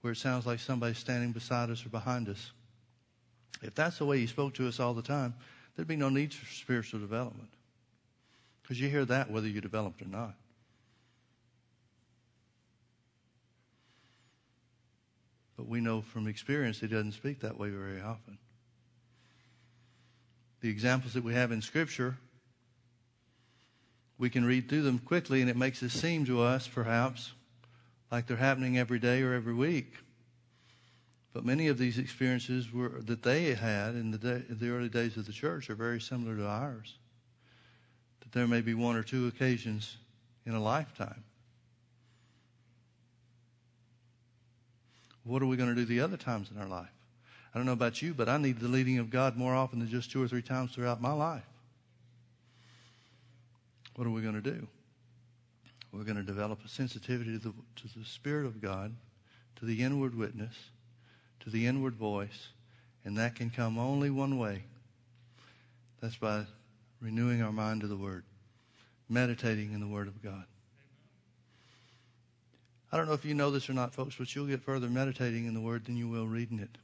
where 0.00 0.12
it 0.12 0.16
sounds 0.16 0.46
like 0.46 0.60
somebody's 0.60 0.98
standing 0.98 1.32
beside 1.32 1.70
us 1.70 1.84
or 1.84 1.88
behind 1.88 2.28
us, 2.28 2.52
if 3.62 3.74
that's 3.74 3.98
the 3.98 4.04
way 4.04 4.20
He 4.20 4.26
spoke 4.26 4.54
to 4.54 4.68
us 4.68 4.78
all 4.78 4.94
the 4.94 5.02
time, 5.02 5.34
there'd 5.74 5.88
be 5.88 5.96
no 5.96 6.08
need 6.08 6.32
for 6.32 6.46
spiritual 6.52 7.00
development. 7.00 7.50
Because 8.62 8.80
you 8.80 8.88
hear 8.88 9.04
that 9.04 9.30
whether 9.30 9.48
you 9.48 9.60
developed 9.60 10.00
or 10.00 10.08
not. 10.08 10.34
But 15.56 15.68
we 15.68 15.80
know 15.80 16.02
from 16.02 16.26
experience 16.26 16.80
he 16.80 16.88
doesn't 16.88 17.12
speak 17.12 17.40
that 17.40 17.58
way 17.58 17.70
very 17.70 18.00
often. 18.00 18.38
The 20.60 20.68
examples 20.70 21.14
that 21.14 21.22
we 21.22 21.34
have 21.34 21.52
in 21.52 21.62
Scripture, 21.62 22.16
we 24.18 24.30
can 24.30 24.44
read 24.44 24.68
through 24.68 24.82
them 24.82 24.98
quickly, 24.98 25.40
and 25.40 25.50
it 25.50 25.56
makes 25.56 25.82
it 25.82 25.90
seem 25.90 26.24
to 26.26 26.40
us, 26.40 26.66
perhaps, 26.66 27.32
like 28.10 28.26
they're 28.26 28.36
happening 28.36 28.78
every 28.78 28.98
day 28.98 29.22
or 29.22 29.34
every 29.34 29.54
week. 29.54 29.94
But 31.32 31.44
many 31.44 31.66
of 31.66 31.78
these 31.78 31.98
experiences 31.98 32.72
were, 32.72 33.00
that 33.02 33.22
they 33.22 33.54
had 33.54 33.96
in 33.96 34.12
the, 34.12 34.18
day, 34.18 34.42
the 34.48 34.70
early 34.70 34.88
days 34.88 35.16
of 35.16 35.26
the 35.26 35.32
church 35.32 35.68
are 35.68 35.74
very 35.74 36.00
similar 36.00 36.36
to 36.36 36.46
ours. 36.46 36.94
That 38.20 38.32
there 38.32 38.46
may 38.46 38.60
be 38.60 38.74
one 38.74 38.96
or 38.96 39.02
two 39.02 39.26
occasions 39.26 39.96
in 40.46 40.54
a 40.54 40.62
lifetime. 40.62 41.24
What 45.24 45.42
are 45.42 45.46
we 45.46 45.56
going 45.56 45.70
to 45.70 45.74
do 45.74 45.84
the 45.84 46.00
other 46.00 46.16
times 46.16 46.50
in 46.54 46.60
our 46.60 46.68
life? 46.68 46.92
I 47.54 47.58
don't 47.58 47.66
know 47.66 47.72
about 47.72 48.02
you, 48.02 48.14
but 48.14 48.28
I 48.28 48.36
need 48.36 48.60
the 48.60 48.68
leading 48.68 48.98
of 48.98 49.10
God 49.10 49.36
more 49.36 49.54
often 49.54 49.78
than 49.78 49.88
just 49.88 50.10
two 50.10 50.22
or 50.22 50.28
three 50.28 50.42
times 50.42 50.72
throughout 50.72 51.00
my 51.00 51.12
life. 51.12 51.44
What 53.96 54.06
are 54.06 54.10
we 54.10 54.22
going 54.22 54.34
to 54.34 54.40
do? 54.40 54.66
We're 55.92 56.02
going 56.02 56.16
to 56.16 56.24
develop 56.24 56.58
a 56.64 56.68
sensitivity 56.68 57.38
to 57.38 57.38
the, 57.38 57.54
to 57.76 57.98
the 57.98 58.04
Spirit 58.04 58.46
of 58.46 58.60
God, 58.60 58.92
to 59.56 59.64
the 59.64 59.82
inward 59.82 60.16
witness, 60.16 60.54
to 61.40 61.50
the 61.50 61.66
inward 61.66 61.94
voice, 61.94 62.48
and 63.04 63.16
that 63.16 63.36
can 63.36 63.50
come 63.50 63.78
only 63.78 64.10
one 64.10 64.38
way. 64.38 64.64
That's 66.00 66.16
by 66.16 66.44
renewing 67.00 67.40
our 67.40 67.52
mind 67.52 67.82
to 67.82 67.86
the 67.86 67.96
Word, 67.96 68.24
meditating 69.08 69.72
in 69.72 69.80
the 69.80 69.86
Word 69.86 70.08
of 70.08 70.20
God. 70.22 70.44
I 72.94 72.96
don't 72.96 73.08
know 73.08 73.14
if 73.14 73.24
you 73.24 73.34
know 73.34 73.50
this 73.50 73.68
or 73.68 73.72
not, 73.72 73.92
folks, 73.92 74.14
but 74.14 74.32
you'll 74.32 74.46
get 74.46 74.62
further 74.62 74.88
meditating 74.88 75.46
in 75.46 75.54
the 75.54 75.60
Word 75.60 75.84
than 75.84 75.96
you 75.96 76.06
will 76.06 76.28
reading 76.28 76.60
it. 76.60 76.78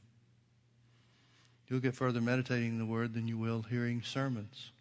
You'll 1.69 1.79
get 1.79 1.95
further 1.95 2.19
meditating 2.19 2.67
in 2.67 2.79
the 2.79 2.85
Word 2.85 3.13
than 3.13 3.29
you 3.29 3.37
will 3.37 3.61
hearing 3.61 4.01
sermons. 4.03 4.71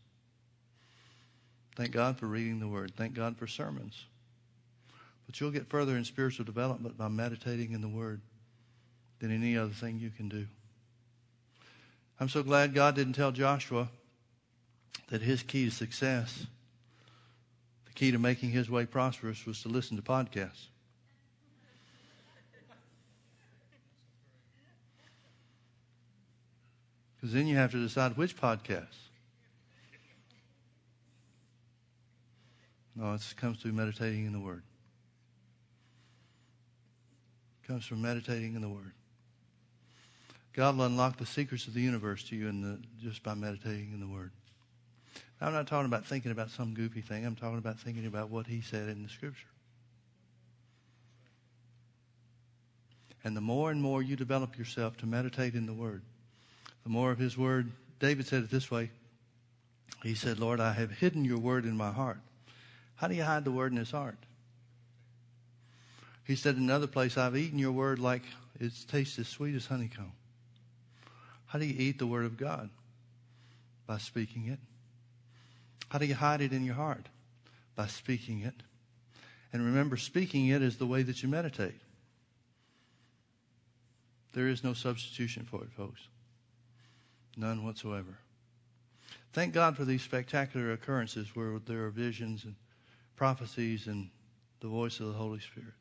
Thank 1.76 1.92
God 1.92 2.18
for 2.18 2.26
reading 2.26 2.58
the 2.58 2.66
Word. 2.66 2.94
Thank 2.96 3.14
God 3.14 3.36
for 3.36 3.46
sermons. 3.46 4.06
But 5.24 5.38
you'll 5.38 5.52
get 5.52 5.68
further 5.68 5.96
in 5.96 6.04
spiritual 6.04 6.46
development 6.46 6.98
by 6.98 7.06
meditating 7.06 7.70
in 7.70 7.80
the 7.80 7.88
Word 7.88 8.20
than 9.20 9.30
any 9.30 9.56
other 9.56 9.70
thing 9.70 10.00
you 10.00 10.10
can 10.10 10.28
do. 10.28 10.48
I'm 12.18 12.28
so 12.28 12.42
glad 12.42 12.74
God 12.74 12.96
didn't 12.96 13.12
tell 13.12 13.30
Joshua 13.30 13.88
that 15.10 15.22
his 15.22 15.44
key 15.44 15.66
to 15.66 15.70
success, 15.70 16.44
the 17.86 17.92
key 17.92 18.10
to 18.10 18.18
making 18.18 18.50
his 18.50 18.68
way 18.68 18.84
prosperous, 18.84 19.46
was 19.46 19.62
to 19.62 19.68
listen 19.68 19.96
to 19.96 20.02
podcasts. 20.02 20.69
Because 27.20 27.34
then 27.34 27.46
you 27.46 27.56
have 27.56 27.70
to 27.72 27.76
decide 27.76 28.16
which 28.16 28.36
podcast. 28.36 28.86
No, 32.96 33.12
it 33.12 33.34
comes 33.36 33.58
through 33.58 33.72
meditating 33.72 34.26
in 34.26 34.32
the 34.32 34.40
Word. 34.40 34.62
It 37.62 37.68
comes 37.68 37.84
from 37.84 38.02
meditating 38.02 38.54
in 38.54 38.62
the 38.62 38.68
Word. 38.68 38.92
God 40.54 40.76
will 40.76 40.86
unlock 40.86 41.18
the 41.18 41.26
secrets 41.26 41.66
of 41.66 41.74
the 41.74 41.80
universe 41.80 42.24
to 42.24 42.36
you 42.36 42.48
in 42.48 42.62
the, 42.62 42.78
just 43.00 43.22
by 43.22 43.34
meditating 43.34 43.92
in 43.92 44.00
the 44.00 44.08
Word. 44.08 44.32
I'm 45.40 45.52
not 45.52 45.66
talking 45.66 45.86
about 45.86 46.06
thinking 46.06 46.32
about 46.32 46.50
some 46.50 46.74
goofy 46.74 47.00
thing. 47.00 47.24
I'm 47.24 47.36
talking 47.36 47.58
about 47.58 47.78
thinking 47.78 48.06
about 48.06 48.30
what 48.30 48.46
He 48.46 48.60
said 48.60 48.88
in 48.88 49.02
the 49.02 49.08
Scripture. 49.08 49.46
And 53.24 53.36
the 53.36 53.40
more 53.40 53.70
and 53.70 53.80
more 53.80 54.02
you 54.02 54.16
develop 54.16 54.58
yourself 54.58 54.96
to 54.98 55.06
meditate 55.06 55.54
in 55.54 55.66
the 55.66 55.74
Word, 55.74 56.02
the 56.84 56.90
more 56.90 57.10
of 57.10 57.18
His 57.18 57.36
Word. 57.36 57.70
David 57.98 58.26
said 58.26 58.44
it 58.44 58.50
this 58.50 58.70
way. 58.70 58.90
He 60.02 60.14
said, 60.14 60.38
Lord, 60.38 60.60
I 60.60 60.72
have 60.72 60.90
hidden 60.90 61.24
your 61.24 61.38
Word 61.38 61.64
in 61.64 61.76
my 61.76 61.90
heart. 61.90 62.18
How 62.96 63.08
do 63.08 63.14
you 63.14 63.22
hide 63.22 63.44
the 63.44 63.52
Word 63.52 63.72
in 63.72 63.78
His 63.78 63.90
heart? 63.90 64.18
He 66.24 66.36
said 66.36 66.56
in 66.56 66.62
another 66.62 66.86
place, 66.86 67.18
I've 67.18 67.36
eaten 67.36 67.58
your 67.58 67.72
Word 67.72 67.98
like 67.98 68.22
it 68.58 68.72
tastes 68.88 69.18
as 69.18 69.28
sweet 69.28 69.54
as 69.54 69.66
honeycomb. 69.66 70.12
How 71.46 71.58
do 71.58 71.64
you 71.64 71.74
eat 71.76 71.98
the 71.98 72.06
Word 72.06 72.24
of 72.24 72.36
God? 72.36 72.70
By 73.86 73.98
speaking 73.98 74.46
it. 74.46 74.58
How 75.88 75.98
do 75.98 76.06
you 76.06 76.14
hide 76.14 76.40
it 76.40 76.52
in 76.52 76.64
your 76.64 76.76
heart? 76.76 77.06
By 77.74 77.88
speaking 77.88 78.42
it. 78.42 78.54
And 79.52 79.64
remember, 79.64 79.96
speaking 79.96 80.46
it 80.46 80.62
is 80.62 80.76
the 80.76 80.86
way 80.86 81.02
that 81.02 81.22
you 81.22 81.28
meditate. 81.28 81.80
There 84.32 84.46
is 84.46 84.62
no 84.62 84.74
substitution 84.74 85.44
for 85.50 85.62
it, 85.64 85.72
folks. 85.72 86.00
None 87.36 87.64
whatsoever. 87.64 88.18
Thank 89.32 89.54
God 89.54 89.76
for 89.76 89.84
these 89.84 90.02
spectacular 90.02 90.72
occurrences 90.72 91.36
where 91.36 91.58
there 91.64 91.84
are 91.84 91.90
visions 91.90 92.44
and 92.44 92.56
prophecies 93.16 93.86
and 93.86 94.10
the 94.60 94.68
voice 94.68 94.98
of 95.00 95.06
the 95.06 95.12
Holy 95.12 95.40
Spirit. 95.40 95.74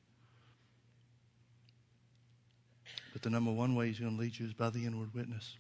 But 3.14 3.24
the 3.24 3.30
number 3.30 3.52
one 3.52 3.76
way 3.76 3.88
He's 3.88 4.00
going 4.00 4.16
to 4.16 4.22
lead 4.22 4.38
you 4.38 4.46
is 4.46 4.54
by 4.54 4.70
the 4.70 4.86
inward 4.86 5.14
witness. 5.14 5.56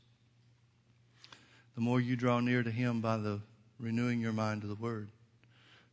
The 1.75 1.81
more 1.81 1.99
you 1.99 2.15
draw 2.15 2.39
near 2.39 2.61
to 2.61 2.71
Him 2.71 3.01
by 3.01 3.17
the 3.17 3.41
renewing 3.79 4.19
your 4.19 4.33
mind 4.33 4.61
to 4.61 4.67
the 4.67 4.75
Word, 4.75 5.09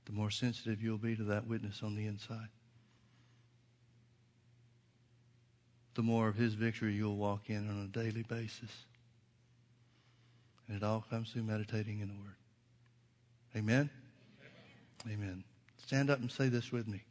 the 0.04 0.12
more 0.12 0.30
sensitive 0.30 0.82
you'll 0.82 0.98
be 0.98 1.16
to 1.16 1.24
that 1.24 1.46
witness 1.46 1.82
on 1.82 1.94
the 1.94 2.06
inside. 2.06 2.48
The 5.94 6.02
more 6.02 6.28
of 6.28 6.36
His 6.36 6.54
victory 6.54 6.94
you'll 6.94 7.16
walk 7.16 7.48
in 7.48 7.68
on 7.68 7.84
a 7.84 7.88
daily 7.88 8.22
basis. 8.22 8.70
And 10.68 10.76
it 10.76 10.82
all 10.82 11.04
comes 11.08 11.30
through 11.30 11.44
meditating 11.44 12.00
in 12.00 12.08
the 12.08 12.14
Word. 12.14 12.36
Amen? 13.56 13.90
Amen. 15.06 15.18
Amen. 15.18 15.44
Stand 15.84 16.10
up 16.10 16.18
and 16.18 16.30
say 16.30 16.48
this 16.48 16.72
with 16.72 16.88
me. 16.88 17.02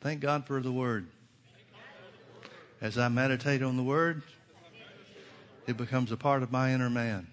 Thank 0.00 0.20
God 0.20 0.46
for 0.46 0.60
the 0.60 0.72
Word. 0.72 1.08
As 2.80 2.98
I 2.98 3.08
meditate 3.08 3.62
on 3.62 3.76
the 3.76 3.82
Word, 3.82 4.22
it 5.66 5.76
becomes 5.76 6.12
a 6.12 6.16
part 6.16 6.42
of 6.42 6.52
my 6.52 6.72
inner 6.72 6.90
man 6.90 7.26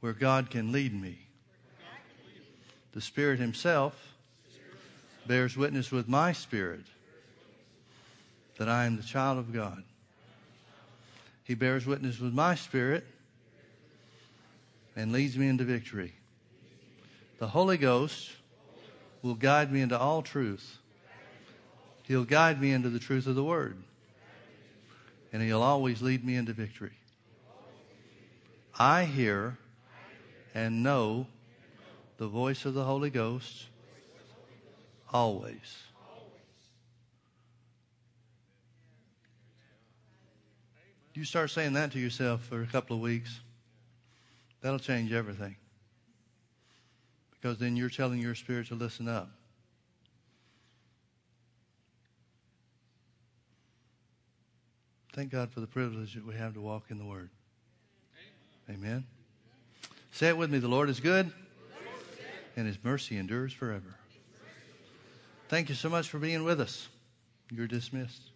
where 0.00 0.14
God 0.14 0.50
can 0.50 0.72
lead 0.72 0.98
me. 0.98 1.18
The 2.92 3.00
Spirit 3.00 3.38
Himself 3.38 4.14
bears 5.26 5.56
witness 5.56 5.92
with 5.92 6.08
my 6.08 6.32
spirit 6.32 6.86
that 8.56 8.68
I 8.68 8.84
am 8.86 8.96
the 8.96 9.02
child 9.02 9.38
of 9.38 9.52
God. 9.52 9.84
He 11.50 11.56
bears 11.56 11.84
witness 11.84 12.20
with 12.20 12.32
my 12.32 12.54
spirit 12.54 13.04
and 14.94 15.10
leads 15.10 15.36
me 15.36 15.48
into 15.48 15.64
victory. 15.64 16.14
The 17.40 17.48
Holy 17.48 17.76
Ghost 17.76 18.30
will 19.20 19.34
guide 19.34 19.72
me 19.72 19.80
into 19.80 19.98
all 19.98 20.22
truth. 20.22 20.78
He'll 22.04 22.22
guide 22.22 22.60
me 22.60 22.70
into 22.70 22.88
the 22.88 23.00
truth 23.00 23.26
of 23.26 23.34
the 23.34 23.42
Word. 23.42 23.82
And 25.32 25.42
He'll 25.42 25.60
always 25.60 26.00
lead 26.00 26.24
me 26.24 26.36
into 26.36 26.52
victory. 26.52 26.94
I 28.78 29.02
hear 29.02 29.58
and 30.54 30.84
know 30.84 31.26
the 32.18 32.28
voice 32.28 32.64
of 32.64 32.74
the 32.74 32.84
Holy 32.84 33.10
Ghost 33.10 33.66
Always. 35.12 35.89
You 41.14 41.24
start 41.24 41.50
saying 41.50 41.72
that 41.72 41.92
to 41.92 41.98
yourself 41.98 42.42
for 42.42 42.62
a 42.62 42.66
couple 42.66 42.96
of 42.96 43.02
weeks, 43.02 43.40
that'll 44.60 44.78
change 44.78 45.12
everything. 45.12 45.56
Because 47.32 47.58
then 47.58 47.76
you're 47.76 47.90
telling 47.90 48.20
your 48.20 48.34
spirit 48.34 48.68
to 48.68 48.74
listen 48.74 49.08
up. 49.08 49.30
Thank 55.12 55.32
God 55.32 55.50
for 55.50 55.60
the 55.60 55.66
privilege 55.66 56.14
that 56.14 56.24
we 56.24 56.34
have 56.36 56.54
to 56.54 56.60
walk 56.60 56.84
in 56.90 56.98
the 56.98 57.04
Word. 57.04 57.30
Amen. 58.70 59.04
Say 60.12 60.28
it 60.28 60.36
with 60.36 60.50
me. 60.50 60.58
The 60.58 60.68
Lord 60.68 60.88
is 60.88 61.00
good, 61.00 61.32
and 62.56 62.66
His 62.66 62.78
mercy 62.84 63.16
endures 63.16 63.52
forever. 63.52 63.96
Thank 65.48 65.68
you 65.68 65.74
so 65.74 65.88
much 65.88 66.08
for 66.08 66.18
being 66.18 66.44
with 66.44 66.60
us. 66.60 66.88
You're 67.50 67.66
dismissed. 67.66 68.29